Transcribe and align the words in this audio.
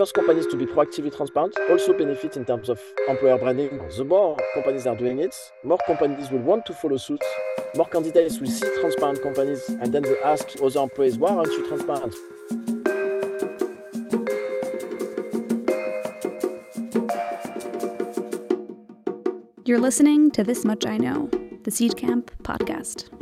first 0.00 0.14
companies 0.14 0.46
to 0.46 0.56
be 0.56 0.64
proactively 0.64 1.14
transparent 1.14 1.54
also 1.68 1.92
benefit 1.92 2.34
in 2.34 2.42
terms 2.42 2.70
of 2.70 2.80
employer 3.06 3.36
branding. 3.36 3.68
The 3.98 4.02
more 4.02 4.34
companies 4.54 4.86
are 4.86 4.96
doing 4.96 5.18
it, 5.18 5.36
more 5.62 5.76
companies 5.86 6.30
will 6.30 6.38
want 6.38 6.64
to 6.66 6.72
follow 6.72 6.96
suit. 6.96 7.22
More 7.76 7.84
candidates 7.84 8.40
will 8.40 8.48
see 8.48 8.66
transparent 8.80 9.22
companies 9.22 9.68
and 9.68 9.92
then 9.92 10.00
they 10.00 10.18
ask 10.24 10.48
other 10.62 10.80
employees, 10.80 11.18
why 11.18 11.34
aren't 11.34 11.52
you 11.52 11.68
transparent? 11.68 12.14
You're 19.66 19.80
listening 19.80 20.30
to 20.30 20.42
This 20.42 20.64
Much 20.64 20.86
I 20.86 20.96
Know, 20.96 21.28
the 21.64 21.70
Seedcamp 21.70 22.30
podcast. 22.42 23.19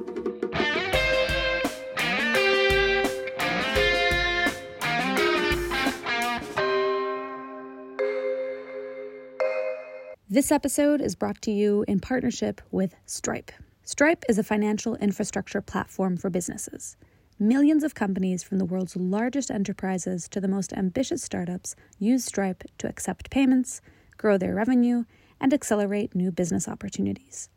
This 10.39 10.53
episode 10.53 11.01
is 11.01 11.17
brought 11.17 11.43
to 11.43 11.51
you 11.51 11.85
in 11.89 11.99
partnership 11.99 12.61
with 12.71 12.95
Stripe. 13.07 13.51
Stripe 13.83 14.25
is 14.29 14.39
a 14.39 14.45
financial 14.45 14.95
infrastructure 14.95 15.61
platform 15.61 16.17
for 16.17 16.31
businesses. 16.31 16.97
Millions 17.41 17.83
of 17.83 17.97
companies 17.97 18.45
from 18.45 18.59
the 18.59 18.65
world's 18.65 18.95
largest 18.95 19.51
enterprises 19.51 20.29
to 20.29 20.41
the 20.41 20.47
most 20.47 20.73
ambitious 20.73 21.25
startups 21.25 21.75
use 21.99 22.25
Stripe 22.25 22.63
to 22.79 22.89
accept 22.89 23.31
payments, 23.31 23.81
grow 24.17 24.39
their 24.39 24.55
revenue, 24.55 25.07
and 25.41 25.53
accelerate 25.53 26.15
new 26.15 26.31
business 26.31 26.69
opportunities. 26.69 27.49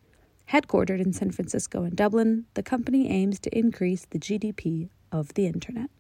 Headquartered 0.50 1.02
in 1.02 1.14
San 1.14 1.30
Francisco 1.30 1.84
and 1.84 1.96
Dublin, 1.96 2.46
the 2.56 2.64
company 2.64 3.12
aims 3.12 3.40
to 3.42 3.56
increase 3.56 4.08
the 4.10 4.18
GDP 4.18 4.90
of 5.12 5.36
the 5.36 5.46
internet. 5.46 5.92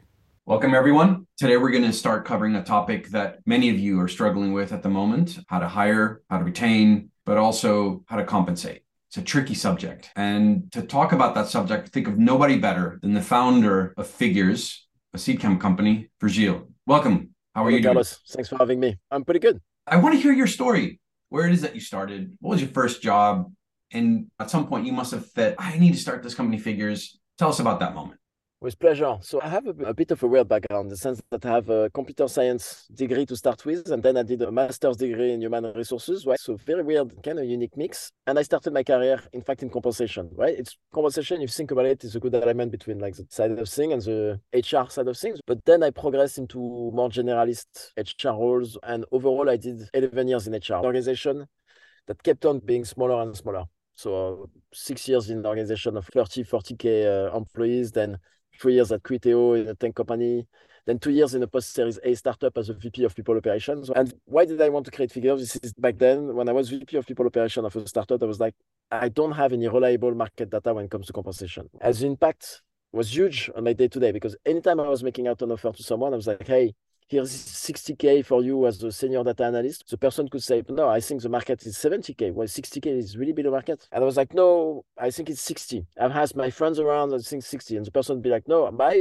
Welcome, 0.47 0.73
everyone. 0.73 1.27
Today, 1.37 1.55
we're 1.57 1.69
going 1.69 1.83
to 1.83 1.93
start 1.93 2.25
covering 2.25 2.55
a 2.55 2.63
topic 2.63 3.09
that 3.09 3.41
many 3.45 3.69
of 3.69 3.77
you 3.77 4.01
are 4.01 4.07
struggling 4.07 4.53
with 4.53 4.73
at 4.73 4.81
the 4.81 4.89
moment 4.89 5.37
how 5.47 5.59
to 5.59 5.67
hire, 5.67 6.23
how 6.31 6.39
to 6.39 6.43
retain, 6.43 7.11
but 7.27 7.37
also 7.37 8.03
how 8.07 8.15
to 8.15 8.25
compensate. 8.25 8.81
It's 9.09 9.17
a 9.17 9.21
tricky 9.21 9.53
subject. 9.53 10.09
And 10.15 10.71
to 10.71 10.81
talk 10.81 11.11
about 11.11 11.35
that 11.35 11.47
subject, 11.47 11.89
think 11.89 12.07
of 12.07 12.17
nobody 12.17 12.57
better 12.57 12.97
than 13.03 13.13
the 13.13 13.21
founder 13.21 13.93
of 13.97 14.07
Figures, 14.07 14.87
a 15.13 15.17
Seedcamp 15.17 15.61
company, 15.61 16.09
Virgile. 16.19 16.65
Welcome. 16.87 17.35
How 17.53 17.63
are 17.65 17.69
hey, 17.69 17.77
you? 17.77 17.83
Carlos. 17.83 18.19
Thanks 18.29 18.49
for 18.49 18.57
having 18.57 18.79
me. 18.79 18.97
I'm 19.11 19.23
pretty 19.23 19.41
good. 19.41 19.61
I 19.85 19.97
want 19.97 20.15
to 20.15 20.19
hear 20.19 20.33
your 20.33 20.47
story. 20.47 20.99
Where 21.29 21.45
it 21.45 21.53
is 21.53 21.61
that 21.61 21.75
you 21.75 21.81
started? 21.81 22.35
What 22.39 22.53
was 22.53 22.61
your 22.61 22.71
first 22.71 23.03
job? 23.03 23.53
And 23.91 24.31
at 24.39 24.49
some 24.49 24.65
point, 24.65 24.87
you 24.87 24.91
must 24.91 25.11
have 25.11 25.29
thought, 25.29 25.53
I 25.59 25.77
need 25.77 25.93
to 25.93 25.99
start 25.99 26.23
this 26.23 26.33
company, 26.33 26.57
Figures. 26.57 27.19
Tell 27.37 27.49
us 27.49 27.59
about 27.59 27.79
that 27.81 27.93
moment. 27.93 28.20
With 28.61 28.77
pleasure. 28.77 29.17
So 29.21 29.41
I 29.41 29.47
have 29.47 29.65
a, 29.65 29.71
a, 29.85 29.93
bit 29.95 30.11
of 30.11 30.21
a 30.21 30.27
weird 30.27 30.47
background 30.47 30.85
in 30.85 30.89
the 30.89 30.95
sense 30.95 31.19
that 31.31 31.43
I 31.43 31.49
have 31.49 31.67
a 31.71 31.89
computer 31.89 32.27
science 32.27 32.85
degree 32.93 33.25
to 33.25 33.35
start 33.35 33.65
with, 33.65 33.89
and 33.89 34.03
then 34.03 34.17
I 34.17 34.21
did 34.21 34.39
a 34.43 34.51
master's 34.51 34.97
degree 34.97 35.33
in 35.33 35.41
human 35.41 35.73
resources, 35.73 36.27
right? 36.27 36.39
So 36.39 36.57
very 36.57 36.83
weird, 36.83 37.11
kind 37.23 37.39
of 37.39 37.45
unique 37.45 37.75
mix. 37.75 38.11
And 38.27 38.37
I 38.37 38.43
started 38.43 38.71
my 38.71 38.83
career, 38.83 39.19
in 39.33 39.41
fact, 39.41 39.63
in 39.63 39.71
compensation, 39.71 40.29
right? 40.35 40.53
It's 40.55 40.77
compensation, 40.93 41.37
if 41.37 41.49
you 41.49 41.53
think 41.53 41.71
about 41.71 41.87
it, 41.87 42.03
is 42.03 42.15
a 42.15 42.19
good 42.19 42.35
alignment 42.35 42.71
between 42.71 42.99
like 42.99 43.15
the 43.15 43.25
side 43.31 43.49
of 43.49 43.67
things 43.67 44.05
and 44.05 44.39
the 44.53 44.59
HR 44.59 44.87
side 44.91 45.07
of 45.07 45.17
things. 45.17 45.39
But 45.47 45.65
then 45.65 45.81
I 45.81 45.89
progressed 45.89 46.37
into 46.37 46.59
more 46.59 47.09
generalist 47.09 47.65
HR 47.97 48.37
roles. 48.37 48.77
And 48.83 49.05
overall, 49.11 49.49
I 49.49 49.57
did 49.57 49.89
11 49.91 50.27
years 50.27 50.45
in 50.45 50.53
HR 50.53 50.85
organization 50.85 51.47
that 52.05 52.21
kept 52.21 52.45
on 52.45 52.59
being 52.59 52.85
smaller 52.85 53.23
and 53.23 53.35
smaller. 53.35 53.63
So 53.95 54.43
uh, 54.43 54.45
six 54.71 55.07
years 55.07 55.31
in 55.31 55.39
an 55.39 55.45
organization 55.47 55.97
of 55.97 56.05
30, 56.13 56.43
40K 56.43 57.31
uh, 57.33 57.35
employees, 57.35 57.91
then 57.91 58.19
three 58.61 58.75
years 58.75 58.91
at 58.91 59.03
Criteo 59.03 59.59
in 59.59 59.67
a 59.67 59.75
tech 59.75 59.95
company, 59.95 60.47
then 60.85 60.99
two 60.99 61.11
years 61.11 61.33
in 61.33 61.43
a 61.43 61.47
post 61.47 61.73
Series 61.73 61.99
A 62.03 62.15
startup 62.15 62.57
as 62.57 62.69
a 62.69 62.73
VP 62.73 63.03
of 63.03 63.15
People 63.15 63.37
Operations. 63.37 63.89
And 63.89 64.13
why 64.25 64.45
did 64.45 64.61
I 64.61 64.69
want 64.69 64.85
to 64.85 64.91
create 64.91 65.11
Figures? 65.11 65.39
This 65.39 65.55
is 65.63 65.73
back 65.73 65.97
then 65.97 66.35
when 66.35 66.47
I 66.47 66.51
was 66.51 66.69
VP 66.69 66.97
of 66.97 67.05
People 67.05 67.25
Operations 67.25 67.65
of 67.65 67.75
a 67.75 67.87
startup, 67.87 68.21
I 68.21 68.25
was 68.25 68.39
like, 68.39 68.55
I 68.91 69.09
don't 69.09 69.31
have 69.33 69.53
any 69.53 69.67
reliable 69.67 70.13
market 70.13 70.49
data 70.49 70.73
when 70.73 70.85
it 70.85 70.91
comes 70.91 71.07
to 71.07 71.13
compensation. 71.13 71.69
As 71.79 71.99
the 71.99 72.07
impact 72.07 72.61
was 72.91 73.15
huge 73.15 73.49
on 73.55 73.63
my 73.63 73.73
day 73.73 73.87
to 73.87 73.99
day 73.99 74.11
because 74.11 74.35
anytime 74.45 74.79
I 74.79 74.87
was 74.87 75.03
making 75.03 75.27
out 75.27 75.41
an 75.41 75.51
offer 75.51 75.71
to 75.71 75.83
someone, 75.83 76.13
I 76.13 76.17
was 76.17 76.27
like, 76.27 76.45
hey, 76.45 76.73
here's 77.11 77.31
60k 77.31 78.25
for 78.25 78.41
you 78.41 78.65
as 78.65 78.81
a 78.83 78.91
senior 78.91 79.23
data 79.23 79.43
analyst. 79.43 79.89
The 79.89 79.97
person 79.97 80.29
could 80.29 80.43
say 80.43 80.63
no 80.69 80.87
i 80.87 81.01
think 81.01 81.21
the 81.21 81.29
market 81.29 81.65
is 81.65 81.75
70k 81.77 82.33
well 82.33 82.47
60k 82.47 82.85
is 82.85 83.17
really 83.17 83.33
below 83.33 83.51
market. 83.51 83.87
And 83.91 84.01
i 84.03 84.05
was 84.05 84.17
like 84.17 84.33
no 84.33 84.85
i 84.97 85.11
think 85.11 85.29
it's 85.29 85.41
60 85.41 85.85
i've 85.99 86.11
asked 86.11 86.37
my 86.37 86.49
friends 86.49 86.79
around 86.79 87.13
i 87.13 87.17
think 87.17 87.43
60 87.43 87.75
and 87.77 87.85
the 87.85 87.91
person 87.91 88.15
would 88.15 88.23
be 88.23 88.29
like 88.29 88.47
no 88.47 88.71
my 88.71 88.95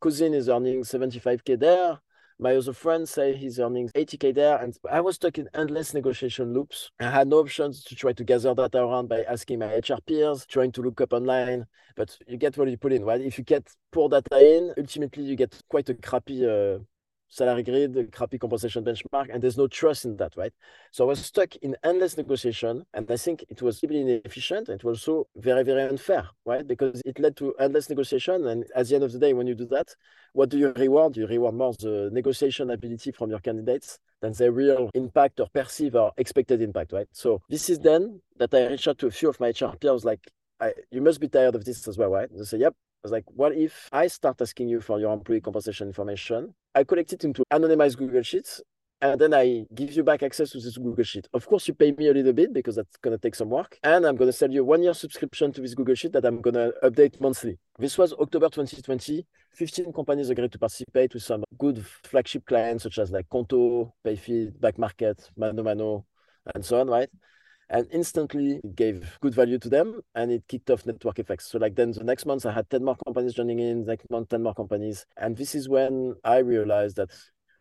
cousin 0.00 0.34
is 0.34 0.48
earning 0.48 0.82
75k 0.82 1.58
there. 1.58 1.98
My 2.40 2.54
other 2.54 2.72
friend 2.72 3.08
say 3.08 3.34
he's 3.34 3.58
earning 3.58 3.88
80k 3.96 4.34
there. 4.34 4.58
And 4.58 4.76
i 4.90 5.00
was 5.00 5.16
stuck 5.16 5.38
in 5.38 5.48
endless 5.54 5.92
negotiation 5.92 6.52
loops. 6.52 6.90
I 7.00 7.10
had 7.10 7.28
no 7.28 7.38
options 7.38 7.82
to 7.84 7.96
try 7.96 8.12
to 8.12 8.24
gather 8.24 8.54
data 8.54 8.78
around 8.78 9.08
by 9.08 9.22
asking 9.22 9.58
my 9.58 9.74
hr 9.76 10.00
peers 10.06 10.46
trying 10.46 10.70
to 10.72 10.82
look 10.82 11.00
up 11.00 11.12
online. 11.12 11.66
But 11.96 12.16
you 12.28 12.36
get 12.36 12.56
what 12.56 12.68
you 12.68 12.76
put 12.76 12.92
in 12.92 13.04
right? 13.04 13.20
If 13.20 13.38
you 13.38 13.44
get 13.44 13.66
poor 13.90 14.08
data 14.08 14.38
in 14.38 14.72
ultimately 14.78 15.24
you 15.24 15.34
get 15.34 15.60
quite 15.68 15.88
a 15.88 15.94
crappy 15.94 16.46
uh, 16.46 16.78
salary 17.28 17.62
grid, 17.62 18.10
crappy 18.12 18.38
compensation 18.38 18.84
benchmark, 18.84 19.28
and 19.32 19.42
there's 19.42 19.56
no 19.56 19.66
trust 19.68 20.04
in 20.04 20.16
that, 20.16 20.36
right? 20.36 20.52
So 20.90 21.04
I 21.04 21.08
was 21.08 21.24
stuck 21.24 21.56
in 21.56 21.76
endless 21.84 22.16
negotiation, 22.16 22.84
and 22.94 23.10
I 23.10 23.16
think 23.16 23.44
it 23.48 23.62
was 23.62 23.82
really 23.82 24.00
inefficient, 24.00 24.68
it 24.68 24.84
was 24.84 25.06
also 25.06 25.26
very, 25.36 25.62
very 25.62 25.82
unfair, 25.82 26.28
right? 26.44 26.66
Because 26.66 27.02
it 27.04 27.18
led 27.18 27.36
to 27.36 27.54
endless 27.56 27.88
negotiation, 27.88 28.46
and 28.46 28.64
at 28.74 28.88
the 28.88 28.94
end 28.94 29.04
of 29.04 29.12
the 29.12 29.18
day, 29.18 29.32
when 29.32 29.46
you 29.46 29.54
do 29.54 29.66
that, 29.66 29.94
what 30.32 30.48
do 30.48 30.58
you 30.58 30.72
reward? 30.76 31.16
You 31.16 31.26
reward 31.26 31.54
more 31.54 31.74
the 31.74 32.10
negotiation 32.12 32.70
ability 32.70 33.12
from 33.12 33.30
your 33.30 33.40
candidates 33.40 33.98
than 34.20 34.32
their 34.32 34.52
real 34.52 34.90
impact 34.94 35.40
or 35.40 35.48
perceived 35.52 35.96
or 35.96 36.12
expected 36.16 36.60
impact, 36.62 36.92
right? 36.92 37.08
So 37.12 37.42
this 37.48 37.70
is 37.70 37.78
then 37.78 38.20
that 38.38 38.52
I 38.54 38.66
reached 38.66 38.88
out 38.88 38.98
to 38.98 39.06
a 39.06 39.10
few 39.10 39.28
of 39.28 39.38
my 39.40 39.48
HR 39.48 39.76
peers, 39.76 40.04
like, 40.04 40.20
I, 40.60 40.72
you 40.90 41.00
must 41.00 41.20
be 41.20 41.28
tired 41.28 41.54
of 41.54 41.64
this 41.64 41.86
as 41.86 41.96
well, 41.96 42.10
right? 42.10 42.28
They 42.34 42.44
say, 42.44 42.58
yep, 42.58 42.74
I 42.98 43.00
was 43.04 43.12
like, 43.12 43.24
what 43.28 43.54
if 43.54 43.88
I 43.92 44.08
start 44.08 44.40
asking 44.40 44.68
you 44.68 44.80
for 44.80 44.98
your 44.98 45.12
employee 45.12 45.40
compensation 45.40 45.86
information? 45.86 46.52
I 46.74 46.82
collect 46.82 47.12
it 47.12 47.22
into 47.22 47.44
anonymized 47.52 47.96
Google 47.96 48.22
Sheets, 48.22 48.60
and 49.00 49.20
then 49.20 49.32
I 49.32 49.66
give 49.72 49.92
you 49.92 50.02
back 50.02 50.24
access 50.24 50.50
to 50.50 50.58
this 50.58 50.76
Google 50.76 51.04
Sheet. 51.04 51.28
Of 51.32 51.46
course, 51.46 51.68
you 51.68 51.74
pay 51.74 51.92
me 51.92 52.08
a 52.08 52.12
little 52.12 52.32
bit 52.32 52.52
because 52.52 52.74
that's 52.74 52.96
going 52.96 53.16
to 53.16 53.20
take 53.20 53.36
some 53.36 53.50
work. 53.50 53.78
And 53.84 54.04
I'm 54.04 54.16
going 54.16 54.28
to 54.28 54.36
sell 54.36 54.50
you 54.50 54.64
one 54.64 54.82
year 54.82 54.94
subscription 54.94 55.52
to 55.52 55.60
this 55.60 55.74
Google 55.74 55.94
Sheet 55.94 56.12
that 56.12 56.24
I'm 56.24 56.40
going 56.40 56.54
to 56.54 56.74
update 56.82 57.20
monthly. 57.20 57.56
This 57.78 57.96
was 57.96 58.12
October 58.14 58.48
2020. 58.48 59.24
15 59.54 59.92
companies 59.92 60.30
agreed 60.30 60.50
to 60.50 60.58
participate 60.58 61.14
with 61.14 61.22
some 61.22 61.44
good 61.56 61.86
flagship 62.02 62.44
clients 62.46 62.82
such 62.82 62.98
as 62.98 63.12
like 63.12 63.28
Qonto, 63.28 63.92
PayFit, 64.04 64.58
Back 64.60 64.76
Market, 64.76 65.30
Mano 65.36 65.62
Mano, 65.62 66.04
and 66.52 66.64
so 66.64 66.80
on, 66.80 66.88
right? 66.88 67.08
And 67.70 67.86
instantly 67.92 68.60
it 68.64 68.76
gave 68.76 69.18
good 69.20 69.34
value 69.34 69.58
to 69.58 69.68
them 69.68 70.00
and 70.14 70.30
it 70.30 70.42
kicked 70.48 70.70
off 70.70 70.86
network 70.86 71.18
effects. 71.18 71.50
So 71.50 71.58
like 71.58 71.74
then 71.74 71.92
the 71.92 72.04
next 72.04 72.24
month 72.26 72.46
i 72.46 72.52
had 72.52 72.68
10 72.70 72.84
more 72.84 72.96
companies 73.04 73.34
joining 73.34 73.58
in 73.58 73.84
next 73.84 74.10
month 74.10 74.30
10 74.30 74.42
more 74.42 74.54
companies. 74.54 75.04
And 75.16 75.36
this 75.36 75.54
is 75.54 75.68
when 75.68 76.14
i 76.24 76.38
realized 76.38 76.96
that 76.96 77.10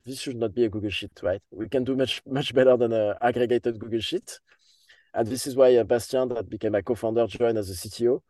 this 0.06 0.22
should 0.22 0.38
not 0.38 0.56
be 0.56 0.66
a 0.66 0.70
google 0.70 0.90
sheet 0.90 1.12
right? 1.22 1.42
We 1.52 1.68
can 1.68 1.84
do 1.84 1.96
much 1.96 2.22
much 2.26 2.54
better 2.54 2.78
than 2.78 2.94
an 2.94 3.16
aggregated 3.22 3.80
google 3.80 4.00
sheet. 4.00 4.40
And 5.14 5.28
this 5.28 5.48
is 5.48 5.56
why 5.56 5.76
uh, 5.76 5.84
bastien 5.84 6.30
that 6.30 6.50
became 6.50 6.74
my 6.74 6.82
co-founder 6.82 7.28
joined 7.28 7.58
as 7.58 7.70
a 7.70 7.74
cto 7.74 8.22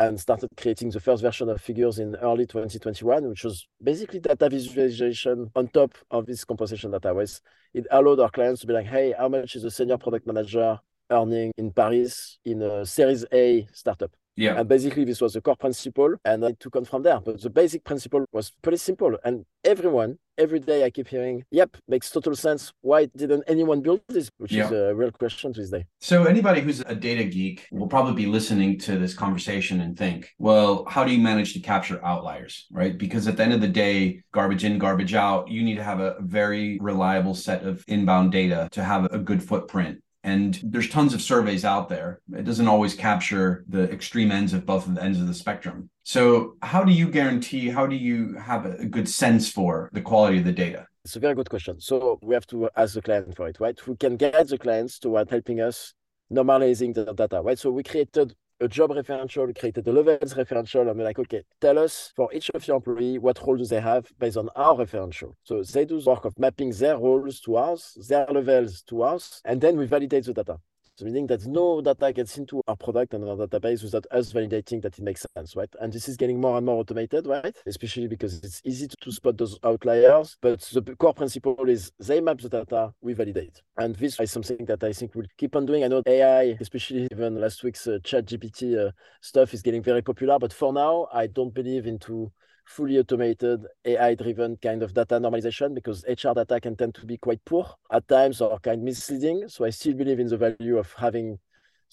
and 0.00 0.18
started 0.20 0.48
creating 0.56 0.90
the 0.90 1.00
first 1.00 1.22
version 1.22 1.48
of 1.48 1.60
figures 1.60 1.98
in 1.98 2.14
early 2.16 2.46
2021 2.46 3.28
which 3.28 3.42
was 3.42 3.66
basically 3.82 4.20
data 4.20 4.48
visualization 4.48 5.50
on 5.56 5.66
top 5.68 5.92
of 6.10 6.24
this 6.24 6.44
compensation 6.44 6.92
database 6.92 7.40
it 7.74 7.84
allowed 7.90 8.20
our 8.20 8.30
clients 8.30 8.60
to 8.60 8.66
be 8.66 8.72
like 8.72 8.86
hey 8.86 9.12
how 9.18 9.28
much 9.28 9.56
is 9.56 9.64
a 9.64 9.70
senior 9.70 9.98
product 9.98 10.24
manager 10.24 10.78
earning 11.10 11.52
in 11.56 11.72
Paris 11.72 12.38
in 12.44 12.62
a 12.62 12.84
Series 12.86 13.24
A 13.32 13.66
startup. 13.72 14.10
Yeah. 14.38 14.54
And 14.54 14.68
basically, 14.68 15.04
this 15.04 15.20
was 15.20 15.32
the 15.32 15.40
core 15.40 15.56
principle, 15.56 16.14
and 16.24 16.44
I 16.44 16.52
took 16.60 16.76
on 16.76 16.84
from 16.84 17.02
there. 17.02 17.20
But 17.20 17.42
the 17.42 17.50
basic 17.50 17.82
principle 17.82 18.24
was 18.32 18.52
pretty 18.62 18.78
simple. 18.78 19.18
And 19.24 19.44
everyone, 19.64 20.18
every 20.38 20.60
day, 20.60 20.84
I 20.84 20.90
keep 20.90 21.08
hearing, 21.08 21.44
yep, 21.50 21.76
makes 21.88 22.08
total 22.08 22.36
sense. 22.36 22.72
Why 22.80 23.06
didn't 23.06 23.42
anyone 23.48 23.80
build 23.80 24.02
this? 24.08 24.30
Which 24.38 24.52
yeah. 24.52 24.66
is 24.66 24.70
a 24.70 24.94
real 24.94 25.10
question 25.10 25.52
to 25.54 25.60
this 25.60 25.70
day. 25.70 25.86
So, 26.00 26.22
anybody 26.22 26.60
who's 26.60 26.78
a 26.82 26.94
data 26.94 27.24
geek 27.24 27.66
will 27.72 27.88
probably 27.88 28.14
be 28.14 28.26
listening 28.26 28.78
to 28.80 28.96
this 28.96 29.12
conversation 29.12 29.80
and 29.80 29.98
think, 29.98 30.32
well, 30.38 30.84
how 30.84 31.02
do 31.02 31.12
you 31.12 31.20
manage 31.20 31.52
to 31.54 31.58
capture 31.58 32.00
outliers, 32.04 32.68
right? 32.70 32.96
Because 32.96 33.26
at 33.26 33.36
the 33.36 33.42
end 33.42 33.54
of 33.54 33.60
the 33.60 33.66
day, 33.66 34.22
garbage 34.30 34.62
in, 34.62 34.78
garbage 34.78 35.14
out, 35.14 35.48
you 35.48 35.64
need 35.64 35.78
to 35.78 35.84
have 35.84 35.98
a 35.98 36.14
very 36.20 36.78
reliable 36.80 37.34
set 37.34 37.64
of 37.64 37.84
inbound 37.88 38.30
data 38.30 38.68
to 38.70 38.84
have 38.84 39.06
a 39.06 39.18
good 39.18 39.42
footprint 39.42 40.00
and 40.24 40.60
there's 40.62 40.88
tons 40.88 41.14
of 41.14 41.22
surveys 41.22 41.64
out 41.64 41.88
there. 41.88 42.20
It 42.34 42.44
doesn't 42.44 42.68
always 42.68 42.94
capture 42.94 43.64
the 43.68 43.90
extreme 43.90 44.32
ends 44.32 44.52
of 44.52 44.66
both 44.66 44.86
of 44.86 44.94
the 44.94 45.02
ends 45.02 45.20
of 45.20 45.26
the 45.26 45.34
spectrum. 45.34 45.90
So, 46.02 46.56
how 46.62 46.84
do 46.84 46.92
you 46.92 47.08
guarantee, 47.08 47.68
how 47.68 47.86
do 47.86 47.96
you 47.96 48.34
have 48.34 48.66
a 48.66 48.86
good 48.86 49.08
sense 49.08 49.50
for 49.50 49.90
the 49.92 50.00
quality 50.00 50.38
of 50.38 50.44
the 50.44 50.52
data? 50.52 50.86
It's 51.04 51.16
a 51.16 51.20
very 51.20 51.34
good 51.34 51.48
question. 51.48 51.80
So, 51.80 52.18
we 52.22 52.34
have 52.34 52.46
to 52.48 52.68
ask 52.76 52.94
the 52.94 53.02
client 53.02 53.36
for 53.36 53.48
it, 53.48 53.60
right? 53.60 53.78
We 53.86 53.96
can 53.96 54.16
get 54.16 54.48
the 54.48 54.58
clients 54.58 54.98
toward 54.98 55.30
helping 55.30 55.60
us 55.60 55.94
normalizing 56.32 56.94
the 56.94 57.12
data, 57.12 57.40
right? 57.40 57.58
So, 57.58 57.70
we 57.70 57.82
created 57.82 58.34
a 58.60 58.68
job 58.68 58.90
referential, 58.90 59.56
created 59.58 59.86
a 59.86 59.92
levels 59.92 60.34
referential, 60.34 60.88
and 60.88 60.98
we're 60.98 61.04
like, 61.04 61.18
okay, 61.18 61.42
tell 61.60 61.78
us 61.78 62.12
for 62.16 62.32
each 62.32 62.50
of 62.50 62.66
your 62.66 62.76
employee 62.76 63.18
what 63.18 63.40
role 63.46 63.56
do 63.56 63.64
they 63.64 63.80
have 63.80 64.06
based 64.18 64.36
on 64.36 64.48
our 64.56 64.74
referential. 64.74 65.34
So 65.44 65.62
they 65.62 65.84
do 65.84 66.00
the 66.00 66.10
work 66.10 66.24
of 66.24 66.38
mapping 66.38 66.70
their 66.70 66.96
roles 66.96 67.40
to 67.40 67.56
ours, 67.56 67.96
their 68.08 68.26
levels 68.26 68.82
to 68.88 69.02
ours, 69.02 69.40
and 69.44 69.60
then 69.60 69.76
we 69.76 69.86
validate 69.86 70.24
the 70.24 70.34
data. 70.34 70.58
So 70.98 71.04
meaning 71.04 71.28
that 71.28 71.46
no 71.46 71.80
data 71.80 72.12
gets 72.12 72.38
into 72.38 72.60
our 72.66 72.74
product 72.74 73.14
and 73.14 73.22
our 73.22 73.36
database 73.36 73.84
without 73.84 74.04
us 74.10 74.32
validating 74.32 74.82
that 74.82 74.98
it 74.98 75.00
makes 75.00 75.24
sense, 75.36 75.54
right? 75.54 75.72
And 75.80 75.92
this 75.92 76.08
is 76.08 76.16
getting 76.16 76.40
more 76.40 76.56
and 76.56 76.66
more 76.66 76.80
automated, 76.80 77.24
right? 77.28 77.56
Especially 77.66 78.08
because 78.08 78.40
it's 78.42 78.60
easy 78.64 78.88
to, 78.88 78.96
to 79.02 79.12
spot 79.12 79.38
those 79.38 79.56
outliers. 79.62 80.36
But 80.42 80.58
the 80.62 80.82
core 80.96 81.14
principle 81.14 81.68
is 81.68 81.92
they 82.00 82.20
map 82.20 82.40
the 82.40 82.48
data, 82.48 82.92
we 83.00 83.12
validate. 83.12 83.62
And 83.76 83.94
this 83.94 84.18
is 84.18 84.32
something 84.32 84.64
that 84.64 84.82
I 84.82 84.92
think 84.92 85.14
we'll 85.14 85.26
keep 85.36 85.54
on 85.54 85.66
doing. 85.66 85.84
I 85.84 85.86
know 85.86 86.02
AI, 86.04 86.56
especially 86.58 87.06
even 87.12 87.40
last 87.40 87.62
week's 87.62 87.86
uh, 87.86 88.00
ChatGPT 88.02 88.88
uh, 88.88 88.90
stuff 89.20 89.54
is 89.54 89.62
getting 89.62 89.84
very 89.84 90.02
popular. 90.02 90.40
But 90.40 90.52
for 90.52 90.72
now, 90.72 91.06
I 91.12 91.28
don't 91.28 91.54
believe 91.54 91.86
into 91.86 92.32
fully 92.68 92.98
automated 92.98 93.66
AI 93.84 94.14
driven 94.14 94.56
kind 94.58 94.82
of 94.82 94.94
data 94.94 95.18
normalization 95.18 95.74
because 95.74 96.04
HR 96.06 96.34
data 96.34 96.60
can 96.60 96.76
tend 96.76 96.94
to 96.94 97.06
be 97.06 97.16
quite 97.16 97.44
poor 97.44 97.66
at 97.90 98.06
times 98.08 98.40
or 98.40 98.58
kind 98.60 98.80
of 98.80 98.84
misleading. 98.84 99.48
So 99.48 99.64
I 99.64 99.70
still 99.70 99.94
believe 99.94 100.20
in 100.20 100.28
the 100.28 100.36
value 100.36 100.78
of 100.78 100.92
having 100.92 101.38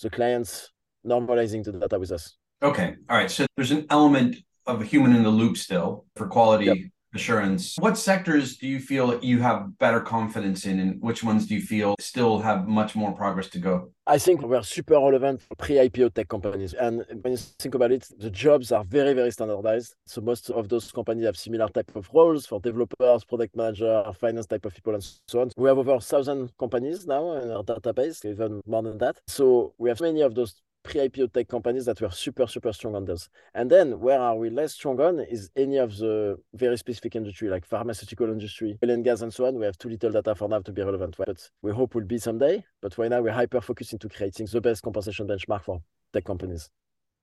the 0.02 0.10
clients 0.10 0.72
normalizing 1.06 1.64
the 1.64 1.72
data 1.72 1.98
with 1.98 2.12
us. 2.12 2.38
Okay. 2.62 2.96
All 3.10 3.18
right. 3.18 3.32
So 3.32 3.46
there's 3.56 3.72
an 3.72 3.86
element 3.90 4.36
of 4.68 4.82
a 4.82 4.86
human 4.86 5.16
in 5.16 5.24
the 5.24 5.30
loop 5.30 5.58
still 5.58 6.06
for 6.16 6.28
quality 6.28 6.66
yep 6.66 6.78
assurance. 7.16 7.76
What 7.80 7.98
sectors 7.98 8.58
do 8.58 8.68
you 8.68 8.80
feel 8.80 9.24
you 9.24 9.42
have 9.42 9.78
better 9.80 10.02
confidence 10.02 10.66
in, 10.66 10.80
and 10.80 11.02
which 11.02 11.24
ones 11.24 11.48
do 11.48 11.56
you 11.56 11.62
feel 11.62 11.96
still 12.00 12.40
have 12.40 12.68
much 12.68 12.96
more 12.96 13.14
progress 13.14 13.48
to 13.50 13.60
go? 13.60 13.92
I 14.08 14.20
think 14.20 14.42
we're 14.42 14.62
super 14.62 14.94
relevant 14.94 15.42
for 15.42 15.56
pre-IPO 15.56 16.14
tech 16.14 16.28
companies. 16.28 16.74
And 16.74 17.04
when 17.22 17.34
you 17.34 17.38
think 17.38 17.74
about 17.74 17.92
it, 17.92 18.08
the 18.20 18.30
jobs 18.30 18.72
are 18.72 18.84
very, 18.84 19.14
very 19.14 19.32
standardized. 19.32 19.96
So 20.06 20.22
most 20.22 20.52
of 20.52 20.70
those 20.70 20.92
companies 20.92 21.26
have 21.26 21.38
similar 21.38 21.68
type 21.70 21.92
of 21.96 22.08
roles 22.14 22.46
for 22.46 22.60
developers, 22.60 23.24
product 23.24 23.56
manager, 23.56 24.04
finance 24.20 24.46
type 24.46 24.66
of 24.66 24.76
people, 24.76 24.94
and 24.94 25.04
so 25.28 25.42
on. 25.42 25.50
We 25.58 25.70
have 25.70 25.80
over 25.80 25.96
a 25.96 26.00
thousand 26.00 26.52
companies 26.60 27.08
now 27.08 27.34
in 27.38 27.50
our 27.50 27.64
database, 27.64 28.24
even 28.26 28.62
more 28.68 28.84
than 28.84 29.00
that. 29.00 29.20
So 29.28 29.74
we 29.80 29.90
have 29.90 30.02
many 30.02 30.22
of 30.22 30.36
those 30.36 30.62
pre-IPO 30.86 31.34
tech 31.34 31.48
companies 31.48 31.86
that 31.86 32.00
were 32.00 32.12
super, 32.12 32.48
super 32.48 32.72
strong 32.72 32.96
on 32.96 33.06
those. 33.06 33.28
And 33.54 33.70
then 33.70 34.00
where 34.00 34.20
are 34.20 34.36
we 34.36 34.50
less 34.50 34.74
strong 34.74 35.00
on 35.02 35.20
is 35.20 35.50
any 35.56 35.78
of 35.78 35.98
the 35.98 36.38
very 36.54 36.78
specific 36.78 37.16
industry 37.16 37.50
like 37.50 37.66
pharmaceutical 37.66 38.28
industry, 38.30 38.78
oil 38.84 38.92
and 38.92 39.04
gas 39.04 39.22
and 39.22 39.34
so 39.34 39.48
on. 39.48 39.56
We 39.60 39.66
have 39.66 39.78
too 39.78 39.90
little 39.90 40.12
data 40.12 40.36
for 40.36 40.48
now 40.48 40.60
to 40.60 40.72
be 40.72 40.84
relevant. 40.84 41.16
But 41.18 41.50
we 41.62 41.72
hope 41.72 41.96
will 41.96 42.06
be 42.06 42.20
someday. 42.20 42.64
But 42.82 42.98
right 42.98 43.10
now 43.10 43.22
we're 43.22 43.34
hyper 43.34 43.62
focused 43.62 43.94
into 43.94 44.08
creating 44.08 44.48
the 44.52 44.62
best 44.62 44.84
compensation 44.84 45.28
benchmark 45.28 45.64
for 45.64 45.82
tech 46.14 46.24
companies. 46.24 46.70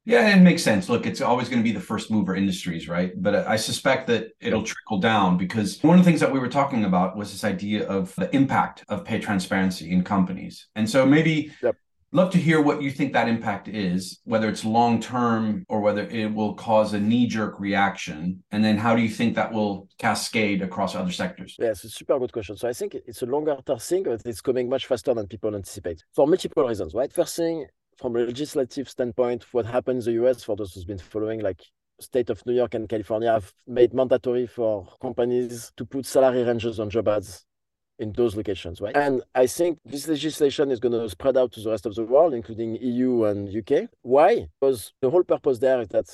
Yeah, 0.05 0.35
it 0.37 0.41
makes 0.41 0.65
sense. 0.65 0.89
Look, 0.89 1.07
it's 1.07 1.21
always 1.21 1.49
going 1.49 1.61
to 1.61 1.65
be 1.65 1.71
the 1.71 1.79
first 1.79 2.11
mover 2.11 2.35
industries, 2.35 2.89
right? 2.89 3.13
But 3.23 3.47
I 3.47 3.55
suspect 3.55 4.09
that 4.09 4.31
it'll 4.41 4.65
trickle 4.65 4.99
down 4.99 5.37
because 5.37 5.81
one 5.85 5.97
of 5.97 6.05
the 6.05 6.11
things 6.11 6.19
that 6.19 6.33
we 6.33 6.41
were 6.41 6.49
talking 6.49 6.85
about 6.85 7.17
was 7.17 7.31
this 7.31 7.45
idea 7.45 7.87
of 7.87 8.13
the 8.17 8.35
impact 8.35 8.85
of 8.89 9.05
pay 9.05 9.21
transparency 9.21 9.93
in 9.93 10.03
companies. 10.03 10.67
And 10.75 10.91
so 10.91 11.07
maybe 11.07 11.53
yep 11.63 11.77
love 12.13 12.31
to 12.31 12.39
hear 12.39 12.61
what 12.61 12.83
you 12.83 12.91
think 12.91 13.13
that 13.15 13.29
impact 13.29 13.69
is, 13.69 14.21
whether 14.25 14.49
it's 14.49 14.65
long 14.65 15.01
term 15.01 15.65
or 15.69 15.81
whether 15.81 16.03
it 16.03 16.33
will 16.33 16.55
cause 16.55 16.93
a 16.93 17.01
knee 17.01 17.27
jerk 17.27 17.59
reaction. 17.59 18.43
And 18.53 18.63
then 18.65 18.77
how 18.77 18.95
do 18.95 19.03
you 19.03 19.09
think 19.09 19.35
that 19.35 19.53
will 19.53 19.89
cascade 19.99 20.63
across 20.63 20.95
other 20.95 21.11
sectors? 21.11 21.57
Yeah, 21.59 21.71
it's 21.71 21.85
a 21.85 21.91
super 21.91 22.19
good 22.19 22.33
question. 22.33 22.57
So 22.57 22.69
I 22.69 22.73
think 22.73 22.95
it's 22.95 23.23
a 23.23 23.27
longer 23.27 23.57
term 23.67 23.79
thing, 23.79 24.05
but 24.05 24.23
it's 24.25 24.43
coming 24.43 24.69
much 24.69 24.87
faster 24.87 25.15
than 25.15 25.27
people 25.27 25.55
anticipate 25.55 26.05
for 26.15 26.27
multiple 26.27 26.69
reasons, 26.69 26.95
right? 26.95 27.13
First 27.13 27.37
thing, 27.37 27.67
from 27.97 28.17
a 28.17 28.21
legislative 28.21 28.89
standpoint, 28.89 29.47
what 29.53 29.67
happened 29.67 30.01
in 30.01 30.05
the 30.05 30.25
US, 30.25 30.45
for 30.45 30.55
those 30.55 30.75
who's 30.75 30.85
been 30.85 30.99
following, 30.99 31.41
like 31.41 31.63
state 32.01 32.31
of 32.31 32.45
New 32.45 32.55
York 32.55 32.75
and 32.75 32.89
California 32.89 33.33
have 33.33 33.53
made 33.67 33.95
mandatory 33.95 34.47
for 34.47 34.87
companies 35.01 35.73
to 35.77 35.85
put 35.85 36.05
salary 36.05 36.43
ranges 36.43 36.81
on 36.81 36.91
job 36.91 37.09
ads 37.09 37.47
in 38.03 38.13
those 38.13 38.37
locations, 38.37 38.81
right? 38.81 38.97
And 38.97 39.23
I 39.35 39.47
think 39.47 39.79
this 39.85 40.09
legislation 40.09 40.71
is 40.71 40.81
going 40.81 40.93
to 40.93 41.09
spread 41.09 41.37
out 41.37 41.53
to 41.53 41.61
the 41.61 41.71
rest 41.71 41.87
of 41.87 41.95
the 41.95 42.05
world, 42.05 42.35
including 42.35 42.77
EU 42.81 43.25
and 43.25 43.49
UK. 43.49 43.89
Why? 44.03 44.49
Because 44.61 44.93
the 45.01 45.09
whole 45.09 45.23
purpose 45.23 45.59
there 45.61 45.81
is 45.81 45.89
that 45.89 46.07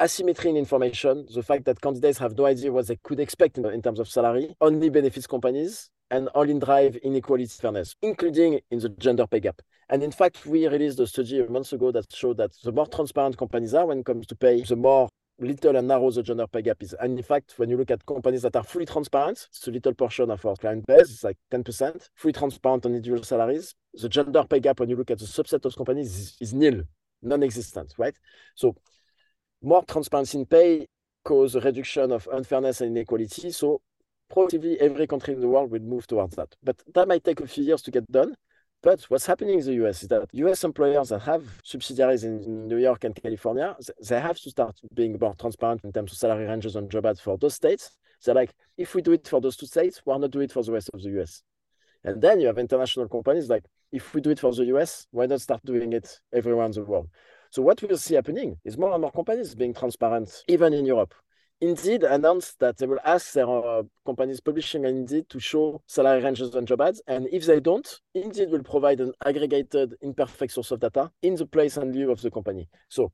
asymmetry 0.00 0.50
in 0.50 0.56
information, 0.56 1.26
the 1.34 1.42
fact 1.42 1.64
that 1.64 1.80
candidates 1.80 2.18
have 2.18 2.36
no 2.36 2.46
idea 2.46 2.70
what 2.70 2.86
they 2.86 2.96
could 2.96 3.20
expect 3.20 3.58
in, 3.58 3.64
in 3.66 3.82
terms 3.82 3.98
of 3.98 4.08
salary, 4.08 4.54
only 4.60 4.90
benefits 4.90 5.26
companies 5.26 5.90
and 6.10 6.28
only 6.34 6.58
drive 6.58 6.96
inequality 6.96 7.46
fairness, 7.46 7.96
including 8.02 8.60
in 8.70 8.78
the 8.78 8.90
gender 8.90 9.26
pay 9.26 9.40
gap. 9.40 9.60
And 9.88 10.02
in 10.02 10.12
fact, 10.12 10.46
we 10.46 10.66
released 10.68 11.00
a 11.00 11.06
study 11.06 11.40
a 11.40 11.48
month 11.48 11.72
ago 11.72 11.90
that 11.92 12.12
showed 12.12 12.36
that 12.36 12.52
the 12.62 12.72
more 12.72 12.86
transparent 12.86 13.36
companies 13.36 13.74
are 13.74 13.86
when 13.86 13.98
it 13.98 14.06
comes 14.06 14.26
to 14.26 14.36
pay, 14.36 14.62
the 14.62 14.76
more 14.76 15.08
little 15.42 15.76
and 15.76 15.88
narrow 15.88 16.10
the 16.10 16.22
gender 16.22 16.46
pay 16.46 16.62
gap 16.62 16.82
is. 16.82 16.94
And 17.00 17.18
in 17.18 17.24
fact, 17.24 17.54
when 17.56 17.68
you 17.68 17.76
look 17.76 17.90
at 17.90 18.04
companies 18.06 18.42
that 18.42 18.56
are 18.56 18.64
fully 18.64 18.86
transparent, 18.86 19.46
it's 19.50 19.66
a 19.66 19.70
little 19.70 19.94
portion 19.94 20.30
of 20.30 20.44
our 20.44 20.56
client 20.56 20.86
base, 20.86 21.10
it's 21.10 21.24
like 21.24 21.36
10%, 21.50 22.08
fully 22.14 22.32
transparent 22.32 22.86
on 22.86 22.94
individual 22.94 23.24
salaries. 23.24 23.74
The 23.94 24.08
gender 24.08 24.44
pay 24.44 24.60
gap, 24.60 24.80
when 24.80 24.88
you 24.88 24.96
look 24.96 25.10
at 25.10 25.18
the 25.18 25.26
subset 25.26 25.64
of 25.64 25.76
companies, 25.76 26.16
is, 26.16 26.36
is 26.40 26.54
nil, 26.54 26.82
non-existent, 27.22 27.94
right? 27.98 28.16
So 28.54 28.76
more 29.62 29.84
transparency 29.84 30.38
in 30.38 30.46
pay 30.46 30.86
cause 31.24 31.54
a 31.54 31.60
reduction 31.60 32.12
of 32.12 32.28
unfairness 32.32 32.80
and 32.80 32.96
inequality. 32.96 33.52
So 33.52 33.80
probably 34.30 34.80
every 34.80 35.06
country 35.06 35.34
in 35.34 35.40
the 35.40 35.48
world 35.48 35.70
will 35.70 35.80
move 35.80 36.06
towards 36.06 36.36
that. 36.36 36.54
But 36.62 36.82
that 36.94 37.06
might 37.06 37.24
take 37.24 37.40
a 37.40 37.46
few 37.46 37.64
years 37.64 37.82
to 37.82 37.90
get 37.90 38.10
done. 38.10 38.34
But 38.82 39.02
what's 39.04 39.26
happening 39.26 39.60
in 39.60 39.64
the 39.64 39.74
US 39.84 40.02
is 40.02 40.08
that 40.08 40.28
US 40.32 40.64
employers 40.64 41.10
that 41.10 41.20
have 41.20 41.44
subsidiaries 41.62 42.24
in 42.24 42.66
New 42.66 42.78
York 42.78 43.04
and 43.04 43.14
California, 43.14 43.76
they 44.08 44.20
have 44.20 44.40
to 44.40 44.50
start 44.50 44.80
being 44.92 45.16
more 45.20 45.34
transparent 45.34 45.84
in 45.84 45.92
terms 45.92 46.12
of 46.12 46.18
salary 46.18 46.46
ranges 46.46 46.74
and 46.74 46.90
job 46.90 47.06
ads 47.06 47.20
for 47.20 47.38
those 47.38 47.54
states. 47.54 47.92
They're 48.24 48.34
like, 48.34 48.52
if 48.76 48.94
we 48.94 49.02
do 49.02 49.12
it 49.12 49.26
for 49.26 49.40
those 49.40 49.56
two 49.56 49.66
states, 49.66 50.00
why 50.04 50.16
not 50.16 50.32
do 50.32 50.40
it 50.40 50.52
for 50.52 50.62
the 50.62 50.72
rest 50.72 50.90
of 50.92 51.02
the 51.02 51.20
US? 51.20 51.42
And 52.04 52.20
then 52.20 52.40
you 52.40 52.48
have 52.48 52.58
international 52.58 53.08
companies 53.08 53.48
like, 53.48 53.64
if 53.92 54.14
we 54.14 54.20
do 54.20 54.30
it 54.30 54.40
for 54.40 54.52
the 54.52 54.64
US, 54.76 55.06
why 55.12 55.26
not 55.26 55.40
start 55.40 55.64
doing 55.64 55.92
it 55.92 56.20
everywhere 56.32 56.66
in 56.66 56.72
the 56.72 56.82
world? 56.82 57.08
So 57.50 57.62
what 57.62 57.80
we'll 57.82 57.96
see 57.98 58.14
happening 58.14 58.58
is 58.64 58.78
more 58.78 58.92
and 58.92 59.02
more 59.02 59.12
companies 59.12 59.54
being 59.54 59.74
transparent, 59.74 60.42
even 60.48 60.72
in 60.72 60.86
Europe. 60.86 61.14
Indeed 61.62 62.02
announced 62.02 62.58
that 62.58 62.78
they 62.78 62.88
will 62.88 62.98
ask 63.04 63.34
their 63.34 63.48
uh, 63.48 63.84
companies 64.04 64.40
publishing 64.40 64.84
on 64.84 64.96
Indeed 64.96 65.28
to 65.28 65.38
show 65.38 65.80
salary 65.86 66.20
ranges 66.20 66.56
and 66.56 66.66
job 66.66 66.80
ads. 66.80 67.00
And 67.06 67.28
if 67.30 67.46
they 67.46 67.60
don't, 67.60 67.88
Indeed 68.14 68.50
will 68.50 68.64
provide 68.64 68.98
an 68.98 69.12
aggregated 69.24 69.94
imperfect 70.00 70.54
source 70.54 70.72
of 70.72 70.80
data 70.80 71.12
in 71.22 71.36
the 71.36 71.46
place 71.46 71.76
and 71.76 71.94
lieu 71.94 72.10
of 72.10 72.20
the 72.20 72.32
company. 72.32 72.68
So 72.88 73.12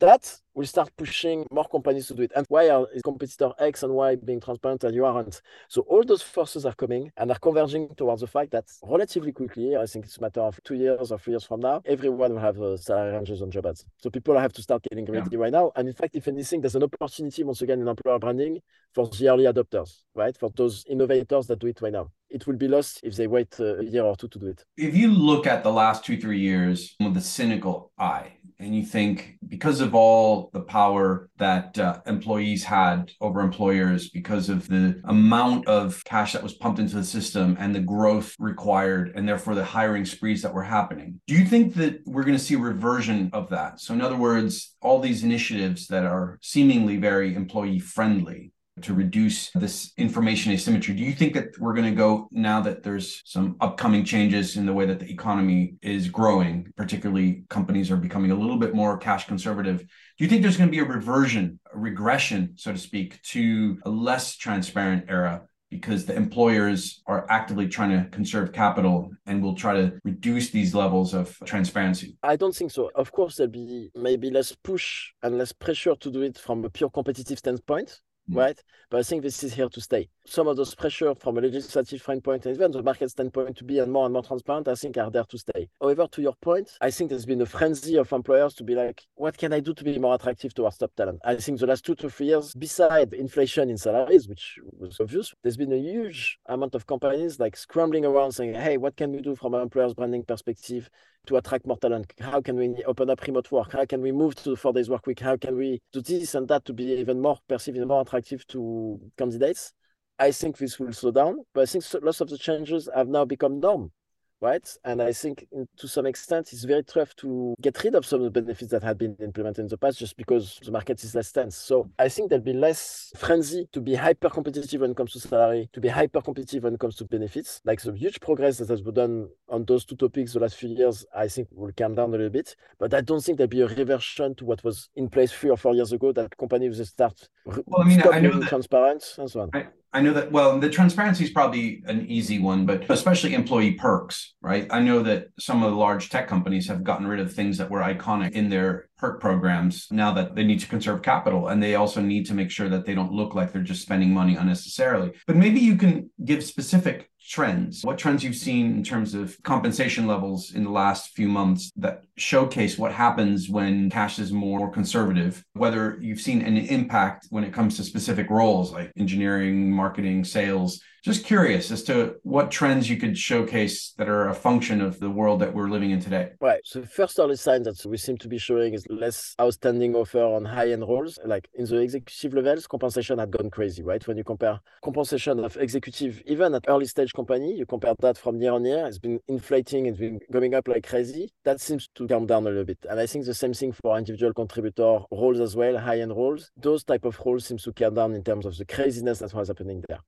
that 0.00 0.40
will 0.54 0.66
start 0.66 0.90
pushing 0.96 1.46
more 1.50 1.66
companies 1.68 2.08
to 2.08 2.14
do 2.14 2.22
it. 2.22 2.32
And 2.34 2.44
why 2.48 2.68
are 2.68 2.86
is 2.92 3.02
competitor 3.02 3.50
X 3.58 3.82
and 3.82 3.92
Y 3.92 4.16
being 4.16 4.40
transparent 4.40 4.84
and 4.84 4.94
you 4.94 5.04
aren't? 5.04 5.40
So 5.68 5.82
all 5.82 6.02
those 6.04 6.22
forces 6.22 6.66
are 6.66 6.74
coming 6.74 7.10
and 7.16 7.30
are 7.30 7.38
converging 7.38 7.94
towards 7.96 8.20
the 8.22 8.26
fact 8.26 8.50
that 8.52 8.64
relatively 8.82 9.32
quickly, 9.32 9.76
I 9.76 9.86
think 9.86 10.06
it's 10.06 10.18
a 10.18 10.20
matter 10.20 10.40
of 10.40 10.58
two 10.64 10.74
years 10.74 11.12
or 11.12 11.18
three 11.18 11.32
years 11.32 11.44
from 11.44 11.60
now, 11.60 11.82
everyone 11.84 12.34
will 12.34 12.40
have 12.40 12.60
uh, 12.60 12.76
salary 12.76 13.12
ranges 13.12 13.42
on 13.42 13.50
job 13.50 13.66
ads. 13.66 13.84
So 13.98 14.10
people 14.10 14.38
have 14.38 14.52
to 14.54 14.62
start 14.62 14.82
getting 14.88 15.06
ready 15.06 15.28
yeah. 15.30 15.38
right 15.38 15.52
now. 15.52 15.72
And 15.76 15.88
in 15.88 15.94
fact, 15.94 16.16
if 16.16 16.28
anything, 16.28 16.60
there's 16.60 16.74
an 16.74 16.82
opportunity 16.82 17.44
once 17.44 17.62
again 17.62 17.80
in 17.80 17.88
employer 17.88 18.18
branding 18.18 18.60
for 18.94 19.08
the 19.08 19.28
early 19.28 19.44
adopters, 19.44 20.02
right? 20.14 20.36
For 20.36 20.50
those 20.56 20.84
innovators 20.88 21.46
that 21.46 21.58
do 21.58 21.68
it 21.68 21.80
right 21.80 21.92
now 21.92 22.10
it 22.30 22.46
will 22.46 22.56
be 22.56 22.68
lost 22.68 23.00
if 23.02 23.16
they 23.16 23.26
wait 23.26 23.54
uh, 23.60 23.78
a 23.78 23.84
year 23.84 24.04
or 24.04 24.16
two 24.16 24.28
to 24.28 24.38
do 24.38 24.46
it. 24.46 24.64
If 24.76 24.96
you 24.96 25.08
look 25.08 25.46
at 25.46 25.62
the 25.62 25.72
last 25.72 26.04
two, 26.04 26.20
three 26.20 26.40
years 26.40 26.94
with 27.00 27.16
a 27.16 27.20
cynical 27.20 27.92
eye, 27.98 28.34
and 28.60 28.74
you 28.74 28.84
think 28.84 29.36
because 29.46 29.80
of 29.80 29.94
all 29.94 30.50
the 30.52 30.60
power 30.60 31.30
that 31.38 31.78
uh, 31.78 32.00
employees 32.06 32.64
had 32.64 33.12
over 33.20 33.40
employers, 33.40 34.10
because 34.10 34.48
of 34.48 34.66
the 34.66 35.00
amount 35.04 35.68
of 35.68 36.02
cash 36.04 36.32
that 36.32 36.42
was 36.42 36.54
pumped 36.54 36.80
into 36.80 36.96
the 36.96 37.04
system 37.04 37.56
and 37.60 37.74
the 37.74 37.80
growth 37.80 38.34
required, 38.38 39.12
and 39.14 39.28
therefore 39.28 39.54
the 39.54 39.64
hiring 39.64 40.04
sprees 40.04 40.42
that 40.42 40.52
were 40.52 40.64
happening, 40.64 41.20
do 41.28 41.34
you 41.34 41.44
think 41.44 41.74
that 41.74 42.00
we're 42.04 42.24
going 42.24 42.36
to 42.36 42.42
see 42.42 42.54
a 42.54 42.58
reversion 42.58 43.30
of 43.32 43.48
that? 43.50 43.80
So, 43.80 43.94
in 43.94 44.00
other 44.00 44.16
words, 44.16 44.74
all 44.82 44.98
these 44.98 45.22
initiatives 45.22 45.86
that 45.88 46.04
are 46.04 46.38
seemingly 46.42 46.96
very 46.96 47.34
employee 47.34 47.78
friendly 47.78 48.52
to 48.82 48.94
reduce 48.94 49.50
this 49.50 49.92
information 49.96 50.52
asymmetry. 50.52 50.94
Do 50.94 51.02
you 51.02 51.12
think 51.12 51.34
that 51.34 51.58
we're 51.58 51.74
going 51.74 51.90
to 51.90 51.96
go 51.96 52.28
now 52.30 52.60
that 52.62 52.82
there's 52.82 53.22
some 53.24 53.56
upcoming 53.60 54.04
changes 54.04 54.56
in 54.56 54.66
the 54.66 54.72
way 54.72 54.86
that 54.86 55.00
the 55.00 55.10
economy 55.10 55.74
is 55.82 56.08
growing, 56.08 56.72
particularly 56.76 57.44
companies 57.48 57.90
are 57.90 57.96
becoming 57.96 58.30
a 58.30 58.34
little 58.34 58.58
bit 58.58 58.74
more 58.74 58.96
cash 58.98 59.26
conservative? 59.26 59.78
Do 59.80 60.24
you 60.24 60.28
think 60.28 60.42
there's 60.42 60.56
going 60.56 60.68
to 60.68 60.76
be 60.76 60.80
a 60.80 60.84
reversion, 60.84 61.58
a 61.72 61.78
regression, 61.78 62.54
so 62.56 62.72
to 62.72 62.78
speak, 62.78 63.20
to 63.22 63.78
a 63.84 63.90
less 63.90 64.36
transparent 64.36 65.04
era 65.08 65.42
because 65.70 66.06
the 66.06 66.16
employers 66.16 67.02
are 67.06 67.26
actively 67.30 67.68
trying 67.68 67.90
to 67.90 68.08
conserve 68.10 68.52
capital 68.52 69.10
and 69.26 69.42
will 69.42 69.54
try 69.54 69.74
to 69.74 69.92
reduce 70.04 70.50
these 70.50 70.74
levels 70.74 71.14
of 71.14 71.36
transparency? 71.44 72.16
I 72.22 72.36
don't 72.36 72.54
think 72.54 72.70
so. 72.70 72.90
Of 72.94 73.12
course, 73.12 73.36
there'll 73.36 73.52
be 73.52 73.90
maybe 73.94 74.30
less 74.30 74.54
push 74.64 75.10
and 75.22 75.36
less 75.36 75.52
pressure 75.52 75.94
to 75.94 76.10
do 76.10 76.22
it 76.22 76.38
from 76.38 76.64
a 76.64 76.70
pure 76.70 76.90
competitive 76.90 77.38
standpoint. 77.38 78.00
Mm. 78.30 78.36
right? 78.36 78.62
But 78.90 79.00
I 79.00 79.02
think 79.02 79.22
this 79.22 79.42
is 79.42 79.54
here 79.54 79.68
to 79.68 79.80
stay. 79.80 80.08
Some 80.26 80.48
of 80.48 80.56
those 80.56 80.74
pressure 80.74 81.14
from 81.14 81.38
a 81.38 81.40
legislative 81.40 82.00
standpoint 82.00 82.46
and 82.46 82.54
even 82.54 82.70
the 82.70 82.82
market 82.82 83.10
standpoint 83.10 83.56
to 83.58 83.64
be 83.64 83.78
and 83.78 83.92
more 83.92 84.04
and 84.06 84.12
more 84.12 84.22
transparent, 84.22 84.68
I 84.68 84.74
think 84.74 84.96
are 84.96 85.10
there 85.10 85.24
to 85.24 85.38
stay. 85.38 85.68
However, 85.80 86.06
to 86.12 86.22
your 86.22 86.34
point, 86.40 86.70
I 86.80 86.90
think 86.90 87.10
there's 87.10 87.26
been 87.26 87.40
a 87.40 87.46
frenzy 87.46 87.96
of 87.96 88.12
employers 88.12 88.54
to 88.54 88.64
be 88.64 88.74
like, 88.74 89.02
what 89.14 89.36
can 89.36 89.52
I 89.52 89.60
do 89.60 89.74
to 89.74 89.84
be 89.84 89.98
more 89.98 90.14
attractive 90.14 90.54
towards 90.54 90.78
top 90.78 90.94
talent? 90.94 91.20
I 91.24 91.36
think 91.36 91.60
the 91.60 91.66
last 91.66 91.84
two 91.84 91.94
to 91.96 92.10
three 92.10 92.26
years, 92.26 92.54
beside 92.54 93.12
inflation 93.12 93.70
in 93.70 93.76
salaries, 93.78 94.28
which 94.28 94.58
was 94.78 94.98
obvious, 95.00 95.34
there's 95.42 95.56
been 95.56 95.72
a 95.72 95.76
huge 95.76 96.38
amount 96.46 96.74
of 96.74 96.86
companies 96.86 97.38
like 97.38 97.56
scrambling 97.56 98.04
around 98.04 98.32
saying, 98.32 98.54
hey, 98.54 98.76
what 98.76 98.96
can 98.96 99.12
we 99.12 99.20
do 99.20 99.34
from 99.34 99.54
an 99.54 99.62
employer's 99.62 99.94
branding 99.94 100.24
perspective 100.24 100.90
to 101.28 101.36
attract 101.36 101.66
more 101.66 101.78
talent? 101.78 102.12
How 102.20 102.40
can 102.40 102.56
we 102.56 102.82
open 102.86 103.10
up 103.10 103.22
remote 103.22 103.50
work? 103.52 103.72
How 103.72 103.84
can 103.84 104.00
we 104.00 104.12
move 104.12 104.34
to 104.36 104.56
four 104.56 104.72
days 104.72 104.90
work 104.90 105.06
week? 105.06 105.20
How 105.20 105.36
can 105.36 105.56
we 105.56 105.80
do 105.92 106.00
this 106.00 106.34
and 106.34 106.48
that 106.48 106.64
to 106.64 106.72
be 106.72 106.84
even 106.84 107.20
more 107.20 107.38
perceived 107.48 107.78
and 107.78 107.86
more 107.86 108.02
attractive 108.02 108.46
to 108.48 108.98
candidates? 109.16 109.72
I 110.18 110.32
think 110.32 110.58
this 110.58 110.78
will 110.80 110.92
slow 110.92 111.12
down, 111.12 111.44
but 111.54 111.62
I 111.62 111.66
think 111.66 111.84
lots 112.02 112.20
of 112.20 112.28
the 112.28 112.38
changes 112.38 112.88
have 112.94 113.08
now 113.08 113.24
become 113.24 113.60
norm 113.60 113.92
right? 114.40 114.76
And 114.84 115.02
I 115.02 115.12
think 115.12 115.46
to 115.78 115.88
some 115.88 116.06
extent, 116.06 116.52
it's 116.52 116.64
very 116.64 116.84
tough 116.84 117.14
to 117.16 117.54
get 117.60 117.82
rid 117.82 117.94
of 117.94 118.06
some 118.06 118.20
of 118.20 118.24
the 118.32 118.40
benefits 118.40 118.70
that 118.70 118.82
had 118.82 118.98
been 118.98 119.16
implemented 119.20 119.64
in 119.64 119.68
the 119.68 119.76
past 119.76 119.98
just 119.98 120.16
because 120.16 120.58
the 120.64 120.70
market 120.70 121.02
is 121.02 121.14
less 121.14 121.32
tense. 121.32 121.56
So 121.56 121.90
I 121.98 122.08
think 122.08 122.30
there'll 122.30 122.44
be 122.44 122.52
less 122.52 123.12
frenzy 123.16 123.68
to 123.72 123.80
be 123.80 123.94
hyper 123.94 124.30
competitive 124.30 124.80
when 124.80 124.92
it 124.92 124.96
comes 124.96 125.12
to 125.12 125.20
salary, 125.20 125.68
to 125.72 125.80
be 125.80 125.88
hyper 125.88 126.20
competitive 126.20 126.64
when 126.64 126.74
it 126.74 126.80
comes 126.80 126.96
to 126.96 127.04
benefits. 127.04 127.60
Like 127.64 127.80
the 127.80 127.92
huge 127.92 128.20
progress 128.20 128.58
that 128.58 128.68
has 128.68 128.82
been 128.82 128.94
done 128.94 129.28
on 129.48 129.64
those 129.64 129.84
two 129.84 129.96
topics 129.96 130.32
the 130.32 130.40
last 130.40 130.56
few 130.56 130.70
years, 130.70 131.04
I 131.14 131.28
think 131.28 131.48
will 131.50 131.72
calm 131.76 131.94
down 131.94 132.10
a 132.10 132.12
little 132.12 132.30
bit. 132.30 132.54
But 132.78 132.94
I 132.94 133.00
don't 133.00 133.22
think 133.22 133.38
there'll 133.38 133.48
be 133.48 133.62
a 133.62 133.66
reversion 133.66 134.34
to 134.36 134.44
what 134.44 134.62
was 134.64 134.88
in 134.96 135.08
place 135.08 135.32
three 135.32 135.50
or 135.50 135.56
four 135.56 135.74
years 135.74 135.92
ago 135.92 136.12
that 136.12 136.36
companies 136.36 136.78
will 136.78 136.86
start 136.86 137.28
well, 137.44 137.82
I 137.82 137.84
mean, 137.84 138.02
I 138.12 138.20
know 138.20 138.38
that, 138.38 138.48
transparent 138.48 139.04
and 139.18 139.30
so 139.30 139.40
on. 139.40 139.50
I, 139.54 139.66
I 139.92 140.02
know 140.02 140.12
that 140.12 140.30
well, 140.30 140.58
the 140.58 140.68
transparency 140.68 141.24
is 141.24 141.30
probably 141.30 141.82
an 141.86 142.06
easy 142.10 142.38
one, 142.38 142.66
but 142.66 142.88
especially 142.90 143.34
employee 143.34 143.72
perks, 143.72 144.34
right? 144.42 144.66
I 144.70 144.80
know 144.80 145.02
that 145.02 145.28
some 145.38 145.62
of 145.62 145.70
the 145.70 145.76
large 145.76 146.10
tech 146.10 146.28
companies 146.28 146.68
have 146.68 146.84
gotten 146.84 147.06
rid 147.06 147.20
of 147.20 147.32
things 147.32 147.56
that 147.56 147.70
were 147.70 147.80
iconic 147.80 148.32
in 148.32 148.50
their 148.50 148.88
perk 148.98 149.20
programs 149.20 149.86
now 149.90 150.12
that 150.12 150.34
they 150.34 150.44
need 150.44 150.60
to 150.60 150.68
conserve 150.68 151.02
capital 151.02 151.48
and 151.48 151.62
they 151.62 151.76
also 151.76 152.02
need 152.02 152.26
to 152.26 152.34
make 152.34 152.50
sure 152.50 152.68
that 152.68 152.84
they 152.84 152.94
don't 152.94 153.12
look 153.12 153.34
like 153.34 153.52
they're 153.52 153.62
just 153.62 153.82
spending 153.82 154.12
money 154.12 154.36
unnecessarily. 154.36 155.12
But 155.26 155.36
maybe 155.36 155.60
you 155.60 155.76
can 155.76 156.10
give 156.24 156.44
specific 156.44 157.10
trends, 157.28 157.84
what 157.84 157.98
trends 157.98 158.24
you've 158.24 158.34
seen 158.34 158.72
in 158.72 158.82
terms 158.82 159.14
of 159.14 159.36
compensation 159.42 160.06
levels 160.06 160.54
in 160.54 160.64
the 160.64 160.70
last 160.70 161.14
few 161.14 161.28
months 161.28 161.70
that 161.76 162.02
showcase 162.16 162.78
what 162.78 162.92
happens 162.92 163.48
when 163.48 163.90
cash 163.90 164.18
is 164.18 164.32
more 164.32 164.70
conservative, 164.70 165.44
whether 165.52 165.98
you've 166.00 166.20
seen 166.20 166.42
an 166.42 166.56
impact 166.56 167.26
when 167.30 167.44
it 167.44 167.52
comes 167.52 167.76
to 167.76 167.84
specific 167.84 168.30
roles 168.30 168.72
like 168.72 168.90
engineering, 168.96 169.70
marketing, 169.70 170.24
sales, 170.24 170.80
just 171.04 171.24
curious 171.24 171.70
as 171.70 171.82
to 171.84 172.16
what 172.22 172.50
trends 172.50 172.88
you 172.88 172.96
could 172.96 173.16
showcase 173.16 173.92
that 173.98 174.08
are 174.08 174.28
a 174.28 174.34
function 174.34 174.80
of 174.80 174.98
the 175.00 175.10
world 175.10 175.40
that 175.40 175.54
we're 175.54 175.68
living 175.68 175.90
in 175.90 176.00
today. 176.00 176.32
Right. 176.40 176.60
So 176.64 176.82
first 176.82 177.18
early 177.18 177.36
sign 177.36 177.62
that 177.64 177.84
we 177.86 177.96
seem 177.96 178.16
to 178.18 178.28
be 178.28 178.38
showing 178.38 178.74
is 178.74 178.86
less 178.88 179.34
outstanding 179.40 179.94
offer 179.94 180.22
on 180.22 180.44
high-end 180.44 180.82
roles. 180.82 181.18
Like 181.24 181.48
in 181.54 181.64
the 181.66 181.78
executive 181.78 182.34
levels, 182.34 182.66
compensation 182.66 183.18
had 183.18 183.30
gone 183.30 183.50
crazy, 183.50 183.82
right? 183.82 184.06
When 184.06 184.16
you 184.16 184.24
compare 184.24 184.60
compensation 184.82 185.44
of 185.44 185.56
executive, 185.56 186.22
even 186.26 186.54
at 186.54 186.64
early 186.68 186.86
stage 186.86 187.12
company, 187.12 187.56
you 187.56 187.66
compare 187.66 187.94
that 188.00 188.18
from 188.18 188.40
year 188.40 188.52
on 188.52 188.64
year, 188.64 188.86
it's 188.86 188.98
been 188.98 189.20
inflating, 189.28 189.86
it's 189.86 189.98
been 189.98 190.20
going 190.30 190.54
up 190.54 190.68
like 190.68 190.86
crazy. 190.86 191.30
That 191.44 191.60
seems 191.60 191.88
to 191.94 192.06
calm 192.06 192.26
down 192.26 192.46
a 192.46 192.50
little 192.50 192.64
bit. 192.64 192.78
And 192.88 192.98
I 192.98 193.06
think 193.06 193.24
the 193.24 193.34
same 193.34 193.54
thing 193.54 193.72
for 193.72 193.96
individual 193.96 194.32
contributor 194.32 195.00
roles 195.10 195.40
as 195.40 195.56
well, 195.56 195.78
high-end 195.78 196.16
roles. 196.16 196.50
Those 196.56 196.84
type 196.84 197.04
of 197.04 197.18
roles 197.24 197.46
seems 197.46 197.62
to 197.64 197.72
calm 197.72 197.94
down 197.94 198.14
in 198.14 198.22
terms 198.22 198.46
of 198.46 198.56
the 198.56 198.64
craziness 198.64 199.20
that 199.20 199.32
was 199.34 199.48
happening 199.48 199.82
there. 199.88 200.00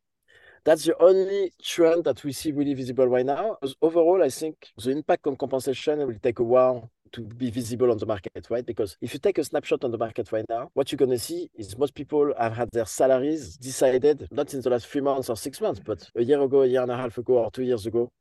That's 0.64 0.85
the 0.85 0.97
only 1.02 1.52
trend 1.62 2.05
that 2.05 2.23
we 2.23 2.33
see 2.33 2.52
really 2.52 2.75
visible 2.75 3.07
right 3.07 3.25
now. 3.25 3.57
Overall, 3.81 4.23
I 4.23 4.29
think 4.29 4.69
the 4.76 4.90
impact 4.90 5.26
on 5.26 5.37
compensation 5.37 5.99
will 6.07 6.19
take 6.23 6.38
a 6.38 6.45
while 6.45 6.90
to 7.12 7.23
be 7.23 7.50
visible 7.50 7.90
on 7.90 7.99
the 7.99 8.07
market, 8.07 8.47
right? 8.50 8.64
Because 8.64 8.97
if 9.00 9.12
you 9.12 9.19
take 9.19 9.38
a 9.38 9.45
snapshot 9.45 9.83
on 9.85 9.90
the 9.90 9.99
market 9.99 10.31
right 10.33 10.45
now, 10.49 10.71
what 10.75 10.93
you're 10.93 10.97
going 10.99 11.11
to 11.11 11.19
see 11.19 11.50
is 11.55 11.76
most 11.76 11.95
people 11.95 12.33
have 12.38 12.55
had 12.55 12.69
their 12.73 12.87
salaries 12.87 13.57
decided 13.57 14.29
not 14.31 14.52
in 14.55 14.61
the 14.61 14.71
last 14.71 14.87
three 14.87 15.00
months 15.00 15.29
or 15.29 15.37
six 15.37 15.61
months, 15.61 15.81
but 15.85 16.09
a 16.14 16.23
year 16.23 16.40
ago, 16.40 16.62
a 16.62 16.67
year 16.67 16.83
and 16.83 16.90
a 16.90 16.97
half 16.97 17.19
ago, 17.19 17.38
or 17.38 17.50
two 17.50 17.64
years 17.64 17.87
ago. 17.87 18.12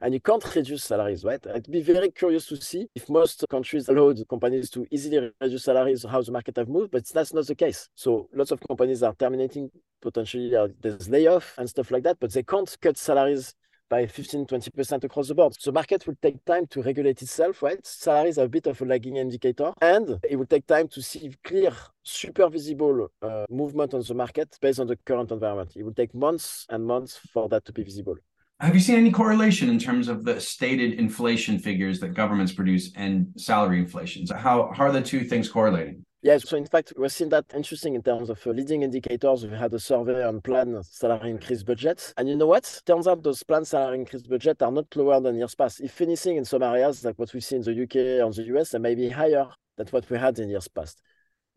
And 0.00 0.14
you 0.14 0.20
can't 0.20 0.44
reduce 0.54 0.84
salaries, 0.84 1.24
right? 1.24 1.44
I'd 1.54 1.70
be 1.70 1.82
very 1.82 2.10
curious 2.10 2.46
to 2.46 2.56
see 2.56 2.86
if 2.94 3.08
most 3.08 3.44
countries 3.50 3.88
allowed 3.88 4.22
companies 4.28 4.70
to 4.70 4.86
easily 4.90 5.30
reduce 5.40 5.64
salaries, 5.64 6.04
how 6.04 6.22
the 6.22 6.32
market 6.32 6.56
have 6.56 6.68
moved, 6.68 6.92
but 6.92 7.06
that's 7.06 7.34
not 7.34 7.46
the 7.46 7.54
case. 7.54 7.88
So 7.94 8.28
lots 8.32 8.50
of 8.50 8.60
companies 8.60 9.02
are 9.02 9.14
terminating 9.14 9.70
potentially 10.00 10.54
uh, 10.54 10.68
there's 10.80 11.08
layoff 11.08 11.54
and 11.58 11.68
stuff 11.68 11.90
like 11.90 12.04
that, 12.04 12.18
but 12.20 12.32
they 12.32 12.42
can't 12.42 12.76
cut 12.80 12.96
salaries 12.96 13.54
by 13.88 14.06
15, 14.06 14.46
20% 14.46 15.04
across 15.04 15.28
the 15.28 15.34
board. 15.34 15.54
So 15.58 15.72
market 15.72 16.06
will 16.06 16.16
take 16.20 16.44
time 16.44 16.66
to 16.68 16.82
regulate 16.82 17.22
itself, 17.22 17.62
right? 17.62 17.84
Salaries 17.86 18.38
are 18.38 18.44
a 18.44 18.48
bit 18.48 18.66
of 18.66 18.80
a 18.80 18.84
lagging 18.84 19.16
indicator, 19.16 19.72
and 19.80 20.18
it 20.28 20.36
will 20.36 20.46
take 20.46 20.66
time 20.66 20.88
to 20.88 21.02
see 21.02 21.34
clear, 21.42 21.72
super 22.02 22.48
visible 22.48 23.08
uh, 23.22 23.46
movement 23.50 23.94
on 23.94 24.02
the 24.06 24.14
market 24.14 24.56
based 24.60 24.80
on 24.80 24.86
the 24.86 24.96
current 24.96 25.30
environment. 25.30 25.72
It 25.74 25.84
will 25.84 25.94
take 25.94 26.14
months 26.14 26.66
and 26.68 26.84
months 26.84 27.16
for 27.16 27.48
that 27.48 27.64
to 27.64 27.72
be 27.72 27.82
visible. 27.82 28.16
Have 28.60 28.74
you 28.74 28.80
seen 28.80 28.96
any 28.96 29.12
correlation 29.12 29.68
in 29.68 29.78
terms 29.78 30.08
of 30.08 30.24
the 30.24 30.40
stated 30.40 30.94
inflation 30.94 31.60
figures 31.60 32.00
that 32.00 32.14
governments 32.14 32.52
produce 32.52 32.90
and 32.96 33.28
salary 33.36 33.78
inflations? 33.78 34.32
How, 34.32 34.72
how 34.74 34.86
are 34.86 34.92
the 34.92 35.00
two 35.00 35.20
things 35.20 35.48
correlating? 35.48 36.04
Yes, 36.22 36.48
so 36.48 36.56
in 36.56 36.66
fact, 36.66 36.92
we're 36.96 37.08
seeing 37.08 37.30
that 37.30 37.44
interesting 37.54 37.94
in 37.94 38.02
terms 38.02 38.30
of 38.30 38.44
uh, 38.44 38.50
leading 38.50 38.82
indicators. 38.82 39.46
We 39.46 39.56
had 39.56 39.72
a 39.74 39.78
survey 39.78 40.26
on 40.26 40.40
planned 40.40 40.84
salary 40.84 41.30
increase 41.30 41.62
budgets. 41.62 42.12
And 42.16 42.28
you 42.28 42.34
know 42.34 42.48
what? 42.48 42.82
Turns 42.84 43.06
out 43.06 43.22
those 43.22 43.44
planned 43.44 43.68
salary 43.68 44.00
increase 44.00 44.22
budget 44.22 44.60
are 44.60 44.72
not 44.72 44.86
lower 44.96 45.20
than 45.20 45.36
years 45.36 45.54
past. 45.54 45.80
If 45.80 46.00
anything, 46.00 46.36
in 46.36 46.44
some 46.44 46.64
areas, 46.64 47.04
like 47.04 47.16
what 47.16 47.32
we 47.32 47.40
see 47.40 47.54
in 47.54 47.62
the 47.62 47.80
UK 47.84 48.26
or 48.26 48.32
the 48.32 48.42
US, 48.56 48.70
they 48.70 48.80
may 48.80 48.96
be 48.96 49.08
higher 49.08 49.46
than 49.76 49.86
what 49.88 50.10
we 50.10 50.18
had 50.18 50.36
in 50.40 50.48
years 50.48 50.66
past. 50.66 51.00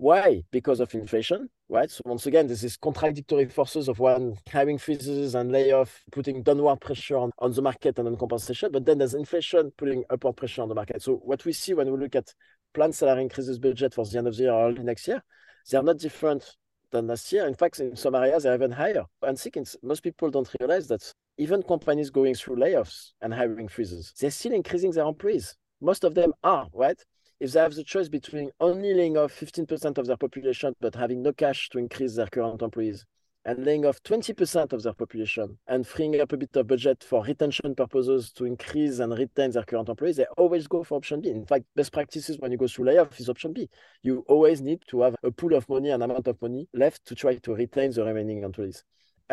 Why? 0.01 0.41
Because 0.50 0.79
of 0.79 0.96
inflation, 0.96 1.48
right? 1.70 1.88
So 1.91 2.01
once 2.05 2.25
again, 2.25 2.48
this 2.48 2.63
is 2.63 2.75
contradictory 2.75 3.46
forces 3.46 3.88
of 3.88 4.00
one 4.00 4.36
hiring 4.51 4.79
freezes 4.79 5.36
and 5.36 5.51
layoff, 5.51 6.01
putting 6.12 6.41
downward 6.41 6.81
pressure 6.81 7.17
on, 7.17 7.29
on 7.38 7.53
the 7.53 7.62
market 7.62 8.00
and 8.00 8.08
on 8.08 8.17
compensation. 8.17 8.72
But 8.72 8.84
then 8.84 8.98
there's 8.98 9.13
inflation 9.13 9.72
putting 9.77 10.03
upward 10.10 10.38
pressure 10.38 10.63
on 10.63 10.70
the 10.70 10.74
market. 10.74 11.03
So 11.03 11.17
what 11.17 11.46
we 11.46 11.53
see 11.53 11.75
when 11.75 11.91
we 11.91 12.00
look 12.00 12.15
at 12.15 12.34
planned 12.74 12.96
salary 12.96 13.22
increases 13.22 13.60
budget 13.60 13.93
for 13.93 14.03
the 14.03 14.17
end 14.17 14.27
of 14.27 14.36
the 14.36 14.41
year 14.41 14.51
or 14.51 14.70
early 14.70 14.81
next 14.81 15.08
year, 15.08 15.22
they 15.70 15.77
are 15.77 15.84
not 15.84 16.00
different 16.00 16.55
than 16.89 17.05
last 17.05 17.31
year. 17.31 17.46
In 17.46 17.53
fact, 17.53 17.79
in 17.79 17.96
some 17.96 18.15
areas, 18.15 18.41
they're 18.41 18.55
even 18.55 18.72
higher. 18.72 19.03
And 19.22 19.38
second, 19.38 19.72
most 19.84 20.01
people 20.01 20.31
don't 20.31 20.50
realize 20.60 20.88
that 20.88 21.13
even 21.38 21.62
companies 21.62 22.10
going 22.10 22.34
through 22.34 22.55
layoffs 22.55 23.12
and 23.22 23.31
hiring 23.31 23.67
freezes, 23.67 24.15
they're 24.20 24.31
still 24.31 24.53
increasing 24.53 24.89
their 24.93 25.05
employees. 25.05 25.55
Most 25.79 26.03
of 26.03 26.15
them 26.15 26.34
are, 26.43 26.67
right? 26.74 27.00
If 27.41 27.53
they 27.53 27.60
have 27.60 27.74
the 27.74 27.83
choice 27.83 28.07
between 28.07 28.51
only 28.60 28.93
laying 28.93 29.17
off 29.17 29.33
15% 29.33 29.98
of 29.98 30.05
their 30.05 30.15
population 30.15 30.75
but 30.79 30.93
having 30.93 31.24
no 31.24 31.33
cash 31.33 31.69
to 31.69 31.79
increase 31.79 32.15
their 32.15 32.27
current 32.27 32.62
employees 32.62 33.03
and 33.45 33.65
laying 33.65 33.83
off 33.83 34.00
20% 34.03 34.71
of 34.74 34.83
their 34.83 34.93
population 34.93 35.57
and 35.67 35.88
freeing 35.88 36.21
up 36.21 36.31
a 36.31 36.38
bit 36.38 36.55
of 36.55 36.67
budget 36.67 37.03
for 37.03 37.24
retention 37.24 37.74
purposes 37.74 38.31
to 38.31 38.45
increase 38.45 39.00
and 39.00 39.17
retain 39.17 39.50
their 39.50 39.63
current 39.63 39.89
employees, 39.89 40.17
they 40.17 40.25
always 40.38 40.67
go 40.67 40.83
for 40.83 40.98
option 40.98 41.19
B. 41.19 41.29
In 41.29 41.48
fact, 41.48 41.65
best 41.75 41.91
practices 41.91 42.38
when 42.38 42.51
you 42.51 42.60
go 42.60 42.67
through 42.67 42.86
layoff 42.86 43.19
is 43.19 43.27
option 43.27 43.53
B. 43.53 43.67
You 44.03 44.24
always 44.27 44.62
need 44.62 44.83
to 44.89 45.01
have 45.01 45.15
a 45.24 45.31
pool 45.31 45.55
of 45.55 45.67
money, 45.67 45.89
an 45.89 46.03
amount 46.03 46.27
of 46.27 46.39
money 46.39 46.67
left 46.75 47.03
to 47.05 47.15
try 47.15 47.38
to 47.38 47.55
retain 47.55 47.91
the 47.91 48.05
remaining 48.05 48.43
employees. 48.43 48.83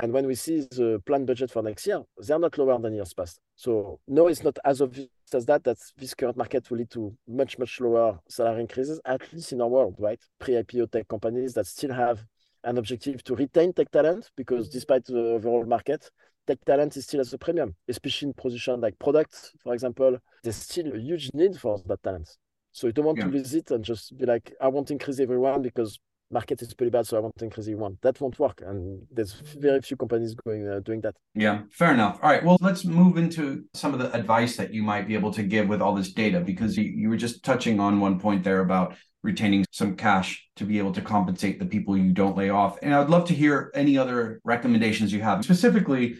And 0.01 0.13
when 0.13 0.27
we 0.27 0.37
see 0.37 0.61
the 0.61 1.03
planned 1.05 1.27
budget 1.27 1.51
for 1.51 1.61
next 1.61 1.85
year, 1.85 2.03
they're 2.19 2.39
not 2.39 2.57
lower 2.57 2.79
than 2.79 2.95
years 2.95 3.13
past. 3.13 3.41
So 3.57 3.99
no, 4.07 4.29
it's 4.29 4.45
not 4.45 4.57
as 4.65 4.81
obvious 4.81 5.09
as 5.35 5.45
that, 5.47 5.65
that 5.65 5.77
this 5.97 6.15
current 6.15 6.37
market 6.37 6.71
will 6.71 6.79
lead 6.79 6.91
to 6.91 7.13
much, 7.27 7.59
much 7.59 7.81
lower 7.81 8.21
salary 8.29 8.61
increases, 8.61 9.01
at 9.05 9.21
least 9.33 9.53
in 9.53 9.61
our 9.61 9.67
world, 9.67 9.97
right? 9.99 10.21
Pre-IPO 10.39 10.93
tech 10.93 11.09
companies 11.09 11.53
that 11.55 11.67
still 11.67 11.93
have 11.93 12.25
an 12.63 12.79
objective 12.79 13.25
to 13.25 13.35
retain 13.35 13.73
tech 13.73 13.91
talent, 13.91 14.31
because 14.37 14.69
mm-hmm. 14.69 14.75
despite 14.75 15.05
the 15.05 15.19
overall 15.19 15.65
market, 15.65 16.09
tech 16.47 16.65
talent 16.65 16.97
is 16.97 17.05
still 17.05 17.21
at 17.21 17.33
a 17.33 17.39
premium, 17.39 17.75
especially 17.89 18.29
in 18.29 18.35
positions 18.35 18.81
like 18.81 18.97
product, 19.01 19.53
for 19.65 19.75
example. 19.75 20.17
There's 20.45 20.57
still 20.57 20.95
a 20.95 20.99
huge 20.99 21.31
need 21.35 21.59
for 21.59 21.83
that 21.87 22.03
talent. 22.05 22.29
So 22.71 22.87
you 22.87 22.93
don't 22.93 23.05
want 23.05 23.19
yeah. 23.19 23.25
to 23.25 23.31
visit 23.31 23.73
and 23.73 23.85
just 23.85 24.17
be 24.17 24.27
like, 24.27 24.55
I 24.61 24.69
want 24.69 24.87
to 24.89 24.93
increase 24.93 25.19
everyone 25.19 25.63
because 25.63 25.99
market 26.31 26.61
is 26.63 26.75
pretty 26.75 26.91
bad, 26.91 27.07
so 27.07 27.17
I 27.17 27.21
want 27.21 27.37
to 27.39 27.45
increase 27.45 27.69
one. 27.69 27.99
That 28.03 28.21
won't 28.21 28.39
work, 28.39 28.63
and 28.65 29.07
there's 29.11 29.35
very 29.59 29.81
few 29.81 29.97
companies 29.97 30.35
going 30.35 30.69
uh, 30.69 30.81
doing 30.81 31.01
that. 31.03 31.15
Yeah, 31.35 31.63
fair 31.71 31.93
enough. 31.93 32.19
All 32.23 32.31
right, 32.31 32.45
well, 32.45 32.59
let's 32.61 32.85
move 32.85 33.17
into 33.17 33.65
some 33.75 33.95
of 33.95 34.01
the 34.01 34.13
advice 34.15 34.57
that 34.57 34.73
you 34.75 34.83
might 34.83 35.09
be 35.09 35.15
able 35.15 35.33
to 35.33 35.43
give 35.43 35.69
with 35.69 35.81
all 35.81 35.95
this 35.95 36.13
data, 36.13 36.41
because 36.41 36.77
you, 36.77 36.85
you 36.85 37.09
were 37.09 37.17
just 37.17 37.45
touching 37.45 37.81
on 37.81 38.01
one 38.01 38.19
point 38.21 38.45
there 38.45 38.61
about 38.61 38.97
retaining 39.23 39.65
some 39.73 39.97
cash 39.97 40.47
to 40.57 40.65
be 40.65 40.79
able 40.79 40.93
to 40.93 41.03
compensate 41.03 41.59
the 41.59 41.67
people 41.67 41.97
you 41.97 42.13
don't 42.13 42.37
lay 42.37 42.51
off. 42.51 42.79
And 42.83 42.95
I'd 42.95 43.11
love 43.11 43.27
to 43.29 43.35
hear 43.35 43.73
any 43.75 43.99
other 43.99 44.41
recommendations 44.45 45.13
you 45.13 45.23
have. 45.23 45.43
Specifically, 45.45 46.19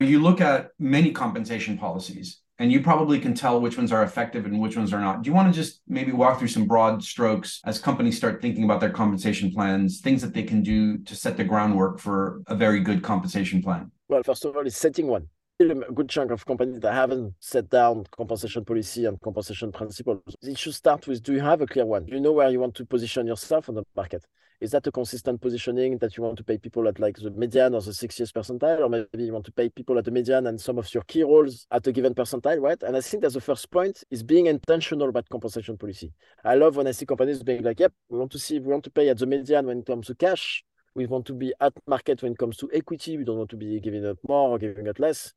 you 0.00 0.20
look 0.20 0.40
at 0.40 0.70
many 0.78 1.12
compensation 1.12 1.78
policies 1.78 2.40
and 2.60 2.70
you 2.70 2.82
probably 2.82 3.18
can 3.18 3.32
tell 3.32 3.58
which 3.58 3.78
ones 3.78 3.90
are 3.90 4.02
effective 4.02 4.44
and 4.44 4.60
which 4.60 4.76
ones 4.76 4.92
are 4.92 5.00
not. 5.00 5.22
Do 5.22 5.30
you 5.30 5.34
want 5.34 5.52
to 5.52 5.58
just 5.58 5.80
maybe 5.88 6.12
walk 6.12 6.38
through 6.38 6.48
some 6.48 6.66
broad 6.66 7.02
strokes 7.02 7.60
as 7.64 7.78
companies 7.78 8.18
start 8.18 8.42
thinking 8.42 8.64
about 8.64 8.80
their 8.80 8.90
compensation 8.90 9.50
plans, 9.50 10.00
things 10.00 10.20
that 10.20 10.34
they 10.34 10.42
can 10.42 10.62
do 10.62 10.98
to 10.98 11.16
set 11.16 11.38
the 11.38 11.44
groundwork 11.44 11.98
for 11.98 12.42
a 12.48 12.54
very 12.54 12.80
good 12.80 13.02
compensation 13.02 13.62
plan? 13.62 13.90
Well, 14.08 14.22
first 14.22 14.44
of 14.44 14.54
all, 14.54 14.66
it's 14.66 14.76
setting 14.76 15.06
one. 15.06 15.26
A 15.58 15.92
good 15.92 16.08
chunk 16.08 16.30
of 16.30 16.44
companies 16.44 16.80
that 16.80 16.92
haven't 16.92 17.34
set 17.40 17.70
down 17.70 18.04
compensation 18.16 18.64
policy 18.64 19.06
and 19.06 19.18
compensation 19.20 19.72
principles. 19.72 20.22
It 20.42 20.58
should 20.58 20.74
start 20.74 21.06
with 21.06 21.22
do 21.22 21.32
you 21.32 21.40
have 21.40 21.62
a 21.62 21.66
clear 21.66 21.86
one? 21.86 22.04
Do 22.04 22.14
you 22.14 22.20
know 22.20 22.32
where 22.32 22.50
you 22.50 22.60
want 22.60 22.74
to 22.76 22.84
position 22.84 23.26
yourself 23.26 23.70
on 23.70 23.74
the 23.74 23.84
market? 23.96 24.24
Is 24.60 24.72
that 24.72 24.86
a 24.86 24.92
consistent 24.92 25.40
positioning 25.40 25.96
that 25.98 26.16
you 26.16 26.22
want 26.22 26.36
to 26.36 26.44
pay 26.44 26.58
people 26.58 26.86
at 26.86 26.98
like 26.98 27.16
the 27.16 27.30
median 27.30 27.74
or 27.74 27.80
the 27.80 27.92
60th 27.92 28.32
percentile, 28.32 28.80
or 28.80 28.88
maybe 28.90 29.24
you 29.24 29.32
want 29.32 29.46
to 29.46 29.52
pay 29.52 29.70
people 29.70 29.96
at 29.96 30.04
the 30.04 30.10
median 30.10 30.46
and 30.48 30.60
some 30.60 30.76
of 30.76 30.92
your 30.92 31.02
key 31.04 31.22
roles 31.22 31.66
at 31.70 31.86
a 31.86 31.92
given 31.92 32.14
percentile, 32.14 32.60
right? 32.60 32.82
And 32.82 32.94
I 32.94 33.00
think 33.00 33.22
that's 33.22 33.34
the 33.34 33.40
first 33.40 33.70
point 33.70 34.04
is 34.10 34.22
being 34.22 34.46
intentional 34.46 35.08
about 35.08 35.28
compensation 35.30 35.78
policy. 35.78 36.12
I 36.44 36.56
love 36.56 36.76
when 36.76 36.86
I 36.86 36.90
see 36.90 37.06
companies 37.06 37.42
being 37.42 37.62
like, 37.62 37.80
yep, 37.80 37.92
we 38.10 38.18
want 38.18 38.32
to 38.32 38.38
see, 38.38 38.58
we 38.58 38.70
want 38.70 38.84
to 38.84 38.90
pay 38.90 39.08
at 39.08 39.18
the 39.18 39.26
median 39.26 39.66
when 39.66 39.78
it 39.78 39.86
comes 39.86 40.08
to 40.08 40.14
cash. 40.14 40.62
We 40.94 41.06
want 41.06 41.24
to 41.26 41.32
be 41.32 41.54
at 41.60 41.72
market 41.86 42.22
when 42.22 42.32
it 42.32 42.38
comes 42.38 42.56
to 42.58 42.68
equity. 42.74 43.16
We 43.16 43.24
don't 43.24 43.38
want 43.38 43.50
to 43.50 43.56
be 43.56 43.80
giving 43.80 44.04
out 44.04 44.18
more 44.28 44.50
or 44.50 44.58
giving 44.58 44.88
out 44.88 44.98
less. 44.98 45.32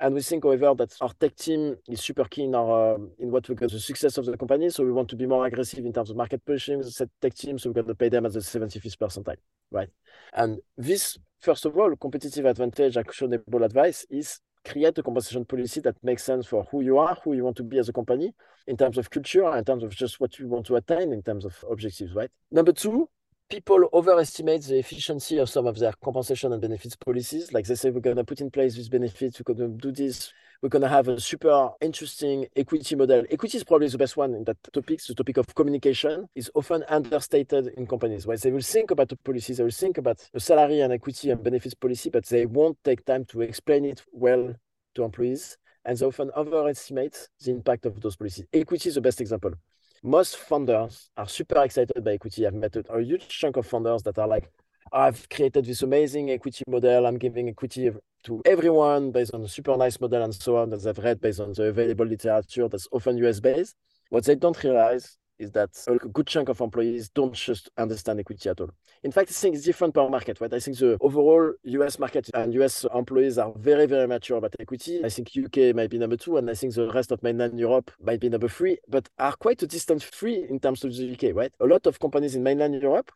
And 0.00 0.14
we 0.14 0.22
think, 0.22 0.44
however, 0.44 0.74
that 0.76 0.96
our 1.00 1.12
tech 1.18 1.34
team 1.34 1.76
is 1.88 2.00
super 2.00 2.24
keen 2.24 2.54
our, 2.54 2.94
uh, 2.94 2.98
in 3.18 3.32
what 3.32 3.48
we 3.48 3.56
call 3.56 3.68
the 3.68 3.80
success 3.80 4.16
of 4.16 4.26
the 4.26 4.36
company. 4.36 4.70
So 4.70 4.84
we 4.84 4.92
want 4.92 5.08
to 5.10 5.16
be 5.16 5.26
more 5.26 5.46
aggressive 5.46 5.84
in 5.84 5.92
terms 5.92 6.10
of 6.10 6.16
market 6.16 6.44
pushing 6.44 6.78
the 6.78 7.10
tech 7.20 7.34
team. 7.34 7.58
So 7.58 7.70
we're 7.70 7.74
going 7.74 7.88
to 7.88 7.94
pay 7.96 8.08
them 8.08 8.24
at 8.24 8.32
the 8.32 8.38
75th 8.38 8.96
percentile, 8.96 9.36
right? 9.72 9.88
And 10.32 10.58
this, 10.76 11.18
first 11.40 11.64
of 11.64 11.76
all, 11.76 11.96
competitive 11.96 12.46
advantage, 12.46 12.96
actionable 12.96 13.64
advice 13.64 14.06
is 14.08 14.40
create 14.64 14.98
a 14.98 15.02
compensation 15.02 15.44
policy 15.44 15.80
that 15.80 15.96
makes 16.02 16.22
sense 16.22 16.46
for 16.46 16.64
who 16.70 16.82
you 16.82 16.98
are, 16.98 17.16
who 17.24 17.34
you 17.34 17.44
want 17.44 17.56
to 17.56 17.62
be 17.62 17.78
as 17.78 17.88
a 17.88 17.92
company, 17.92 18.32
in 18.66 18.76
terms 18.76 18.98
of 18.98 19.10
culture, 19.10 19.56
in 19.56 19.64
terms 19.64 19.82
of 19.82 19.90
just 19.94 20.20
what 20.20 20.38
you 20.38 20.46
want 20.46 20.66
to 20.66 20.76
attain, 20.76 21.12
in 21.12 21.22
terms 21.22 21.44
of 21.44 21.56
objectives, 21.70 22.14
right? 22.14 22.30
Number 22.50 22.72
two, 22.72 23.08
people 23.48 23.88
overestimate 23.94 24.62
the 24.62 24.78
efficiency 24.78 25.38
of 25.38 25.48
some 25.48 25.66
of 25.66 25.78
their 25.78 25.92
compensation 26.04 26.52
and 26.52 26.60
benefits 26.60 26.96
policies. 26.96 27.52
Like 27.52 27.66
they 27.66 27.74
say, 27.74 27.90
we're 27.90 28.00
going 28.00 28.16
to 28.16 28.24
put 28.24 28.40
in 28.40 28.50
place 28.50 28.74
these 28.74 28.88
benefits, 28.88 29.40
we're 29.40 29.54
going 29.54 29.78
to 29.78 29.78
do 29.78 29.92
this, 29.92 30.32
we're 30.62 30.68
going 30.68 30.82
to 30.82 30.88
have 30.88 31.08
a 31.08 31.20
super 31.20 31.70
interesting 31.80 32.46
equity 32.54 32.94
model. 32.94 33.24
Equity 33.30 33.56
is 33.56 33.64
probably 33.64 33.88
the 33.88 33.96
best 33.96 34.16
one 34.16 34.34
in 34.34 34.44
that 34.44 34.58
topic. 34.72 35.00
The 35.06 35.14
topic 35.14 35.38
of 35.38 35.54
communication 35.54 36.28
is 36.34 36.50
often 36.54 36.84
understated 36.88 37.68
in 37.76 37.86
companies, 37.86 38.26
where 38.26 38.36
they 38.36 38.50
will 38.50 38.60
think 38.60 38.90
about 38.90 39.08
the 39.08 39.16
policies, 39.16 39.56
they 39.56 39.64
will 39.64 39.70
think 39.70 39.98
about 39.98 40.18
the 40.32 40.40
salary 40.40 40.80
and 40.80 40.92
equity 40.92 41.30
and 41.30 41.42
benefits 41.42 41.74
policy, 41.74 42.10
but 42.10 42.26
they 42.26 42.44
won't 42.44 42.76
take 42.84 43.04
time 43.04 43.24
to 43.26 43.40
explain 43.40 43.84
it 43.86 44.02
well 44.12 44.54
to 44.94 45.04
employees. 45.04 45.56
And 45.84 45.96
they 45.96 46.04
often 46.04 46.30
overestimate 46.36 47.28
the 47.42 47.52
impact 47.52 47.86
of 47.86 47.98
those 48.02 48.16
policies. 48.16 48.44
Equity 48.52 48.90
is 48.90 48.96
the 48.96 49.00
best 49.00 49.22
example 49.22 49.54
most 50.02 50.36
founders 50.36 51.10
are 51.16 51.28
super 51.28 51.62
excited 51.62 52.04
by 52.04 52.12
equity. 52.12 52.46
I've 52.46 52.54
met 52.54 52.76
a 52.76 53.00
huge 53.00 53.28
chunk 53.28 53.56
of 53.56 53.66
founders 53.66 54.02
that 54.04 54.18
are 54.18 54.28
like, 54.28 54.50
I've 54.92 55.28
created 55.28 55.64
this 55.64 55.82
amazing 55.82 56.30
equity 56.30 56.64
model. 56.66 57.06
I'm 57.06 57.18
giving 57.18 57.48
equity 57.48 57.90
to 58.24 58.42
everyone 58.44 59.10
based 59.10 59.34
on 59.34 59.42
a 59.42 59.48
super 59.48 59.76
nice 59.76 60.00
model 60.00 60.22
and 60.22 60.34
so 60.34 60.56
on 60.56 60.70
that 60.70 60.82
they've 60.82 60.98
read 60.98 61.20
based 61.20 61.40
on 61.40 61.52
the 61.52 61.64
available 61.64 62.06
literature 62.06 62.68
that's 62.68 62.88
often 62.92 63.18
US 63.18 63.40
based. 63.40 63.76
What 64.10 64.24
they 64.24 64.34
don't 64.34 64.62
realize 64.62 65.18
is 65.38 65.50
that 65.52 65.70
a 65.86 65.96
good 65.96 66.26
chunk 66.26 66.48
of 66.48 66.60
employees 66.60 67.08
don't 67.10 67.34
just 67.34 67.70
understand 67.76 68.20
equity 68.20 68.48
at 68.48 68.60
all. 68.60 68.70
In 69.02 69.12
fact, 69.12 69.30
I 69.30 69.32
think 69.32 69.54
it's 69.54 69.64
different 69.64 69.94
per 69.94 70.08
market, 70.08 70.40
right? 70.40 70.52
I 70.52 70.58
think 70.58 70.78
the 70.78 70.98
overall 71.00 71.52
US 71.62 71.98
market 71.98 72.28
and 72.34 72.52
US 72.54 72.84
employees 72.94 73.38
are 73.38 73.52
very, 73.56 73.86
very 73.86 74.06
mature 74.06 74.38
about 74.38 74.54
equity. 74.58 75.04
I 75.04 75.08
think 75.08 75.30
UK 75.36 75.74
might 75.74 75.90
be 75.90 75.98
number 75.98 76.16
two, 76.16 76.36
and 76.36 76.50
I 76.50 76.54
think 76.54 76.74
the 76.74 76.90
rest 76.92 77.12
of 77.12 77.22
mainland 77.22 77.58
Europe 77.58 77.90
might 78.00 78.20
be 78.20 78.28
number 78.28 78.48
three, 78.48 78.78
but 78.88 79.08
are 79.18 79.34
quite 79.36 79.62
a 79.62 79.66
distant 79.66 80.02
three 80.02 80.46
in 80.48 80.58
terms 80.58 80.84
of 80.84 80.94
the 80.94 81.12
UK, 81.12 81.34
right? 81.34 81.52
A 81.60 81.66
lot 81.66 81.86
of 81.86 81.98
companies 82.00 82.34
in 82.34 82.42
mainland 82.42 82.80
Europe, 82.80 83.12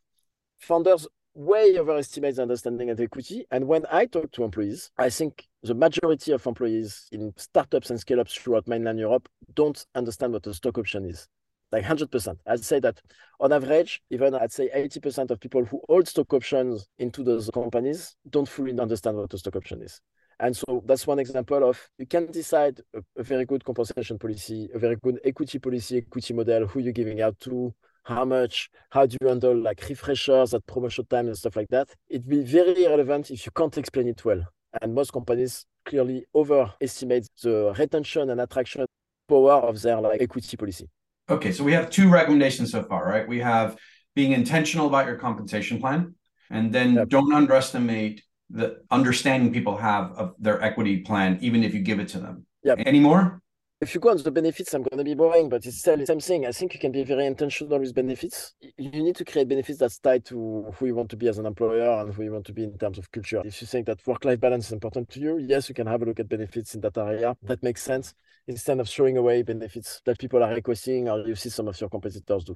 founders 0.59 1.07
way 1.35 1.79
overestimate 1.79 2.37
the 2.37 2.43
understanding 2.43 2.91
of 2.91 3.00
equity. 3.00 3.47
And 3.50 3.67
when 3.67 3.87
I 3.91 4.05
talk 4.05 4.31
to 4.33 4.45
employees, 4.45 4.91
I 4.99 5.09
think 5.09 5.49
the 5.62 5.75
majority 5.75 6.33
of 6.33 6.47
employees 6.47 7.09
in 7.11 7.33
startups 7.37 7.88
and 7.88 7.99
scale 7.99 8.21
ups 8.21 8.35
throughout 8.35 8.69
mainland 8.69 8.99
Europe 8.99 9.29
don't 9.55 9.85
understand 9.95 10.35
what 10.35 10.47
a 10.47 10.52
stock 10.52 10.76
option 10.79 11.07
is 11.07 11.29
like 11.73 11.85
100%. 11.85 12.37
I'd 12.47 12.64
say 12.64 12.79
that 12.81 13.00
on 13.41 13.52
average, 13.52 14.02
even 14.11 14.35
I'd 14.35 14.52
say 14.52 14.69
80% 14.75 15.31
of 15.31 15.41
people 15.41 15.64
who 15.64 15.81
hold 15.88 16.07
stock 16.07 16.33
options 16.33 16.87
into 16.99 17.25
those 17.25 17.50
companies 17.52 18.14
don't 18.29 18.49
fully 18.49 18.79
understand 18.79 19.17
what 19.17 19.33
a 19.33 19.38
stock 19.38 19.57
option 19.57 19.83
is. 19.83 20.00
And 20.38 20.57
so 20.57 20.83
that's 20.85 21.06
one 21.06 21.19
example 21.19 21.69
of 21.69 21.80
you 21.99 22.06
can 22.06 22.30
decide 22.30 22.80
a, 22.95 23.00
a, 23.17 23.23
very 23.23 23.45
good 23.45 23.65
compensation 23.65 24.19
policy, 24.19 24.69
a 24.75 24.78
very 24.78 24.97
good 24.97 25.21
equity 25.25 25.58
policy, 25.58 25.99
equity 25.99 26.35
model, 26.35 26.67
who 26.67 26.80
you're 26.80 26.93
giving 26.93 27.21
out 27.21 27.39
to, 27.41 27.73
how 28.02 28.25
much, 28.25 28.69
how 28.91 29.06
do 29.06 29.17
you 29.21 29.28
handle 29.28 29.56
like 29.56 29.85
refreshers 29.89 30.52
at 30.52 30.67
promotion 30.67 31.06
time 31.06 31.28
and 31.28 31.39
stuff 31.39 31.56
like 31.56 31.69
that. 31.69 31.89
It'd 32.08 32.28
be 32.28 32.43
very 32.43 32.87
relevant 32.87 33.30
if 33.30 33.47
you 33.47 33.52
can't 33.52 33.76
explain 33.78 34.08
it 34.08 34.25
well. 34.25 34.43
And 34.80 34.95
most 34.95 35.13
companies 35.13 35.65
clearly 35.85 36.25
overestimate 36.35 37.28
the 37.43 37.75
retention 37.78 38.30
and 38.30 38.41
attraction 38.41 38.85
power 39.28 39.54
of 39.54 39.80
their 39.80 40.00
like 40.00 40.21
equity 40.21 40.56
policy. 40.56 40.89
Okay, 41.32 41.50
so 41.50 41.64
we 41.64 41.73
have 41.73 41.90
two 41.90 42.08
recommendations 42.08 42.71
so 42.71 42.82
far, 42.82 43.08
right? 43.08 43.26
We 43.26 43.40
have 43.40 43.76
being 44.14 44.32
intentional 44.32 44.86
about 44.86 45.06
your 45.06 45.16
compensation 45.16 45.80
plan, 45.80 46.14
and 46.50 46.73
then 46.73 46.95
yep. 46.95 47.08
don't 47.08 47.32
underestimate 47.32 48.23
the 48.50 48.82
understanding 48.90 49.52
people 49.52 49.76
have 49.78 50.12
of 50.12 50.34
their 50.38 50.62
equity 50.62 50.99
plan, 51.00 51.38
even 51.40 51.64
if 51.64 51.73
you 51.75 51.80
give 51.80 51.99
it 52.00 52.08
to 52.08 52.21
them. 52.21 52.47
Yeah. 52.62 52.75
Any 52.78 53.00
more? 53.00 53.42
If 53.82 53.97
you 53.97 54.00
go 54.00 54.10
on 54.10 54.23
the 54.23 54.30
benefits, 54.30 54.73
I'm 54.75 54.84
going 54.84 54.99
to 54.99 55.02
be 55.02 55.14
boring, 55.14 55.49
but 55.49 55.66
it's 55.66 55.80
still 55.80 55.97
the 55.97 56.06
same 56.06 56.21
thing. 56.21 56.47
I 56.47 56.52
think 56.52 56.73
you 56.73 56.78
can 56.78 56.92
be 56.92 57.02
very 57.02 57.26
intentional 57.26 57.80
with 57.80 57.92
benefits. 57.92 58.54
You 58.78 59.02
need 59.02 59.16
to 59.16 59.25
create 59.25 59.49
benefits 59.49 59.80
that's 59.80 59.99
tied 59.99 60.25
to 60.26 60.73
who 60.76 60.86
you 60.86 60.95
want 60.95 61.10
to 61.10 61.16
be 61.16 61.26
as 61.26 61.38
an 61.38 61.47
employer 61.47 62.00
and 62.00 62.14
who 62.14 62.23
you 62.23 62.30
want 62.30 62.47
to 62.47 62.52
be 62.52 62.62
in 62.62 62.78
terms 62.78 62.97
of 62.97 63.10
culture. 63.10 63.42
If 63.45 63.60
you 63.60 63.66
think 63.66 63.86
that 63.86 64.06
work-life 64.06 64.38
balance 64.38 64.66
is 64.66 64.73
important 64.73 65.10
to 65.10 65.18
you, 65.18 65.38
yes, 65.38 65.68
you 65.68 65.75
can 65.75 65.88
have 65.88 66.00
a 66.00 66.04
look 66.04 66.21
at 66.21 66.28
benefits 66.28 66.76
in 66.76 66.80
that 66.82 66.97
area. 66.97 67.36
That 67.42 67.60
makes 67.64 67.82
sense 67.82 68.14
instead 68.47 68.78
of 68.78 68.88
throwing 68.88 69.16
away 69.16 69.42
benefits 69.42 70.00
that 70.04 70.16
people 70.16 70.45
are 70.45 70.54
requesting 70.54 71.08
or 71.08 71.26
you 71.26 71.34
see 71.34 71.49
some 71.49 71.66
of 71.66 71.80
your 71.80 71.90
competitors 71.90 72.45
do. 72.45 72.54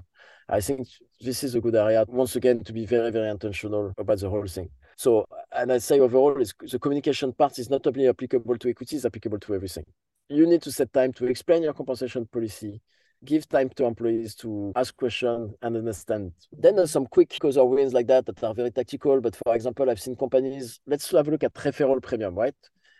I 0.49 0.61
think 0.61 0.87
this 1.21 1.43
is 1.43 1.57
a 1.57 1.61
good 1.61 1.75
area, 1.75 2.05
once 2.07 2.37
again, 2.37 2.63
to 2.63 2.73
be 2.73 2.87
very, 2.87 3.11
very 3.11 3.31
intentional 3.31 3.93
about 3.99 4.21
the 4.21 4.31
whole 4.31 4.47
thing. 4.47 4.71
So, 4.97 5.27
and 5.51 5.73
I 5.73 5.79
say 5.79 5.99
overall, 5.99 6.35
the 6.35 6.79
communication 6.79 7.33
part 7.33 7.59
is 7.59 7.69
not 7.69 7.85
only 7.85 8.07
applicable 8.07 8.59
to 8.59 8.71
equity, 8.71 8.95
it's 8.95 9.05
applicable 9.05 9.41
to 9.41 9.55
everything 9.57 9.87
you 10.29 10.47
need 10.47 10.63
to 10.63 10.73
set 10.73 10.93
time 10.93 11.13
to 11.15 11.27
explain 11.27 11.63
your 11.63 11.73
compensation 11.73 12.27
policy, 12.27 12.81
give 13.25 13.49
time 13.49 13.69
to 13.71 13.85
employees 13.85 14.35
to 14.37 14.73
ask 14.77 14.97
questions 14.97 15.55
and 15.63 15.77
understand. 15.77 16.33
Then 16.53 16.77
there's 16.77 16.91
some 16.91 17.07
quick 17.07 17.37
cause 17.41 17.57
or 17.57 17.69
wins 17.69 17.93
like 17.93 18.07
that 18.09 18.27
that 18.27 18.43
are 18.43 18.55
very 18.55 18.71
tactical. 18.71 19.21
But 19.21 19.37
for 19.37 19.55
example, 19.55 19.89
I've 19.89 20.01
seen 20.01 20.17
companies, 20.17 20.81
let's 20.87 21.11
have 21.11 21.29
a 21.29 21.31
look 21.31 21.45
at 21.45 21.55
referral 21.55 22.03
premium, 22.03 22.35
right? 22.35 22.55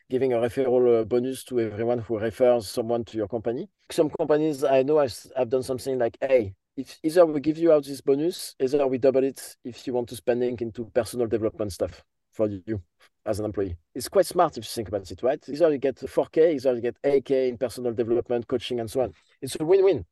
Giving 0.09 0.33
a 0.33 0.37
referral 0.37 1.03
uh, 1.03 1.05
bonus 1.05 1.43
to 1.45 1.61
everyone 1.61 1.99
who 1.99 2.19
refers 2.19 2.69
someone 2.69 3.05
to 3.07 3.17
your 3.17 3.29
company. 3.29 3.69
Some 3.91 4.11
companies 4.11 4.63
I 4.63 4.83
know 4.83 4.99
I've, 4.99 5.19
I've 5.37 5.51
done 5.51 5.63
something 5.63 5.99
like, 5.99 6.17
hey, 6.21 6.55
if 6.77 6.99
either 7.03 7.27
we 7.27 7.41
give 7.41 7.59
you 7.59 7.73
out 7.73 7.85
this 7.85 8.01
bonus, 8.01 8.55
either 8.61 8.87
we 8.87 8.99
double 8.99 9.25
it 9.25 9.57
if 9.65 9.87
you 9.87 9.95
want 9.95 10.09
to 10.11 10.17
spending 10.17 10.57
into 10.61 10.85
personal 10.95 11.27
development 11.27 11.73
stuff 11.73 12.05
for 12.37 12.49
you 12.49 12.83
as 13.25 13.41
an 13.41 13.47
employee. 13.47 13.77
It's 13.95 14.09
quite 14.09 14.27
smart 14.27 14.57
if 14.57 14.65
you 14.65 14.69
think 14.69 14.89
about 14.89 15.11
it, 15.11 15.23
right? 15.23 15.43
Either 15.49 15.73
you 15.73 15.79
get 15.79 15.97
4K, 15.97 16.55
either 16.55 16.75
you 16.75 16.81
get 16.81 17.03
8K 17.03 17.49
in 17.49 17.59
personal 17.59 17.93
development, 17.93 18.47
coaching, 18.47 18.79
and 18.79 18.91
so 18.91 19.01
on. 19.01 19.15
It's 19.41 19.57
a 19.59 19.65
win-win. 19.65 20.05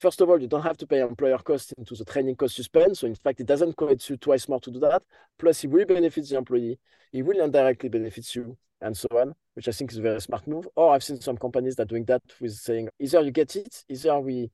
First 0.00 0.20
of 0.20 0.28
all, 0.28 0.40
you 0.40 0.48
don't 0.48 0.62
have 0.62 0.76
to 0.78 0.86
pay 0.86 1.00
employer 1.00 1.38
cost 1.38 1.72
into 1.78 1.94
the 1.94 2.04
training 2.04 2.36
cost 2.36 2.58
you 2.58 2.64
spend. 2.64 2.96
So 2.98 3.06
in 3.06 3.14
fact, 3.14 3.40
it 3.40 3.46
doesn't 3.46 3.76
cost 3.76 4.10
you 4.10 4.16
twice 4.16 4.48
more 4.48 4.60
to 4.60 4.70
do 4.70 4.80
that. 4.80 5.02
Plus, 5.38 5.64
it 5.64 5.68
will 5.68 5.86
benefit 5.86 6.28
the 6.28 6.36
employee. 6.36 6.78
It 7.12 7.22
will 7.22 7.40
indirectly 7.40 7.88
benefit 7.88 8.34
you 8.34 8.56
and 8.80 8.96
so 8.96 9.08
on, 9.12 9.34
which 9.54 9.68
I 9.68 9.72
think 9.72 9.92
is 9.92 9.98
a 9.98 10.02
very 10.02 10.20
smart 10.20 10.46
move. 10.46 10.68
Or 10.76 10.94
I've 10.94 11.04
seen 11.04 11.20
some 11.20 11.38
companies 11.38 11.76
that 11.76 11.88
doing 11.88 12.04
that 12.06 12.22
with 12.40 12.54
saying, 12.54 12.88
either 12.98 13.22
you 13.22 13.30
get 13.30 13.56
it, 13.56 13.84
either 13.88 14.18
we 14.20 14.50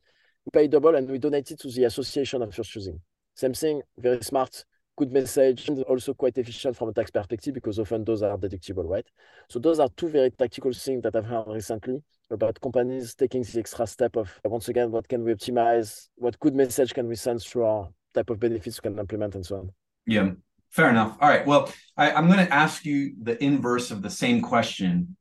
pay 0.52 0.68
double 0.68 0.94
and 0.94 1.08
we 1.10 1.18
donate 1.18 1.50
it 1.50 1.60
to 1.60 1.68
the 1.70 1.84
association 1.84 2.42
of 2.42 2.56
your 2.56 2.64
choosing. 2.64 3.00
Same 3.34 3.54
thing, 3.54 3.82
very 3.98 4.22
smart 4.22 4.64
good 4.96 5.12
message 5.12 5.68
and 5.68 5.82
also 5.84 6.14
quite 6.14 6.36
efficient 6.36 6.76
from 6.76 6.88
a 6.88 6.92
tax 6.92 7.10
perspective 7.10 7.54
because 7.54 7.78
often 7.78 8.04
those 8.04 8.22
are 8.22 8.36
deductible, 8.36 8.86
right? 8.86 9.06
So 9.48 9.58
those 9.58 9.80
are 9.80 9.88
two 9.96 10.08
very 10.08 10.30
tactical 10.30 10.72
things 10.72 11.02
that 11.02 11.16
I've 11.16 11.24
heard 11.24 11.48
recently 11.48 12.02
about 12.30 12.60
companies 12.60 13.14
taking 13.14 13.42
the 13.42 13.58
extra 13.58 13.86
step 13.86 14.16
of 14.16 14.30
once 14.44 14.68
again, 14.68 14.90
what 14.90 15.08
can 15.08 15.24
we 15.24 15.34
optimize? 15.34 16.08
What 16.16 16.38
good 16.40 16.54
message 16.54 16.94
can 16.94 17.08
we 17.08 17.14
send 17.14 17.42
through 17.42 17.64
our 17.64 17.88
type 18.14 18.30
of 18.30 18.40
benefits 18.40 18.80
we 18.82 18.90
can 18.90 18.98
implement 18.98 19.34
and 19.34 19.44
so 19.44 19.56
on? 19.56 19.70
Yeah, 20.06 20.30
fair 20.70 20.90
enough. 20.90 21.16
All 21.20 21.28
right. 21.28 21.46
Well, 21.46 21.72
I, 21.96 22.12
I'm 22.12 22.26
going 22.26 22.44
to 22.44 22.52
ask 22.52 22.84
you 22.84 23.14
the 23.22 23.42
inverse 23.42 23.90
of 23.90 24.02
the 24.02 24.10
same 24.10 24.40
question. 24.40 25.16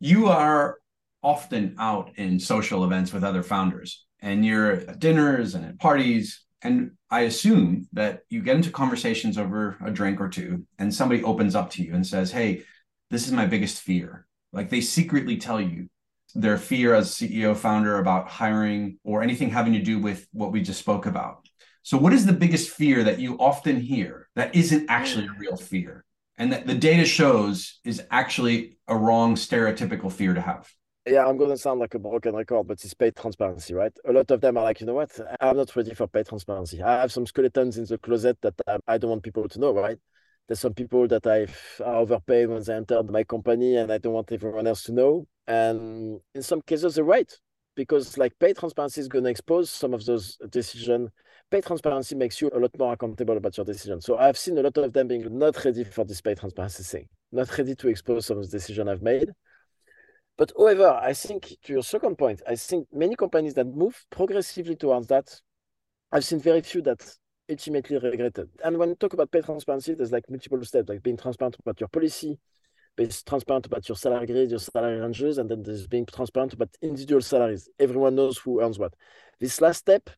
You 0.00 0.28
are 0.28 0.78
often 1.22 1.76
out 1.78 2.10
in 2.16 2.40
social 2.40 2.84
events 2.84 3.12
with 3.12 3.24
other 3.24 3.42
founders 3.42 4.04
and 4.20 4.44
you're 4.44 4.72
at 4.72 4.98
dinners 4.98 5.54
and 5.54 5.64
at 5.64 5.78
parties 5.78 6.42
and 6.62 6.92
I 7.10 7.22
assume 7.22 7.88
that 7.92 8.22
you 8.28 8.40
get 8.40 8.56
into 8.56 8.70
conversations 8.70 9.36
over 9.36 9.76
a 9.84 9.90
drink 9.90 10.20
or 10.20 10.28
two, 10.28 10.64
and 10.78 10.94
somebody 10.94 11.22
opens 11.24 11.54
up 11.54 11.70
to 11.70 11.82
you 11.82 11.94
and 11.94 12.06
says, 12.06 12.30
Hey, 12.30 12.64
this 13.10 13.26
is 13.26 13.32
my 13.32 13.46
biggest 13.46 13.80
fear. 13.80 14.26
Like 14.52 14.70
they 14.70 14.80
secretly 14.80 15.36
tell 15.36 15.60
you 15.60 15.88
their 16.34 16.56
fear 16.56 16.94
as 16.94 17.10
CEO 17.10 17.56
founder 17.56 17.98
about 17.98 18.28
hiring 18.28 18.98
or 19.04 19.22
anything 19.22 19.50
having 19.50 19.74
to 19.74 19.82
do 19.82 19.98
with 19.98 20.26
what 20.32 20.52
we 20.52 20.62
just 20.62 20.80
spoke 20.80 21.06
about. 21.06 21.46
So, 21.82 21.98
what 21.98 22.12
is 22.12 22.26
the 22.26 22.32
biggest 22.32 22.70
fear 22.70 23.02
that 23.04 23.18
you 23.18 23.36
often 23.38 23.80
hear 23.80 24.28
that 24.36 24.54
isn't 24.54 24.86
actually 24.88 25.26
a 25.26 25.38
real 25.38 25.56
fear? 25.56 26.04
And 26.38 26.52
that 26.52 26.66
the 26.66 26.74
data 26.74 27.04
shows 27.04 27.80
is 27.84 28.02
actually 28.10 28.78
a 28.88 28.96
wrong 28.96 29.34
stereotypical 29.34 30.10
fear 30.10 30.32
to 30.32 30.40
have. 30.40 30.72
Yeah, 31.04 31.26
I'm 31.26 31.36
going 31.36 31.50
to 31.50 31.58
sound 31.58 31.80
like 31.80 31.94
a 31.94 31.98
broken 31.98 32.36
record, 32.36 32.68
but 32.68 32.84
it's 32.84 32.94
paid 32.94 33.16
transparency, 33.16 33.74
right? 33.74 33.92
A 34.08 34.12
lot 34.12 34.30
of 34.30 34.40
them 34.40 34.56
are 34.56 34.62
like, 34.62 34.80
you 34.80 34.86
know 34.86 34.94
what? 34.94 35.18
I'm 35.40 35.56
not 35.56 35.74
ready 35.74 35.94
for 35.94 36.06
paid 36.06 36.26
transparency. 36.26 36.80
I 36.80 37.00
have 37.00 37.10
some 37.10 37.26
skeletons 37.26 37.76
in 37.76 37.86
the 37.86 37.98
closet 37.98 38.38
that 38.42 38.54
um, 38.68 38.80
I 38.86 38.98
don't 38.98 39.10
want 39.10 39.24
people 39.24 39.48
to 39.48 39.58
know, 39.58 39.72
right? 39.72 39.98
There's 40.46 40.60
some 40.60 40.74
people 40.74 41.08
that 41.08 41.26
I 41.26 41.48
are 41.84 41.96
overpaid 41.96 42.48
when 42.50 42.62
they 42.62 42.74
entered 42.74 43.10
my 43.10 43.24
company 43.24 43.76
and 43.76 43.92
I 43.92 43.98
don't 43.98 44.12
want 44.12 44.30
everyone 44.30 44.68
else 44.68 44.84
to 44.84 44.92
know. 44.92 45.26
And 45.48 46.20
in 46.36 46.42
some 46.42 46.62
cases, 46.62 46.94
they're 46.94 47.04
right 47.04 47.32
because 47.74 48.16
like 48.16 48.38
paid 48.38 48.56
transparency 48.56 49.00
is 49.00 49.08
going 49.08 49.24
to 49.24 49.30
expose 49.30 49.70
some 49.70 49.94
of 49.94 50.04
those 50.04 50.36
decisions. 50.50 51.10
Paid 51.50 51.64
transparency 51.64 52.14
makes 52.14 52.40
you 52.40 52.48
a 52.54 52.58
lot 52.60 52.78
more 52.78 52.92
accountable 52.92 53.36
about 53.36 53.56
your 53.56 53.66
decisions. 53.66 54.04
So 54.04 54.18
I've 54.18 54.38
seen 54.38 54.56
a 54.56 54.62
lot 54.62 54.76
of 54.76 54.92
them 54.92 55.08
being 55.08 55.36
not 55.36 55.64
ready 55.64 55.82
for 55.82 56.04
this 56.04 56.20
paid 56.20 56.38
transparency 56.38 56.84
thing, 56.84 57.08
not 57.32 57.58
ready 57.58 57.74
to 57.74 57.88
expose 57.88 58.26
some 58.26 58.38
of 58.38 58.48
the 58.48 58.56
decisions 58.56 58.88
I've 58.88 59.02
made. 59.02 59.28
But 60.38 60.52
however, 60.56 60.88
I 60.88 61.12
think 61.12 61.54
to 61.64 61.72
your 61.72 61.82
second 61.82 62.16
point, 62.16 62.42
I 62.48 62.56
think 62.56 62.88
many 62.92 63.16
companies 63.16 63.54
that 63.54 63.66
move 63.66 64.04
progressively 64.10 64.76
towards 64.76 65.06
that, 65.08 65.40
I've 66.10 66.24
seen 66.24 66.40
very 66.40 66.62
few 66.62 66.82
that 66.82 67.00
ultimately 67.50 67.98
regretted. 67.98 68.48
And 68.64 68.78
when 68.78 68.90
you 68.90 68.94
talk 68.94 69.12
about 69.12 69.30
pay 69.30 69.42
transparency, 69.42 69.94
there's 69.94 70.12
like 70.12 70.28
multiple 70.28 70.64
steps, 70.64 70.88
like 70.88 71.02
being 71.02 71.16
transparent 71.16 71.56
about 71.58 71.80
your 71.80 71.88
policy, 71.88 72.38
being 72.96 73.10
transparent 73.26 73.66
about 73.66 73.88
your 73.88 73.96
salary 73.96 74.26
grade, 74.26 74.50
your 74.50 74.58
salary 74.58 75.00
ranges, 75.00 75.38
and 75.38 75.50
then 75.50 75.62
there's 75.62 75.86
being 75.86 76.06
transparent 76.06 76.54
about 76.54 76.70
individual 76.80 77.20
salaries. 77.20 77.68
Everyone 77.78 78.14
knows 78.14 78.38
who 78.38 78.60
earns 78.62 78.78
what. 78.78 78.94
This 79.40 79.60
last 79.60 79.78
step, 79.78 80.08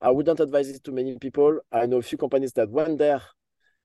I 0.00 0.10
wouldn't 0.10 0.40
advise 0.40 0.68
it 0.68 0.84
to 0.84 0.92
many 0.92 1.18
people. 1.18 1.58
I 1.72 1.86
know 1.86 1.98
a 1.98 2.02
few 2.02 2.18
companies 2.18 2.52
that 2.54 2.70
went 2.70 2.98
there 2.98 3.22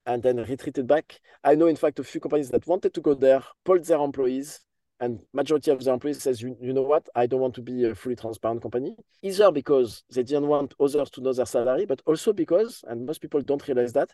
and 0.05 0.21
then 0.23 0.37
retreated 0.37 0.87
back. 0.87 1.19
I 1.43 1.55
know, 1.55 1.67
in 1.67 1.75
fact, 1.75 1.99
a 1.99 2.03
few 2.03 2.19
companies 2.19 2.49
that 2.49 2.67
wanted 2.67 2.93
to 2.93 3.01
go 3.01 3.13
there, 3.13 3.43
pulled 3.63 3.85
their 3.85 3.99
employees, 3.99 4.59
and 4.99 5.19
majority 5.33 5.71
of 5.71 5.83
the 5.83 5.91
employees 5.91 6.21
says, 6.21 6.41
you, 6.41 6.57
you 6.59 6.73
know 6.73 6.81
what, 6.81 7.07
I 7.15 7.25
don't 7.25 7.39
want 7.39 7.55
to 7.55 7.61
be 7.61 7.85
a 7.85 7.95
fully 7.95 8.15
transparent 8.15 8.61
company. 8.61 8.95
Either 9.21 9.51
because 9.51 10.03
they 10.11 10.23
didn't 10.23 10.47
want 10.47 10.73
others 10.79 11.09
to 11.11 11.21
know 11.21 11.33
their 11.33 11.45
salary, 11.45 11.85
but 11.85 12.01
also 12.05 12.33
because, 12.33 12.83
and 12.87 13.05
most 13.05 13.21
people 13.21 13.41
don't 13.41 13.65
realize 13.67 13.93
that, 13.93 14.11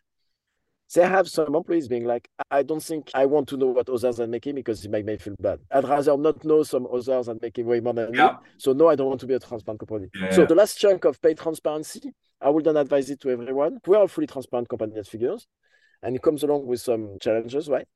they 0.94 1.02
have 1.02 1.28
some 1.28 1.56
employees 1.56 1.88
being 1.88 2.06
like, 2.06 2.30
I 2.52 2.62
don't 2.62 2.84
think 2.84 3.10
I 3.16 3.26
want 3.26 3.48
to 3.50 3.58
know 3.58 3.68
what 3.68 3.90
others 3.90 4.20
are 4.20 4.28
making 4.28 4.54
because 4.54 4.86
it 4.86 4.92
might 4.92 5.06
make 5.06 5.20
me 5.20 5.24
feel 5.24 5.36
bad. 5.40 5.60
I'd 5.72 5.84
rather 5.84 6.16
not 6.16 6.46
know 6.46 6.62
some 6.62 6.88
others 6.94 7.28
are 7.28 7.36
making 7.42 7.66
way 7.66 7.80
more 7.80 7.94
than 7.94 8.14
yeah. 8.14 8.28
me. 8.28 8.34
So 8.58 8.74
no, 8.74 8.88
I 8.90 8.96
don't 8.96 9.08
want 9.08 9.20
to 9.22 9.26
be 9.26 9.34
a 9.34 9.40
transparent 9.40 9.80
company. 9.80 10.10
Yeah. 10.14 10.32
So 10.32 10.46
the 10.46 10.54
last 10.54 10.78
chunk 10.78 11.06
of 11.06 11.20
paid 11.20 11.40
transparency, 11.40 12.14
I 12.40 12.50
wouldn't 12.50 12.78
advise 12.78 13.10
it 13.10 13.20
to 13.22 13.32
everyone. 13.32 13.80
We 13.88 13.98
are 13.98 14.04
a 14.04 14.08
fully 14.08 14.28
transparent 14.28 14.70
company 14.70 14.96
at 15.00 15.08
Figures, 15.08 15.48
and 16.04 16.16
it 16.16 16.22
comes 16.22 16.44
along 16.44 16.68
with 16.68 16.82
some 16.82 17.18
challenges, 17.20 17.68
right? 17.68 17.88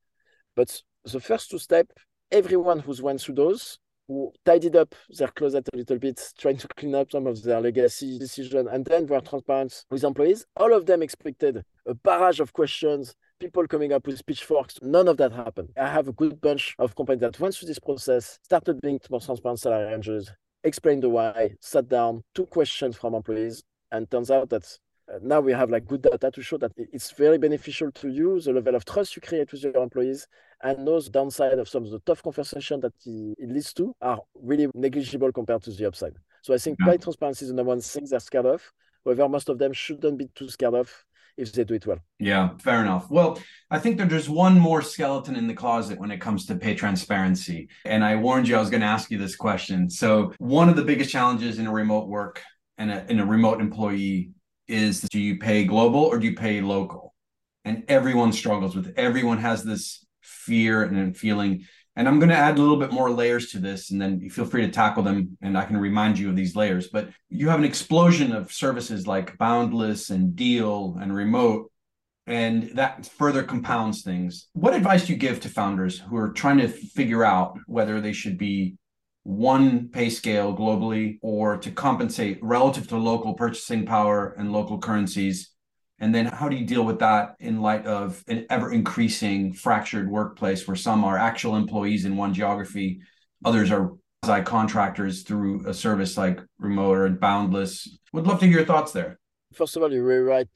But 0.55 0.81
the 1.05 1.19
first 1.19 1.51
two 1.51 1.59
steps 1.59 1.93
everyone 2.31 2.79
who's 2.79 3.01
went 3.01 3.21
through 3.21 3.35
those, 3.35 3.79
who 4.07 4.31
tidied 4.43 4.75
up 4.75 4.95
their 5.09 5.27
closet 5.27 5.67
a 5.71 5.77
little 5.77 5.99
bit, 5.99 6.33
trying 6.37 6.57
to 6.57 6.67
clean 6.69 6.95
up 6.95 7.11
some 7.11 7.27
of 7.27 7.41
their 7.43 7.61
legacy 7.61 8.17
decision, 8.17 8.67
and 8.67 8.85
then 8.85 9.05
were 9.05 9.21
transparent 9.21 9.85
with 9.91 10.03
employees, 10.03 10.45
all 10.57 10.73
of 10.73 10.85
them 10.85 11.03
expected 11.03 11.63
a 11.85 11.93
barrage 11.93 12.39
of 12.39 12.51
questions, 12.51 13.15
people 13.39 13.67
coming 13.67 13.93
up 13.93 14.05
with 14.07 14.25
pitchforks. 14.25 14.79
None 14.81 15.07
of 15.07 15.17
that 15.17 15.31
happened. 15.31 15.69
I 15.77 15.87
have 15.87 16.07
a 16.07 16.13
good 16.13 16.41
bunch 16.41 16.75
of 16.79 16.95
companies 16.95 17.21
that 17.21 17.39
went 17.39 17.55
through 17.55 17.67
this 17.67 17.79
process, 17.79 18.39
started 18.43 18.81
being 18.81 18.99
more 19.09 19.21
transparent 19.21 19.59
salary 19.59 19.91
ranges, 19.91 20.31
explained 20.63 21.03
the 21.03 21.09
why, 21.09 21.51
sat 21.61 21.87
down, 21.87 22.23
took 22.33 22.49
questions 22.49 22.97
from 22.97 23.13
employees, 23.13 23.63
and 23.91 24.09
turns 24.09 24.31
out 24.31 24.49
that 24.49 24.65
uh, 25.11 25.19
now 25.21 25.39
we 25.39 25.51
have 25.51 25.69
like 25.69 25.87
good 25.87 26.01
data 26.01 26.29
to 26.31 26.41
show 26.41 26.57
that 26.57 26.71
it's 26.75 27.11
very 27.11 27.37
beneficial 27.37 27.91
to 27.91 28.09
you, 28.09 28.39
the 28.41 28.53
level 28.53 28.75
of 28.75 28.85
trust 28.85 29.15
you 29.15 29.21
create 29.21 29.51
with 29.51 29.63
your 29.63 29.75
employees, 29.77 30.27
and 30.61 30.87
those 30.87 31.09
downside 31.09 31.59
of 31.59 31.69
some 31.69 31.85
of 31.85 31.91
the 31.91 31.99
tough 31.99 32.21
conversation 32.23 32.79
that 32.81 32.93
it 33.05 33.49
leads 33.49 33.73
to 33.73 33.95
are 34.01 34.19
really 34.35 34.67
negligible 34.73 35.31
compared 35.31 35.63
to 35.63 35.71
the 35.71 35.85
upside. 35.85 36.13
So 36.41 36.53
I 36.53 36.57
think 36.57 36.77
yeah. 36.79 36.91
paid 36.91 37.01
transparency 37.01 37.45
is 37.45 37.49
the 37.49 37.55
number 37.55 37.69
one 37.69 37.81
thing 37.81 38.05
they're 38.09 38.19
scared 38.19 38.45
of. 38.45 38.63
However, 39.05 39.29
most 39.29 39.49
of 39.49 39.57
them 39.57 39.73
shouldn't 39.73 40.17
be 40.17 40.29
too 40.35 40.49
scared 40.49 40.73
of 40.73 40.91
if 41.37 41.53
they 41.53 41.63
do 41.63 41.75
it 41.75 41.87
well. 41.87 41.99
Yeah, 42.19 42.49
fair 42.59 42.81
enough. 42.81 43.09
Well, 43.09 43.39
I 43.71 43.79
think 43.79 43.97
there's 43.97 44.29
one 44.29 44.59
more 44.59 44.81
skeleton 44.81 45.35
in 45.35 45.47
the 45.47 45.53
closet 45.53 45.99
when 45.99 46.11
it 46.11 46.19
comes 46.19 46.45
to 46.47 46.55
pay 46.55 46.75
transparency. 46.75 47.69
And 47.85 48.03
I 48.03 48.15
warned 48.17 48.47
you 48.47 48.57
I 48.57 48.59
was 48.59 48.69
going 48.69 48.81
to 48.81 48.87
ask 48.87 49.09
you 49.09 49.17
this 49.17 49.35
question. 49.35 49.89
So, 49.89 50.33
one 50.37 50.69
of 50.69 50.75
the 50.75 50.83
biggest 50.83 51.09
challenges 51.09 51.59
in 51.59 51.67
a 51.67 51.71
remote 51.71 52.09
work 52.09 52.41
and 52.77 52.91
a, 52.91 53.09
in 53.09 53.19
a 53.19 53.25
remote 53.25 53.61
employee 53.61 54.31
is 54.67 55.01
do 55.01 55.19
you 55.19 55.39
pay 55.39 55.63
global 55.63 56.01
or 56.01 56.19
do 56.19 56.27
you 56.27 56.35
pay 56.35 56.61
local? 56.61 57.13
And 57.63 57.83
everyone 57.87 58.33
struggles 58.33 58.75
with 58.75 58.87
it. 58.87 58.95
Everyone 58.97 59.37
has 59.37 59.63
this 59.63 60.05
fear 60.29 60.83
and 60.83 61.17
feeling. 61.17 61.65
And 61.95 62.07
I'm 62.07 62.19
going 62.19 62.29
to 62.29 62.35
add 62.35 62.57
a 62.57 62.61
little 62.61 62.77
bit 62.77 62.93
more 62.93 63.09
layers 63.11 63.51
to 63.51 63.59
this, 63.59 63.91
and 63.91 64.01
then 64.01 64.21
you 64.21 64.29
feel 64.29 64.45
free 64.45 64.61
to 64.61 64.71
tackle 64.71 65.03
them, 65.03 65.37
and 65.41 65.57
I 65.57 65.65
can 65.65 65.75
remind 65.75 66.17
you 66.17 66.29
of 66.29 66.35
these 66.35 66.55
layers. 66.55 66.87
But 66.87 67.09
you 67.29 67.49
have 67.49 67.59
an 67.59 67.65
explosion 67.65 68.31
of 68.31 68.53
services 68.53 69.05
like 69.05 69.37
Boundless 69.37 70.09
and 70.09 70.35
Deel 70.35 70.97
and 71.01 71.13
Remote, 71.13 71.71
and 72.25 72.71
that 72.75 73.05
further 73.05 73.43
compounds 73.43 74.01
things. 74.01 74.47
What 74.53 74.75
advice 74.75 75.07
do 75.07 75.13
you 75.13 75.19
give 75.19 75.41
to 75.41 75.49
founders 75.49 75.99
who 75.99 76.15
are 76.15 76.29
trying 76.31 76.59
to 76.59 76.69
figure 76.69 77.25
out 77.25 77.57
whether 77.65 77.99
they 77.99 78.13
should 78.13 78.37
be 78.37 78.77
one 79.23 79.89
pay 79.89 80.09
scale 80.09 80.55
globally 80.55 81.19
or 81.21 81.57
to 81.57 81.69
compensate 81.69 82.39
relative 82.41 82.87
to 82.87 82.97
local 82.97 83.33
purchasing 83.33 83.85
power 83.85 84.35
and 84.37 84.53
local 84.53 84.79
currencies? 84.79 85.51
And 85.99 86.15
then 86.15 86.27
how 86.27 86.47
do 86.47 86.55
you 86.55 86.65
deal 86.65 86.85
with 86.85 86.99
that 86.99 87.35
in 87.39 87.61
light 87.61 87.85
of 87.85 88.23
an 88.27 88.45
ever 88.49 88.71
increasing 88.71 89.53
fractured 89.53 90.09
workplace 90.09 90.67
where 90.67 90.75
some 90.75 91.03
are 91.03 91.17
actual 91.17 91.55
employees 91.55 92.05
in 92.05 92.15
one 92.15 92.33
geography, 92.33 93.01
others 93.43 93.69
are 93.69 93.91
quasi 94.23 94.43
contractors 94.43 95.23
through 95.23 95.67
a 95.67 95.73
service 95.73 96.17
like 96.17 96.39
Remote 96.57 96.97
or 96.97 97.09
Boundless? 97.09 97.99
Would 98.13 98.27
love 98.27 98.39
to 98.39 98.47
hear 98.47 98.57
your 98.57 98.65
thoughts 98.65 98.93
there. 98.93 99.18
First 99.53 99.75
of 99.75 99.81
all, 99.81 99.91
you're 99.91 100.05
very 100.05 100.23
right 100.23 100.47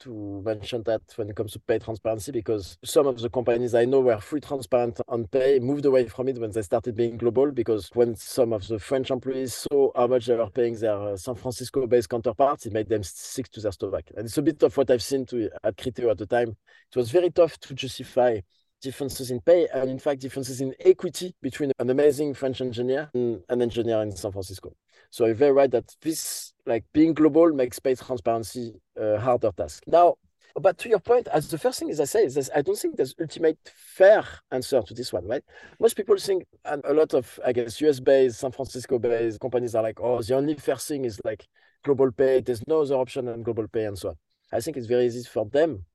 to 0.00 0.42
mention 0.44 0.82
that 0.82 1.00
when 1.16 1.30
it 1.30 1.36
comes 1.36 1.52
to 1.52 1.58
pay 1.60 1.78
transparency, 1.78 2.32
because 2.32 2.76
some 2.84 3.06
of 3.06 3.18
the 3.18 3.30
companies 3.30 3.74
I 3.74 3.86
know 3.86 4.00
were 4.00 4.20
fully 4.20 4.42
transparent 4.42 5.00
on 5.08 5.26
pay, 5.26 5.58
moved 5.58 5.86
away 5.86 6.06
from 6.08 6.28
it 6.28 6.38
when 6.38 6.50
they 6.50 6.60
started 6.60 6.94
being 6.94 7.16
global, 7.16 7.50
because 7.50 7.88
when 7.94 8.14
some 8.14 8.52
of 8.52 8.68
the 8.68 8.78
French 8.78 9.10
employees 9.10 9.54
saw 9.54 9.90
how 9.96 10.06
much 10.06 10.26
they 10.26 10.36
were 10.36 10.50
paying 10.50 10.74
their 10.74 11.00
uh, 11.00 11.16
San 11.16 11.34
Francisco-based 11.34 12.10
counterparts, 12.10 12.66
it 12.66 12.74
made 12.74 12.90
them 12.90 13.02
sick 13.02 13.48
to 13.52 13.60
their 13.60 13.72
stomach. 13.72 14.04
And 14.16 14.26
it's 14.26 14.36
a 14.36 14.42
bit 14.42 14.62
of 14.62 14.76
what 14.76 14.90
I've 14.90 15.02
seen 15.02 15.24
to, 15.26 15.48
at 15.64 15.76
Criteo 15.76 16.10
at 16.10 16.18
the 16.18 16.26
time. 16.26 16.48
It 16.48 16.96
was 16.96 17.10
very 17.10 17.30
tough 17.30 17.58
to 17.60 17.74
justify 17.74 18.40
differences 18.82 19.30
in 19.30 19.40
pay 19.40 19.68
and 19.72 19.88
in 19.88 19.98
fact 19.98 20.20
differences 20.20 20.60
in 20.60 20.74
equity 20.80 21.32
between 21.40 21.72
an 21.78 21.88
amazing 21.88 22.34
French 22.34 22.60
engineer 22.60 23.08
and 23.14 23.40
an 23.48 23.62
engineer 23.62 24.02
in 24.02 24.10
San 24.14 24.32
Francisco. 24.32 24.74
So 25.08 25.24
you're 25.24 25.34
very 25.34 25.52
right 25.52 25.70
that 25.70 25.94
this, 26.02 26.51
like 26.66 26.84
being 26.92 27.14
global, 27.14 27.52
makes 27.52 27.76
space 27.76 28.00
transparency 28.00 28.74
a 28.96 29.18
harder 29.18 29.50
task. 29.52 29.82
Now, 29.86 30.16
but 30.54 30.76
to 30.78 30.88
your 30.88 30.98
point, 31.00 31.28
as 31.28 31.48
the 31.48 31.56
first 31.56 31.78
thing 31.78 31.88
is 31.88 31.98
I 31.98 32.04
say 32.04 32.24
is 32.24 32.50
I 32.54 32.60
don't 32.62 32.78
think 32.78 32.96
there's 32.96 33.14
ultimate 33.20 33.58
fair 33.74 34.24
answer 34.50 34.82
to 34.82 34.94
this 34.94 35.12
one, 35.12 35.26
right? 35.26 35.42
Most 35.80 35.96
people 35.96 36.16
think, 36.18 36.44
and 36.64 36.84
a 36.84 36.92
lot 36.92 37.14
of 37.14 37.40
I 37.44 37.52
guess 37.52 37.80
US-based, 37.80 38.38
San 38.38 38.52
Francisco-based 38.52 39.40
companies 39.40 39.74
are 39.74 39.82
like, 39.82 39.98
oh, 40.00 40.20
the 40.20 40.36
only 40.36 40.54
fair 40.54 40.76
thing 40.76 41.04
is 41.04 41.20
like 41.24 41.46
global 41.84 42.12
pay. 42.12 42.40
There's 42.40 42.66
no 42.66 42.82
other 42.82 42.96
option 42.96 43.24
than 43.24 43.42
global 43.42 43.66
pay 43.66 43.86
and 43.86 43.98
so 43.98 44.10
on. 44.10 44.16
I 44.52 44.60
think 44.60 44.76
it's 44.76 44.86
very 44.86 45.06
easy 45.06 45.24
for 45.24 45.46
them 45.46 45.86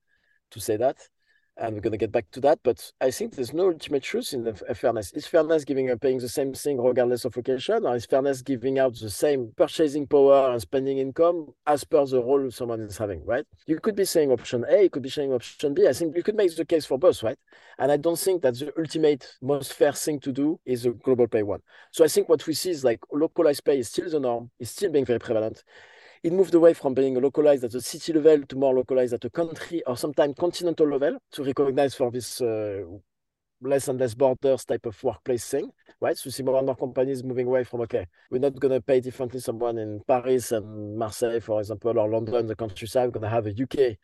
to 0.52 0.60
say 0.60 0.78
that 0.78 0.98
and 1.60 1.74
we're 1.74 1.82
going 1.82 1.91
to 1.91 1.98
get 1.98 2.12
back 2.12 2.30
to 2.32 2.39
that. 2.41 2.60
But 2.63 2.91
I 3.02 3.12
think 3.12 3.34
there's 3.34 3.54
no 3.54 3.67
ultimate 3.67 4.04
truth 4.04 4.34
in 4.34 4.43
the 4.43 4.54
fairness. 4.54 5.12
Is 5.13 5.28
fairness 5.28 5.63
giving 5.63 5.89
and 5.89 6.02
paying 6.02 6.20
the 6.20 6.30
same 6.30 6.54
thing 6.54 6.82
regardless 6.82 7.26
of 7.26 7.36
location, 7.36 7.86
or 7.86 7.96
is 7.96 8.06
fairness 8.06 8.41
giving 8.41 8.80
out 8.80 8.96
the 8.96 9.10
same 9.10 9.52
purchasing 9.56 10.08
power 10.08 10.52
and 10.52 10.62
spending 10.62 10.98
income 11.00 11.54
as 11.65 11.84
per 11.84 12.06
the 12.06 12.22
role 12.22 12.50
someone 12.52 12.82
is 12.82 12.98
having, 12.98 13.26
right? 13.26 13.46
You 13.65 13.80
could 13.80 13.96
be 13.96 14.06
saying 14.06 14.32
option 14.32 14.65
A, 14.70 14.84
you 14.84 14.89
could 14.89 15.04
be 15.04 15.10
saying 15.10 15.34
option 15.34 15.74
B. 15.74 15.88
I 15.88 15.93
think 15.93 16.15
you 16.15 16.24
could 16.24 16.36
make 16.36 16.56
the 16.56 16.65
case 16.65 16.86
for 16.86 16.98
both, 16.98 17.24
right? 17.24 17.38
And 17.80 17.91
I 17.91 17.98
don't 17.98 18.20
think 18.20 18.41
that 18.43 18.56
the 18.56 18.74
ultimate 18.78 19.28
most 19.41 19.74
fair 19.74 19.93
thing 19.93 20.20
to 20.22 20.32
do 20.32 20.60
is 20.65 20.86
a 20.86 20.91
global 20.91 21.28
pay 21.28 21.43
one. 21.43 21.62
So 21.91 22.04
I 22.04 22.08
think 22.08 22.30
what 22.30 22.46
we 22.48 22.54
see 22.54 22.72
is 22.72 22.84
like 22.84 23.00
localized 23.12 23.63
pay 23.65 23.80
is 23.80 23.89
still 23.89 24.10
the 24.10 24.20
norm, 24.20 24.52
is 24.60 24.72
still 24.72 24.91
being 24.91 25.06
very 25.06 25.20
prevalent 25.20 25.63
it 26.24 26.34
moved 26.34 26.54
away 26.56 26.74
from 26.74 26.94
being 26.94 27.20
localized 27.22 27.64
at 27.64 27.72
the 27.72 27.82
city 27.82 28.14
level 28.14 28.46
to 28.48 28.56
more 28.56 28.74
localized 28.74 29.14
at 29.14 29.22
the 29.22 29.30
country 29.30 29.84
or 29.86 29.98
sometimes 29.98 30.36
continental 30.38 30.88
level 30.88 31.18
to 31.32 31.44
recognize 31.44 31.96
for 31.96 32.12
this 32.12 32.42
uh, 32.42 32.82
less 33.62 33.88
and 33.88 34.00
less 34.00 34.14
borders 34.14 34.66
type 34.66 34.86
of 34.86 35.02
workplace 35.04 35.48
thing, 35.48 35.70
right? 36.00 36.18
So 36.18 36.30
see 36.30 36.44
more 36.44 36.58
and 36.58 36.66
more 36.66 36.76
companies 36.76 37.24
moving 37.24 37.48
away 37.48 37.64
from, 37.64 37.82
okay, 37.82 38.06
we're 38.30 38.40
not 38.40 38.60
going 38.60 38.74
to 38.74 38.82
pay 38.82 39.00
differently 39.00 39.40
someone 39.40 39.78
in 39.78 40.02
Paris 40.08 40.52
and 40.52 40.98
Marseille, 40.98 41.40
for 41.40 41.60
example, 41.60 41.98
or 41.98 42.10
London, 42.10 42.48
the 42.48 42.56
countryside. 42.56 43.08
We're 43.08 43.20
going 43.20 43.24
to 43.24 43.30
have 43.30 43.48
a 43.48 43.52
UK 43.52 43.98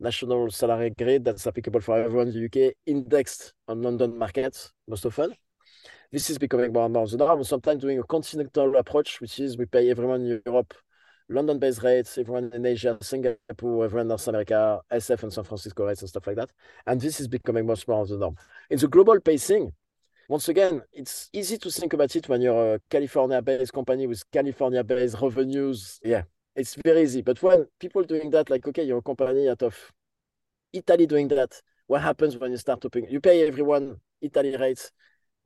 national 0.00 0.50
salary 0.50 0.90
grid 0.90 1.24
that's 1.24 1.46
applicable 1.46 1.80
for 1.80 1.98
everyone 1.98 2.28
in 2.28 2.34
the 2.34 2.44
UK, 2.46 2.74
indexed 2.86 3.54
on 3.68 3.82
London 3.82 4.18
markets 4.18 4.72
most 4.88 5.06
often. 5.06 5.34
this 6.12 6.30
is 6.30 6.38
becoming 6.38 6.72
more 6.72 6.84
and 6.84 6.94
more 6.94 7.06
the 7.06 7.16
norm. 7.16 7.42
Sometimes 7.44 7.82
doing 7.82 7.98
a 7.98 8.02
continental 8.02 8.76
approach, 8.76 9.20
which 9.20 9.38
is 9.40 9.56
we 9.56 9.66
pay 9.66 9.90
everyone 9.90 10.22
in 10.22 10.42
Europe 10.44 10.74
London-based 11.28 11.82
rates, 11.82 12.18
everyone 12.18 12.52
in 12.54 12.64
Asia, 12.64 12.96
Singapore, 13.00 13.84
everyone 13.84 14.02
in 14.02 14.08
North 14.08 14.28
America, 14.28 14.80
SF 14.92 15.24
and 15.24 15.32
San 15.32 15.44
Francisco 15.44 15.84
rates 15.84 16.00
and 16.00 16.08
stuff 16.08 16.26
like 16.26 16.36
that. 16.36 16.50
And 16.86 17.00
this 17.00 17.20
is 17.20 17.26
becoming 17.28 17.66
much 17.66 17.88
more 17.88 18.02
of 18.02 18.08
the 18.08 18.16
norm. 18.16 18.36
In 18.70 18.78
the 18.78 18.88
global 18.88 19.20
pacing, 19.20 19.72
once 20.28 20.48
again, 20.48 20.82
it's 20.92 21.28
easy 21.32 21.58
to 21.58 21.70
think 21.70 21.92
about 21.92 22.14
it 22.14 22.28
when 22.28 22.40
you're 22.42 22.74
a 22.74 22.80
California-based 22.90 23.72
company 23.72 24.06
with 24.06 24.22
California-based 24.32 25.16
revenues. 25.20 26.00
Yeah, 26.04 26.22
it's 26.54 26.76
very 26.84 27.02
easy. 27.02 27.22
But 27.22 27.42
when 27.42 27.66
people 27.80 28.02
doing 28.04 28.30
that, 28.30 28.50
like, 28.50 28.66
okay, 28.68 28.84
you're 28.84 28.98
a 28.98 29.02
company 29.02 29.48
out 29.48 29.62
of 29.62 29.76
Italy 30.72 31.06
doing 31.06 31.28
that, 31.28 31.60
what 31.86 32.02
happens 32.02 32.36
when 32.36 32.50
you 32.50 32.56
start 32.56 32.84
opening? 32.84 33.10
You 33.10 33.20
pay 33.20 33.46
everyone 33.46 33.96
Italy 34.20 34.56
rates. 34.56 34.90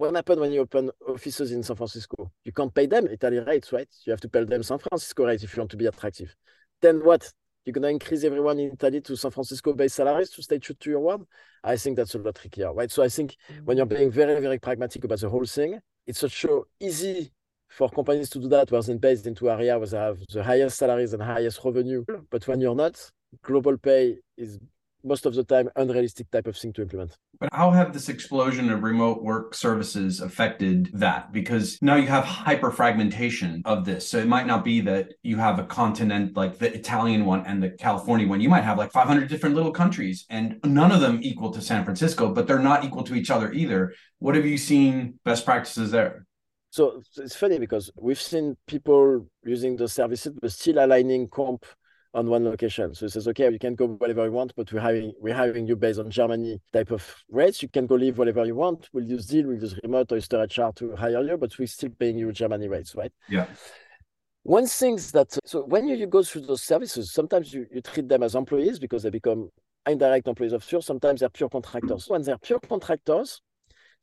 What 0.00 0.14
happens 0.14 0.40
when 0.40 0.50
you 0.50 0.62
open 0.62 0.90
offices 1.06 1.52
in 1.52 1.62
San 1.62 1.76
Francisco? 1.76 2.32
You 2.42 2.52
can't 2.52 2.74
pay 2.74 2.86
them 2.86 3.06
Italian 3.08 3.44
rates, 3.44 3.70
right? 3.70 3.86
You 4.06 4.12
have 4.12 4.20
to 4.22 4.30
pay 4.30 4.44
them 4.44 4.62
San 4.62 4.78
Francisco 4.78 5.26
rates 5.26 5.42
if 5.42 5.54
you 5.54 5.60
want 5.60 5.70
to 5.72 5.76
be 5.76 5.84
attractive. 5.84 6.34
Then 6.80 7.04
what? 7.04 7.30
You're 7.66 7.74
going 7.74 7.82
to 7.82 7.90
increase 7.90 8.24
everyone 8.24 8.58
in 8.60 8.72
Italy 8.72 9.02
to 9.02 9.14
San 9.14 9.30
Francisco 9.30 9.74
based 9.74 9.96
salaries 9.96 10.30
to 10.30 10.42
stay 10.42 10.58
true 10.58 10.74
to 10.80 10.88
your 10.88 11.00
word? 11.00 11.20
I 11.62 11.76
think 11.76 11.98
that's 11.98 12.14
a 12.14 12.18
lot 12.18 12.36
trickier, 12.36 12.72
right? 12.72 12.90
So 12.90 13.02
I 13.02 13.10
think 13.10 13.36
when 13.66 13.76
you're 13.76 13.84
being 13.84 14.10
very, 14.10 14.40
very 14.40 14.58
pragmatic 14.58 15.04
about 15.04 15.20
the 15.20 15.28
whole 15.28 15.44
thing, 15.44 15.78
it's 16.06 16.20
such 16.20 16.40
so 16.40 16.68
easy 16.80 17.30
for 17.68 17.90
companies 17.90 18.30
to 18.30 18.38
do 18.38 18.48
that 18.48 18.70
where 18.70 18.80
they're 18.80 18.96
based 18.96 19.26
into 19.26 19.50
area 19.50 19.78
where 19.78 19.86
they 19.86 19.98
have 19.98 20.18
the 20.32 20.42
highest 20.42 20.78
salaries 20.78 21.12
and 21.12 21.22
highest 21.22 21.60
revenue. 21.62 22.06
But 22.30 22.48
when 22.48 22.62
you're 22.62 22.74
not, 22.74 22.98
global 23.42 23.76
pay 23.76 24.16
is 24.38 24.58
most 25.04 25.26
of 25.26 25.34
the 25.34 25.44
time 25.44 25.68
unrealistic 25.76 26.30
type 26.30 26.46
of 26.46 26.56
thing 26.56 26.72
to 26.74 26.82
implement. 26.82 27.16
But 27.38 27.48
how 27.52 27.70
have 27.70 27.92
this 27.92 28.08
explosion 28.08 28.70
of 28.70 28.82
remote 28.82 29.22
work 29.22 29.54
services 29.54 30.20
affected 30.20 30.90
that? 30.92 31.32
Because 31.32 31.78
now 31.80 31.96
you 31.96 32.06
have 32.06 32.24
hyper 32.24 32.70
fragmentation 32.70 33.62
of 33.64 33.84
this. 33.84 34.08
So 34.08 34.18
it 34.18 34.26
might 34.26 34.46
not 34.46 34.64
be 34.64 34.80
that 34.82 35.14
you 35.22 35.36
have 35.36 35.58
a 35.58 35.64
continent 35.64 36.36
like 36.36 36.58
the 36.58 36.72
Italian 36.74 37.24
one 37.24 37.46
and 37.46 37.62
the 37.62 37.70
California 37.70 38.28
one. 38.28 38.40
You 38.40 38.48
might 38.48 38.64
have 38.64 38.78
like 38.78 38.92
500 38.92 39.28
different 39.28 39.54
little 39.54 39.72
countries 39.72 40.26
and 40.28 40.58
none 40.64 40.92
of 40.92 41.00
them 41.00 41.20
equal 41.22 41.50
to 41.52 41.62
San 41.62 41.84
Francisco, 41.84 42.32
but 42.32 42.46
they're 42.46 42.58
not 42.58 42.84
equal 42.84 43.04
to 43.04 43.14
each 43.14 43.30
other 43.30 43.52
either. 43.52 43.94
What 44.18 44.34
have 44.34 44.46
you 44.46 44.58
seen 44.58 45.18
best 45.24 45.44
practices 45.44 45.90
there? 45.90 46.26
So 46.70 47.02
it's 47.16 47.34
funny 47.34 47.58
because 47.58 47.90
we've 47.96 48.20
seen 48.20 48.56
people 48.66 49.26
using 49.44 49.76
the 49.76 49.88
services, 49.88 50.32
but 50.40 50.52
still 50.52 50.78
aligning 50.78 51.28
comp 51.28 51.66
on 52.14 52.26
one 52.28 52.44
location. 52.44 52.94
So 52.94 53.06
he 53.06 53.10
says, 53.10 53.28
okay, 53.28 53.50
you 53.50 53.58
can 53.58 53.74
go 53.74 53.86
wherever 53.86 54.24
you 54.24 54.32
want, 54.32 54.52
but 54.56 54.72
we're 54.72 54.80
hiring 54.80 55.12
we're 55.20 55.34
hiring 55.34 55.66
you 55.66 55.76
based 55.76 56.00
on 56.00 56.10
Germany 56.10 56.60
type 56.72 56.90
of 56.90 57.04
rates. 57.30 57.62
You 57.62 57.68
can 57.68 57.86
go 57.86 57.94
live 57.94 58.18
whatever 58.18 58.44
you 58.44 58.54
want. 58.54 58.88
We'll 58.92 59.04
use 59.04 59.26
Deel, 59.26 59.46
we'll 59.46 59.60
use 59.60 59.78
remote 59.82 60.10
or 60.12 60.16
Oyster 60.16 60.42
HR 60.42 60.72
to 60.76 60.96
hire 60.96 61.22
you, 61.22 61.36
but 61.36 61.56
we're 61.58 61.66
still 61.66 61.90
paying 61.98 62.18
you 62.18 62.32
Germany 62.32 62.68
rates, 62.68 62.94
right? 62.94 63.12
Yeah. 63.28 63.46
One 64.42 64.66
thing 64.66 64.96
that 65.12 65.38
so 65.44 65.64
when 65.64 65.86
you, 65.86 65.96
you 65.96 66.06
go 66.06 66.22
through 66.22 66.42
those 66.42 66.62
services, 66.62 67.12
sometimes 67.12 67.52
you, 67.52 67.66
you 67.72 67.82
treat 67.82 68.08
them 68.08 68.22
as 68.22 68.34
employees 68.34 68.78
because 68.78 69.02
they 69.02 69.10
become 69.10 69.50
indirect 69.86 70.26
employees 70.26 70.52
of 70.52 70.64
Sure. 70.64 70.82
Sometimes 70.82 71.20
they're 71.20 71.28
pure 71.28 71.48
contractors. 71.48 72.06
When 72.08 72.22
they're 72.22 72.38
pure 72.38 72.60
contractors, 72.60 73.40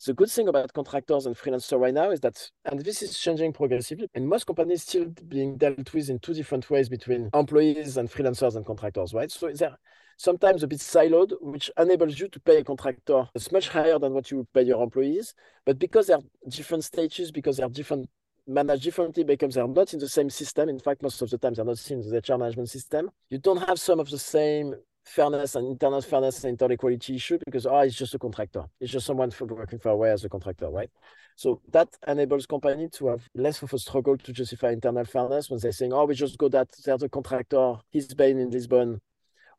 the 0.06 0.14
good 0.14 0.30
thing 0.30 0.48
about 0.48 0.74
contractors 0.74 1.26
and 1.26 1.36
freelancers 1.36 1.80
right 1.80 1.94
now 1.94 2.12
is 2.12 2.20
that, 2.22 2.50
and 2.66 2.80
this 2.82 3.02
is 3.02 3.18
changing 3.18 3.54
progressively, 3.54 4.08
and 4.14 4.28
most 4.28 4.46
companies 4.46 4.84
still 4.84 5.06
being 5.28 5.58
dealt 5.58 5.94
with 5.94 6.10
in 6.10 6.20
two 6.20 6.34
different 6.34 6.70
ways 6.70 6.90
between 6.90 7.30
employees 7.34 7.98
and 7.98 8.10
freelancers 8.10 8.56
and 8.56 8.66
contractors, 8.66 9.14
right? 9.14 9.32
So 9.32 9.52
they're 9.52 9.78
sometimes 10.18 10.64
a 10.64 10.68
bit 10.68 10.80
siloed, 10.80 11.34
which 11.42 11.72
enables 11.78 12.20
you 12.20 12.28
to 12.28 12.40
pay 12.40 12.58
a 12.58 12.64
contractor 12.64 13.28
it's 13.36 13.52
much 13.52 13.70
higher 13.70 14.00
than 14.00 14.14
what 14.14 14.30
you 14.32 14.48
pay 14.54 14.64
your 14.64 14.84
employees. 14.84 15.34
But 15.66 15.80
because 15.80 16.08
they're 16.08 16.20
different 16.50 16.84
stages, 16.84 17.32
because 17.32 17.58
they're 17.58 17.70
different 17.70 18.10
managed 18.48 18.84
differently 18.84 19.24
because 19.24 19.56
they're 19.56 19.68
not 19.68 19.94
in 19.94 20.00
the 20.00 20.08
same 20.08 20.30
system. 20.30 20.70
In 20.70 20.80
fact, 20.80 21.04
most 21.04 21.22
of 21.22 21.30
the 21.30 21.38
time 21.38 21.54
they're 21.54 21.66
not 21.66 21.92
in 21.92 22.00
the 22.00 22.18
HR 22.18 22.38
management 22.38 22.70
system. 22.70 23.12
You 23.30 23.40
don't 23.40 23.68
have 23.68 23.80
some 23.80 24.00
of 24.00 24.10
the 24.10 24.18
same 24.18 24.74
fairness 25.08 25.56
and 25.56 25.68
internal 25.68 26.02
fairness 26.02 26.44
and 26.44 26.52
internal 26.52 26.74
equality 26.74 27.16
issue 27.16 27.40
because 27.46 27.66
oh 27.66 27.80
it's 27.80 27.96
just 27.96 28.14
a 28.14 28.20
contractor. 28.20 28.66
It's 28.80 28.92
just 28.92 29.06
someone 29.06 29.32
working 29.40 29.80
for 29.80 29.90
away 29.90 30.12
as 30.12 30.24
a 30.24 30.30
contractor 30.30 30.70
right? 30.70 30.90
So 31.36 31.62
that 31.72 31.90
enables 32.08 32.46
company 32.46 32.90
to 32.94 33.08
have 33.08 33.28
less 33.36 33.62
of 33.62 33.72
a 33.74 33.80
struggle 33.80 34.18
to 34.18 34.34
justify 34.34 34.72
internal 34.72 35.06
fairness 35.06 35.50
when 35.50 35.60
they're 35.60 35.72
saying 35.72 35.94
oh 35.94 36.06
we 36.06 36.16
just 36.16 36.38
go 36.38 36.50
that 36.50 36.70
there's 36.84 37.04
a 37.04 37.10
contractor. 37.10 37.76
He's 37.90 38.14
based 38.14 38.38
in 38.38 38.50
lisbon. 38.50 39.00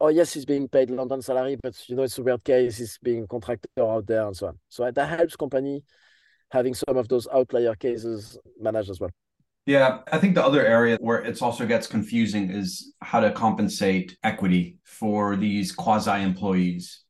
Oh 0.00 0.08
yes 0.08 0.32
he's 0.34 0.44
being 0.44 0.68
paid 0.68 0.90
london 0.90 1.22
salary 1.22 1.56
but 1.60 1.74
you 1.88 1.96
know 1.96 2.02
it's 2.02 2.18
a 2.18 2.22
weird 2.22 2.44
case. 2.44 2.78
He's 2.78 2.98
being 3.02 3.26
contractor 3.26 3.68
out 3.78 4.06
there 4.06 4.26
and 4.26 4.36
so 4.36 4.48
on. 4.48 4.58
So 4.68 4.90
that 4.90 5.06
helps 5.06 5.36
company 5.36 5.82
having 6.50 6.74
some 6.74 6.96
of 6.96 7.08
those 7.08 7.26
outlier 7.32 7.74
cases 7.74 8.38
managed 8.60 8.90
as 8.90 9.00
well 9.00 9.10
yeah, 9.68 9.98
I 10.10 10.16
think 10.16 10.34
the 10.34 10.42
other 10.42 10.64
area 10.64 10.96
where 10.98 11.22
it 11.22 11.42
also 11.42 11.66
gets 11.66 11.86
confusing 11.86 12.50
is 12.50 12.94
how 13.02 13.20
to 13.20 13.30
compensate 13.30 14.16
equity 14.24 14.78
for 14.82 15.36
these 15.36 15.72
quasi 15.72 16.22
employees. 16.22 17.02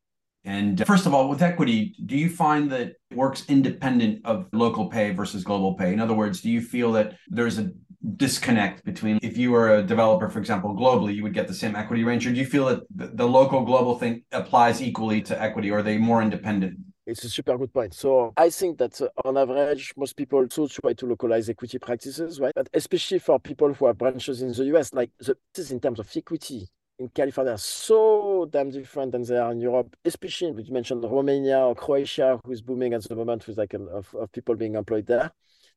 And 0.45 0.83
uh, 0.83 0.85
first 0.85 1.07
of 1.07 1.15
all, 1.15 1.29
with 1.29 1.41
equity, 1.41 1.95
do 2.05 2.17
you 2.17 2.29
find 2.29 2.69
that 2.73 2.81
it 2.81 2.97
works 3.15 3.45
independent 3.49 4.27
of 4.27 4.49
local 4.53 4.89
pay 4.89 5.13
versus 5.13 5.45
global 5.45 5.75
pay? 5.75 5.93
In 5.93 6.01
other 6.01 6.15
words, 6.15 6.41
do 6.41 6.51
you 6.51 6.61
feel 6.61 6.91
that 6.93 7.15
there's 7.29 7.61
a 7.61 7.71
disconnect 8.17 8.85
between 8.85 9.21
if 9.23 9.37
you 9.37 9.53
were 9.53 9.77
a 9.77 9.83
developer, 9.85 10.29
for 10.29 10.41
example, 10.41 10.75
globally, 10.75 11.15
you 11.15 11.23
would 11.23 11.35
get 11.35 11.47
the 11.47 11.55
same 11.55 11.77
equity 11.77 12.03
range? 12.03 12.27
Or 12.27 12.33
do 12.33 12.41
you 12.41 12.47
feel 12.47 12.67
that 12.67 12.81
the 12.91 13.29
local 13.29 13.65
global 13.65 14.01
thing 14.01 14.25
applies 14.33 14.83
equally 14.83 15.23
to 15.23 15.41
equity? 15.41 15.71
Or 15.71 15.79
are 15.79 15.83
they 15.85 15.97
more 15.97 16.23
independent? 16.23 16.79
It's 17.09 17.25
a 17.25 17.31
super 17.31 17.57
good 17.57 17.73
point. 17.73 17.95
So 17.95 18.35
I 18.37 18.51
think 18.51 18.77
that 18.79 19.01
uh, 19.01 19.09
on 19.25 19.39
average, 19.39 19.95
most 19.97 20.15
people 20.15 20.41
also 20.41 20.69
try 20.69 20.93
to 20.93 21.07
localize 21.07 21.49
equity 21.49 21.79
practices, 21.79 22.39
right? 22.39 22.53
But 22.55 22.69
especially 22.75 23.19
for 23.19 23.41
people 23.41 23.73
who 23.73 23.87
have 23.87 23.97
branches 23.97 24.43
in 24.43 24.53
the 24.53 24.77
US, 24.77 24.93
like 24.93 25.11
the 25.19 25.35
this 25.55 25.71
in 25.71 25.81
terms 25.81 26.01
of 26.01 26.11
equity 26.15 26.69
in 26.99 27.09
California 27.09 27.57
so 27.57 28.47
damn 28.51 28.71
different 28.71 29.13
than 29.13 29.23
they 29.23 29.39
are 29.39 29.53
in 29.53 29.61
Europe, 29.61 29.97
especially 30.05 30.63
you 30.63 30.73
mentioned 30.73 31.03
Romania 31.03 31.61
or 31.61 31.75
Croatia, 31.75 32.39
who 32.45 32.53
is 32.53 32.61
booming 32.61 32.93
at 32.93 33.05
the 33.05 33.17
moment 33.17 33.47
with 33.47 33.57
like 33.57 33.73
a, 33.73 33.81
of, 33.85 34.15
of 34.15 34.31
people 34.33 34.55
being 34.55 34.75
employed 34.75 35.07
there. 35.07 35.31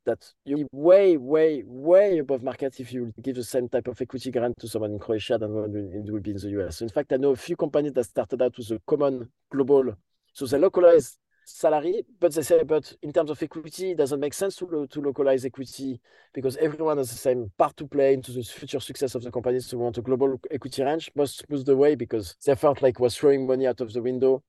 That 0.03 0.33
you 0.43 0.67
way, 0.73 1.15
way, 1.15 1.63
way 1.65 2.17
above 2.17 2.43
market 2.43 2.79
if 2.79 2.91
you 2.91 3.13
give 3.21 3.35
the 3.35 3.43
same 3.43 3.69
type 3.69 3.87
of 3.87 4.01
equity 4.01 4.31
grant 4.31 4.57
to 4.59 4.67
someone 4.67 4.91
in 4.91 4.99
Croatia 4.99 5.37
than 5.37 5.51
it 5.93 6.11
would 6.11 6.23
be 6.23 6.31
in 6.31 6.37
the 6.37 6.49
US. 6.59 6.77
So 6.77 6.85
in 6.85 6.89
fact, 6.89 7.13
I 7.13 7.17
know 7.17 7.29
a 7.31 7.35
few 7.37 7.55
companies 7.55 7.93
that 7.93 8.05
started 8.05 8.41
out 8.41 8.57
with 8.57 8.71
a 8.71 8.81
common 8.85 9.29
global 9.49 9.93
so 10.33 10.45
they 10.45 10.57
localize 10.57 11.17
salary, 11.45 12.03
but 12.19 12.33
they 12.33 12.41
say, 12.41 12.63
but 12.63 12.93
in 13.01 13.11
terms 13.11 13.29
of 13.29 13.41
equity, 13.41 13.91
it 13.91 13.97
doesn't 13.97 14.19
make 14.19 14.33
sense 14.33 14.55
to, 14.57 14.87
to 14.89 15.01
localize 15.01 15.45
equity 15.45 15.99
because 16.33 16.55
everyone 16.57 16.97
has 16.97 17.09
the 17.09 17.17
same 17.17 17.51
part 17.57 17.75
to 17.77 17.87
play 17.87 18.13
into 18.13 18.31
the 18.31 18.43
future 18.43 18.79
success 18.79 19.15
of 19.15 19.23
the 19.23 19.31
companies. 19.31 19.67
So 19.67 19.77
we 19.77 19.83
want 19.83 19.97
a 19.97 20.01
global 20.01 20.39
equity 20.49 20.83
range 20.83 21.11
must 21.15 21.45
smooth 21.45 21.65
the 21.65 21.75
way 21.75 21.95
because 21.95 22.35
they 22.45 22.55
felt 22.55 22.81
like 22.81 22.99
was 22.99 23.17
throwing 23.17 23.47
money 23.47 23.67
out 23.67 23.81
of 23.81 23.91
the 23.93 24.01
window 24.01 24.43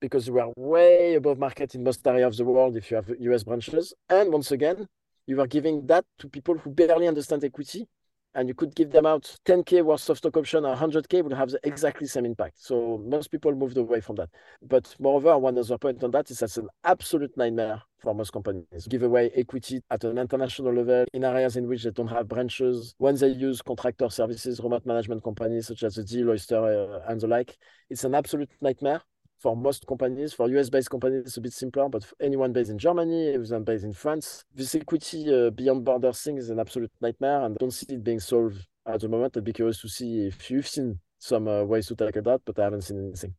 because 0.00 0.30
we 0.30 0.40
are 0.40 0.50
way 0.56 1.14
above 1.14 1.38
market 1.38 1.74
in 1.74 1.84
most 1.84 2.06
areas 2.06 2.40
of 2.40 2.46
the 2.46 2.52
world 2.52 2.76
if 2.76 2.90
you 2.90 2.96
have 2.96 3.10
US 3.18 3.44
branches. 3.44 3.94
And 4.08 4.32
once 4.32 4.50
again, 4.50 4.88
you 5.26 5.40
are 5.40 5.46
giving 5.46 5.86
that 5.86 6.04
to 6.18 6.28
people 6.28 6.56
who 6.58 6.70
barely 6.70 7.06
understand 7.06 7.44
equity 7.44 7.86
and 8.34 8.48
you 8.48 8.54
could 8.54 8.74
give 8.74 8.90
them 8.90 9.06
out 9.06 9.36
10k 9.44 9.82
worth 9.82 10.08
of 10.08 10.18
stock 10.18 10.36
option 10.36 10.64
or 10.64 10.76
100k 10.76 11.22
would 11.22 11.32
have 11.32 11.50
the 11.50 11.60
exactly 11.64 12.06
same 12.06 12.24
impact. 12.24 12.54
So 12.58 13.02
most 13.04 13.30
people 13.30 13.54
moved 13.54 13.76
away 13.76 14.00
from 14.00 14.16
that. 14.16 14.30
But 14.62 14.94
moreover, 14.98 15.36
one 15.38 15.58
other 15.58 15.78
point 15.78 16.02
on 16.04 16.10
that 16.12 16.30
is 16.30 16.38
that's 16.38 16.56
an 16.56 16.68
absolute 16.84 17.36
nightmare 17.36 17.82
for 17.98 18.14
most 18.14 18.32
companies. 18.32 18.86
Give 18.88 19.02
away 19.02 19.30
equity 19.34 19.80
at 19.90 20.04
an 20.04 20.18
international 20.18 20.74
level 20.74 21.04
in 21.12 21.24
areas 21.24 21.56
in 21.56 21.66
which 21.66 21.84
they 21.84 21.90
don't 21.90 22.08
have 22.08 22.28
branches. 22.28 22.94
When 22.98 23.16
they 23.16 23.28
use 23.28 23.62
contractor 23.62 24.08
services, 24.10 24.60
remote 24.60 24.86
management 24.86 25.22
companies 25.22 25.66
such 25.66 25.82
as 25.82 25.96
the 25.96 26.04
Deel, 26.04 26.30
Oyster, 26.30 27.02
uh, 27.04 27.10
and 27.10 27.20
the 27.20 27.26
like, 27.26 27.56
it's 27.90 28.04
an 28.04 28.14
absolute 28.14 28.50
nightmare 28.60 29.02
for 29.40 29.56
most 29.56 29.86
companies. 29.86 30.32
For 30.34 30.48
US-based 30.48 30.90
companies, 30.90 31.22
it's 31.26 31.36
a 31.38 31.40
bit 31.40 31.52
simpler, 31.52 31.88
but 31.88 32.04
for 32.04 32.14
anyone 32.20 32.52
based 32.52 32.70
in 32.70 32.78
Germany, 32.78 33.34
anyone 33.34 33.64
based 33.64 33.84
in 33.84 33.92
France, 33.92 34.44
this 34.54 34.74
equity 34.74 35.24
uh, 35.34 35.50
beyond 35.50 35.84
border 35.84 36.12
thing 36.12 36.36
is 36.36 36.50
an 36.50 36.60
absolute 36.60 36.92
nightmare, 37.00 37.44
and 37.44 37.56
I 37.56 37.58
don't 37.58 37.70
see 37.72 37.86
it 37.88 38.04
being 38.04 38.20
solved 38.20 38.66
at 38.86 39.00
the 39.00 39.08
moment. 39.08 39.36
I'd 39.36 39.44
be 39.44 39.52
curious 39.52 39.80
to 39.80 39.88
see 39.88 40.26
if 40.26 40.50
you've 40.50 40.68
seen 40.68 41.00
some 41.18 41.48
uh, 41.48 41.64
ways 41.64 41.86
to 41.88 41.96
tackle 41.96 42.22
that, 42.22 42.42
but 42.44 42.58
I 42.58 42.64
haven't 42.64 42.82
seen 42.82 42.98
anything. 42.98 43.34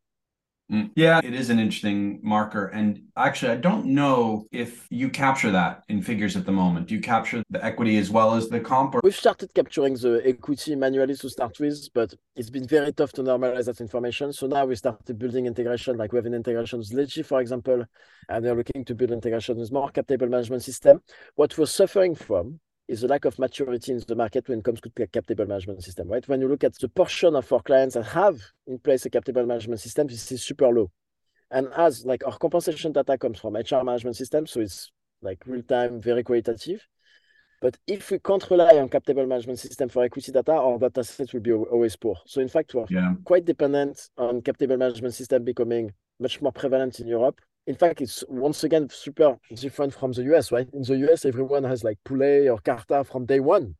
Mm. 0.72 0.90
Yeah, 0.96 1.20
it 1.22 1.34
is 1.34 1.50
an 1.50 1.58
interesting 1.58 2.18
marker. 2.22 2.68
And 2.68 3.02
actually, 3.16 3.52
I 3.52 3.56
don't 3.56 3.86
know 3.86 4.46
if 4.52 4.86
you 4.90 5.10
capture 5.10 5.50
that 5.50 5.84
in 5.90 6.00
figures 6.00 6.34
at 6.34 6.46
the 6.46 6.52
moment. 6.52 6.86
Do 6.86 6.94
you 6.94 7.00
capture 7.02 7.42
the 7.50 7.62
equity 7.62 7.98
as 7.98 8.10
well 8.10 8.34
as 8.34 8.48
the 8.48 8.58
comp? 8.58 8.94
Or- 8.94 9.00
We've 9.04 9.14
started 9.14 9.52
capturing 9.54 9.94
the 9.94 10.22
equity 10.24 10.74
manually 10.74 11.14
to 11.16 11.28
start 11.28 11.60
with, 11.60 11.88
but 11.92 12.14
it's 12.36 12.48
been 12.48 12.66
very 12.66 12.90
tough 12.92 13.12
to 13.12 13.22
normalize 13.22 13.66
that 13.66 13.82
information. 13.82 14.32
So 14.32 14.46
now 14.46 14.64
we 14.64 14.74
started 14.76 15.18
building 15.18 15.44
integration, 15.44 15.98
like 15.98 16.12
we 16.12 16.16
have 16.16 16.26
an 16.26 16.34
integration 16.34 16.78
with 16.78 16.92
Ledgy, 16.94 17.22
for 17.22 17.42
example, 17.42 17.84
and 18.30 18.44
they're 18.44 18.54
looking 18.54 18.84
to 18.86 18.94
build 18.94 19.10
integration 19.10 19.58
with 19.58 19.70
more 19.72 19.90
cap 19.90 20.06
table 20.06 20.28
management 20.28 20.62
system. 20.62 21.02
What 21.34 21.58
we're 21.58 21.66
suffering 21.66 22.14
from 22.14 22.60
is 22.92 23.00
the 23.00 23.08
lack 23.08 23.24
of 23.24 23.38
maturity 23.38 23.90
in 23.90 24.02
the 24.06 24.14
market 24.14 24.46
when 24.48 24.58
it 24.58 24.64
comes 24.64 24.78
to 24.82 24.90
cap 24.90 25.26
table 25.26 25.46
management 25.46 25.82
system, 25.82 26.08
right? 26.08 26.28
When 26.28 26.42
you 26.42 26.48
look 26.48 26.62
at 26.62 26.78
the 26.78 26.90
portion 26.90 27.34
of 27.34 27.50
our 27.50 27.62
clients 27.62 27.94
that 27.94 28.04
have 28.04 28.38
in 28.66 28.78
place 28.78 29.06
a 29.06 29.10
cap 29.10 29.24
table 29.24 29.46
management 29.46 29.80
system, 29.80 30.08
this 30.08 30.30
is 30.30 30.42
super 30.42 30.68
low. 30.68 30.90
And 31.50 31.68
as 31.74 32.04
like 32.04 32.22
our 32.26 32.36
compensation 32.36 32.92
data 32.92 33.16
comes 33.16 33.40
from 33.40 33.54
HR 33.54 33.82
management 33.82 34.16
system, 34.16 34.46
so 34.46 34.60
it's 34.60 34.92
like 35.22 35.42
real 35.46 35.62
time, 35.62 36.02
very 36.02 36.22
qualitative. 36.22 36.86
But 37.62 37.78
if 37.86 38.10
we 38.10 38.18
can't 38.18 38.46
rely 38.50 38.76
on 38.76 38.90
cap 38.90 39.06
table 39.06 39.26
management 39.26 39.58
system 39.58 39.88
for 39.88 40.04
equity 40.04 40.30
data, 40.30 40.52
our 40.52 40.78
data 40.78 41.02
sets 41.02 41.32
will 41.32 41.40
be 41.40 41.52
always 41.52 41.96
poor. 41.96 42.16
So 42.26 42.42
in 42.42 42.48
fact, 42.48 42.74
we're 42.74 42.84
yeah. 42.90 43.14
quite 43.24 43.46
dependent 43.46 44.10
on 44.18 44.42
cap 44.42 44.58
table 44.58 44.76
management 44.76 45.14
system 45.14 45.44
becoming 45.44 45.92
much 46.20 46.42
more 46.42 46.52
prevalent 46.52 47.00
in 47.00 47.06
Europe. 47.08 47.40
In 47.66 47.76
fact, 47.76 48.00
it's 48.00 48.24
once 48.28 48.64
again 48.64 48.88
super 48.90 49.36
different 49.54 49.94
from 49.94 50.12
the 50.12 50.22
US, 50.34 50.50
right? 50.50 50.68
In 50.72 50.82
the 50.82 50.96
US, 51.08 51.24
everyone 51.24 51.64
has 51.64 51.84
like 51.84 51.98
Pulley 52.04 52.48
or 52.48 52.58
Carta 52.58 53.04
from 53.04 53.24
day 53.24 53.40
one 53.40 53.76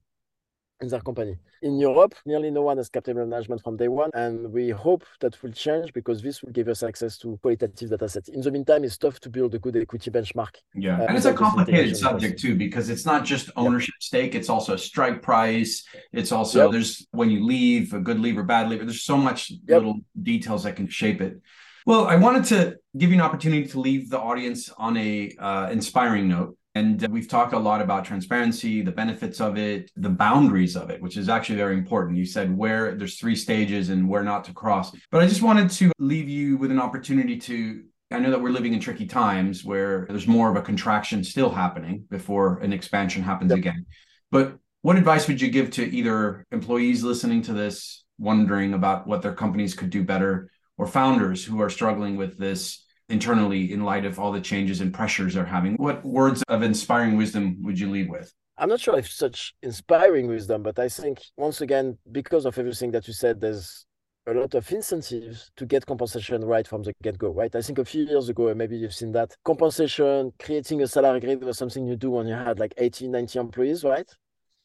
in 0.81 0.89
their 0.89 1.01
company. 1.01 1.37
In 1.63 1.79
Europe, 1.79 2.15
nearly 2.27 2.51
no 2.51 2.63
one 2.63 2.77
has 2.77 2.89
cap 2.89 3.05
table 3.05 3.25
management 3.25 3.63
from 3.63 3.77
day 3.77 3.87
one, 3.87 4.11
and 4.15 4.53
we 4.53 4.71
hope 4.71 5.05
that 5.21 5.41
will 5.43 5.53
change 5.53 5.93
because 5.93 6.21
this 6.21 6.43
will 6.43 6.51
give 6.51 6.67
us 6.67 6.83
access 6.83 7.17
to 7.19 7.39
qualitative 7.41 7.91
data 7.91 8.09
sets. 8.09 8.29
In 8.29 8.41
the 8.41 8.51
meantime, 8.51 8.83
it's 8.83 8.99
tough 8.99 9.21
to 9.21 9.31
build 9.31 9.55
a 9.55 9.61
good 9.61 9.77
equity 9.77 10.11
benchmark. 10.11 10.55
Yeah, 10.75 11.01
uh, 11.01 11.07
and 11.07 11.17
it's 11.17 11.27
a 11.27 11.33
complicated 11.33 11.97
subject 11.97 12.41
too 12.41 12.57
because 12.57 12.89
it's 12.91 13.07
not 13.07 13.25
just 13.25 13.51
ownership 13.57 13.95
stake; 14.01 14.35
it's 14.35 14.49
also 14.49 14.75
strike 14.75 15.23
price. 15.23 15.85
It's 16.13 16.33
also 16.33 16.65
yep. 16.65 16.73
there's 16.73 17.07
when 17.13 17.31
you 17.31 17.47
leave 17.47 17.95
a 17.95 18.01
good 18.01 18.19
leave 18.19 18.37
or 18.37 18.43
bad 18.43 18.69
leave. 18.69 18.81
There's 18.81 19.05
so 19.05 19.17
much 19.17 19.51
yep. 19.51 19.61
little 19.69 20.01
details 20.21 20.65
that 20.65 20.75
can 20.75 20.89
shape 20.89 21.21
it. 21.21 21.41
Well, 21.85 22.07
I 22.07 22.17
wanted 22.17 22.45
to 22.47 22.77
give 22.97 23.11
you 23.11 23.17
an 23.17 23.23
opportunity 23.23 23.67
to 23.67 23.81
leave 23.81 24.09
the 24.09 24.19
audience 24.19 24.69
on 24.79 24.97
a 24.97 25.33
uh, 25.39 25.69
inspiring 25.71 26.29
note. 26.29 26.57
And 26.75 27.07
we've 27.09 27.29
talked 27.29 27.53
a 27.53 27.59
lot 27.59 27.83
about 27.83 28.05
transparency, 28.05 28.81
the 28.81 28.93
benefits 28.93 29.41
of 29.41 29.59
it, 29.59 29.91
the 29.97 30.09
boundaries 30.09 30.75
of 30.75 30.89
it, 30.91 31.03
which 31.03 31.19
is 31.19 31.29
actually 31.29 31.57
very 31.57 31.77
important. 31.77 32.17
You 32.17 32.25
said 32.25 32.57
where 32.57 32.95
there's 32.95 33.19
three 33.19 33.37
stages 33.37 33.91
and 33.91 34.09
where 34.09 34.23
not 34.23 34.45
to 34.45 34.55
cross. 34.55 34.91
But 35.11 35.23
I 35.23 35.27
just 35.27 35.43
wanted 35.43 35.71
to 35.71 35.93
leave 35.99 36.29
you 36.29 36.57
with 36.57 36.71
an 36.71 36.81
opportunity 36.81 37.37
to. 37.41 37.85
I 38.11 38.19
know 38.19 38.31
that 38.31 38.41
we're 38.41 38.51
living 38.51 38.75
in 38.75 38.81
tricky 38.81 39.07
times 39.07 39.65
where 39.65 40.07
there's 40.09 40.27
more 40.27 40.51
of 40.51 40.57
a 40.57 40.63
contraction 40.63 41.25
still 41.25 41.51
happening 41.51 42.05
before 42.11 42.59
an 42.59 42.73
expansion 42.73 43.23
happens 43.23 43.51
yep. 43.51 43.59
again. 43.59 43.87
But 44.31 44.59
what 44.83 44.97
advice 44.97 45.29
would 45.29 45.41
you 45.41 45.51
give 45.51 45.71
to 45.73 45.85
either 45.85 46.47
employees 46.53 47.03
listening 47.03 47.43
to 47.43 47.55
this, 47.55 48.05
wondering 48.19 48.75
about 48.75 49.07
what 49.07 49.23
their 49.23 49.35
companies 49.35 49.75
could 49.75 49.91
do 49.91 50.05
better, 50.05 50.51
or 50.83 50.87
founders 50.89 51.45
who 51.45 51.63
are 51.63 51.71
struggling 51.71 52.17
with 52.17 52.37
this 52.39 52.85
internally 53.09 53.73
in 53.73 53.85
light 53.85 54.05
of 54.05 54.19
all 54.19 54.33
the 54.33 54.41
changes 54.41 54.81
and 54.81 54.93
pressures 54.93 55.35
they're 55.35 55.45
having. 55.45 55.75
What 55.77 56.05
words 56.05 56.43
of 56.49 56.63
inspiring 56.63 57.17
wisdom 57.17 57.63
would 57.63 57.79
you 57.79 57.89
leave 57.89 58.09
with? 58.09 58.33
I'm 58.59 58.69
not 58.69 58.81
sure 58.81 58.99
if 58.99 59.09
such 59.09 59.55
inspiring 59.63 60.27
wisdom, 60.27 60.65
but 60.65 60.81
I 60.81 60.89
think 60.89 61.21
once 61.37 61.61
again, 61.61 61.99
because 62.11 62.47
of 62.47 62.59
everything 62.59 62.91
that 62.91 63.07
you 63.07 63.15
said, 63.15 63.41
there's 63.41 63.87
a 64.27 64.35
lot 64.35 64.55
of 64.55 64.73
incentives 64.73 65.53
to 65.57 65.67
get 65.67 65.87
compensation 65.87 66.45
right 66.45 66.67
from 66.67 66.83
the 66.83 66.93
get-go, 67.01 67.31
right? 67.31 67.55
I 67.55 67.63
think 67.63 67.79
a 67.79 67.85
few 67.85 68.05
years 68.05 68.29
ago, 68.29 68.53
maybe 68.55 68.77
you've 68.77 68.95
seen 68.95 69.13
that 69.13 69.37
compensation, 69.45 70.33
creating 70.41 70.83
a 70.83 70.89
salary 70.89 71.21
grid 71.21 71.45
was 71.45 71.59
something 71.59 71.87
you 71.87 71.97
do 71.97 72.11
when 72.11 72.27
you 72.27 72.35
had 72.35 72.59
like 72.59 72.75
80, 72.77 73.07
90 73.07 73.39
employees, 73.39 73.85
right? 73.85 74.11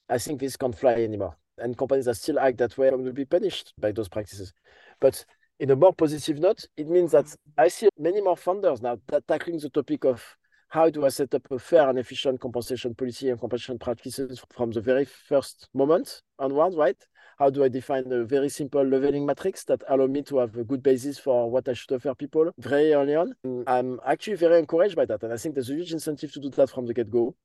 I 0.09 0.17
think 0.17 0.39
this 0.39 0.57
can't 0.57 0.75
fly 0.75 0.93
anymore. 0.93 1.37
And 1.59 1.77
companies 1.77 2.05
that 2.05 2.15
still 2.15 2.39
act 2.39 2.57
that 2.57 2.75
way 2.77 2.89
will 2.89 3.11
be 3.11 3.25
punished 3.25 3.73
by 3.79 3.91
those 3.91 4.09
practices. 4.09 4.53
But 4.99 5.23
in 5.59 5.71
a 5.71 5.75
more 5.75 5.93
positive 5.93 6.39
note, 6.39 6.65
it 6.77 6.87
means 6.87 7.11
that 7.11 7.25
mm-hmm. 7.25 7.61
I 7.61 7.67
see 7.67 7.89
many 7.97 8.21
more 8.21 8.35
funders 8.35 8.81
now 8.81 8.97
tackling 9.27 9.59
the 9.59 9.69
topic 9.69 10.05
of 10.05 10.23
how 10.69 10.89
do 10.89 11.05
I 11.05 11.09
set 11.09 11.33
up 11.33 11.49
a 11.49 11.59
fair 11.59 11.89
and 11.89 11.97
efficient 11.97 12.41
compensation 12.41 12.93
policy 12.93 13.29
and 13.29 13.39
compensation 13.39 13.79
practices 13.79 14.43
from 14.53 14.71
the 14.71 14.81
very 14.81 15.05
first 15.05 15.69
moment 15.73 16.21
onwards, 16.39 16.75
right? 16.75 16.97
How 17.39 17.49
do 17.49 17.63
I 17.63 17.69
define 17.69 18.11
a 18.11 18.25
very 18.25 18.49
simple 18.49 18.83
leveling 18.83 19.25
matrix 19.25 19.63
that 19.65 19.83
allow 19.87 20.07
me 20.07 20.23
to 20.23 20.39
have 20.39 20.57
a 20.57 20.63
good 20.63 20.83
basis 20.83 21.19
for 21.19 21.49
what 21.49 21.69
I 21.69 21.73
should 21.73 21.91
offer 21.93 22.15
people 22.15 22.51
very 22.57 22.93
early 22.93 23.15
on? 23.15 23.33
Mm, 23.45 23.63
I'm 23.67 23.99
actually 24.05 24.37
very 24.37 24.59
encouraged 24.59 24.95
by 24.95 25.05
that. 25.05 25.21
And 25.23 25.31
I 25.31 25.37
think 25.37 25.53
there's 25.53 25.69
a 25.69 25.75
huge 25.75 25.93
incentive 25.93 26.33
to 26.33 26.39
do 26.39 26.49
that 26.49 26.71
from 26.71 26.87
the 26.87 26.95
get-go 26.95 27.35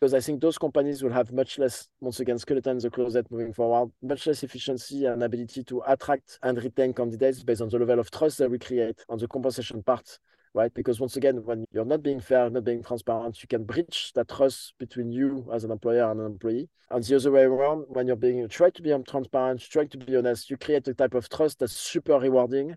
because 0.00 0.14
I 0.14 0.20
think 0.20 0.40
those 0.40 0.58
companies 0.58 1.02
will 1.02 1.12
have 1.12 1.32
much 1.32 1.58
less, 1.58 1.88
once 2.00 2.20
again, 2.20 2.38
skeleton 2.38 2.76
in 2.76 2.78
the 2.78 2.90
closet 2.90 3.26
moving 3.30 3.52
forward, 3.52 3.90
much 4.00 4.26
less 4.26 4.42
efficiency 4.44 5.06
and 5.06 5.22
ability 5.22 5.64
to 5.64 5.82
attract 5.88 6.38
and 6.42 6.62
retain 6.62 6.92
candidates 6.92 7.42
based 7.42 7.62
on 7.62 7.68
the 7.68 7.78
level 7.78 7.98
of 7.98 8.10
trust 8.10 8.38
that 8.38 8.50
we 8.50 8.58
create 8.58 9.04
on 9.08 9.18
the 9.18 9.26
compensation 9.26 9.82
part, 9.82 10.18
right? 10.54 10.72
Because 10.72 11.00
once 11.00 11.16
again, 11.16 11.44
when 11.44 11.64
you're 11.72 11.84
not 11.84 12.02
being 12.02 12.20
fair, 12.20 12.48
not 12.48 12.62
being 12.62 12.84
transparent, 12.84 13.42
you 13.42 13.48
can 13.48 13.64
breach 13.64 14.12
that 14.14 14.28
trust 14.28 14.74
between 14.78 15.10
you 15.10 15.48
as 15.52 15.64
an 15.64 15.72
employer 15.72 16.08
and 16.08 16.20
an 16.20 16.26
employee. 16.26 16.68
And 16.90 17.02
the 17.02 17.16
other 17.16 17.32
way 17.32 17.42
around, 17.42 17.86
when 17.88 18.06
you're 18.06 18.16
being 18.16 18.38
you 18.38 18.46
try 18.46 18.70
to 18.70 18.82
be 18.82 18.94
transparent, 19.08 19.60
try 19.62 19.86
to 19.86 19.98
be 19.98 20.16
honest, 20.16 20.48
you 20.48 20.56
create 20.56 20.86
a 20.86 20.94
type 20.94 21.14
of 21.14 21.28
trust 21.28 21.58
that's 21.58 21.72
super 21.72 22.18
rewarding 22.20 22.76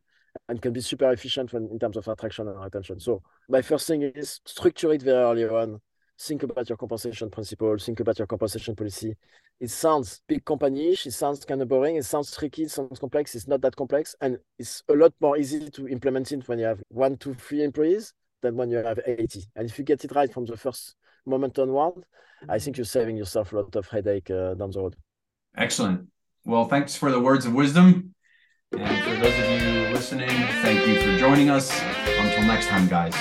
and 0.49 0.59
can 0.59 0.73
be 0.73 0.81
super 0.81 1.11
efficient 1.11 1.53
when, 1.53 1.69
in 1.71 1.77
terms 1.77 1.97
of 1.97 2.07
attraction 2.07 2.47
and 2.47 2.59
retention. 2.59 2.99
So 2.99 3.21
my 3.47 3.61
first 3.61 3.85
thing 3.85 4.01
is 4.01 4.39
structure 4.45 4.91
it 4.91 5.03
very 5.03 5.17
early 5.17 5.45
on 5.45 5.81
think 6.21 6.43
about 6.43 6.69
your 6.69 6.77
compensation 6.77 7.29
principle, 7.29 7.77
think 7.77 7.99
about 7.99 8.19
your 8.19 8.27
compensation 8.27 8.75
policy. 8.75 9.15
It 9.59 9.69
sounds 9.69 10.21
big 10.27 10.45
company-ish, 10.45 11.05
it 11.07 11.11
sounds 11.11 11.43
kind 11.45 11.61
of 11.61 11.67
boring, 11.67 11.95
it 11.95 12.05
sounds 12.05 12.35
tricky, 12.35 12.63
it 12.63 12.71
sounds 12.71 12.99
complex, 12.99 13.35
it's 13.35 13.47
not 13.47 13.61
that 13.61 13.75
complex, 13.75 14.15
and 14.21 14.37
it's 14.57 14.83
a 14.89 14.93
lot 14.93 15.13
more 15.19 15.37
easy 15.37 15.69
to 15.69 15.87
implement 15.87 16.31
it 16.31 16.47
when 16.47 16.59
you 16.59 16.65
have 16.65 16.81
one, 16.89 17.17
two, 17.17 17.33
three 17.33 17.63
employees 17.63 18.13
than 18.41 18.55
when 18.55 18.69
you 18.69 18.77
have 18.77 18.99
80. 19.05 19.43
And 19.55 19.69
if 19.69 19.77
you 19.77 19.83
get 19.83 20.03
it 20.03 20.15
right 20.15 20.31
from 20.31 20.45
the 20.45 20.57
first 20.57 20.95
moment 21.25 21.57
onward, 21.59 22.05
I 22.49 22.59
think 22.59 22.77
you're 22.77 22.85
saving 22.85 23.17
yourself 23.17 23.53
a 23.53 23.57
lot 23.57 23.75
of 23.75 23.87
headache 23.87 24.29
uh, 24.31 24.55
down 24.55 24.71
the 24.71 24.79
road. 24.79 24.95
Excellent. 25.55 26.07
Well, 26.45 26.65
thanks 26.65 26.95
for 26.95 27.11
the 27.11 27.19
words 27.19 27.45
of 27.45 27.53
wisdom. 27.53 28.15
And 28.71 29.03
for 29.03 29.15
those 29.15 29.37
of 29.37 29.61
you 29.61 29.93
listening, 29.93 30.29
thank 30.63 30.87
you 30.87 30.95
for 31.01 31.17
joining 31.19 31.49
us. 31.49 31.71
Until 32.17 32.43
next 32.45 32.67
time, 32.67 32.87
guys. 32.87 33.13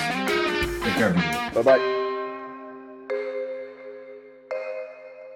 Take 0.83 0.93
care, 0.95 1.09
everybody. 1.09 1.55
Bye 1.55 1.61
bye. 1.61 1.90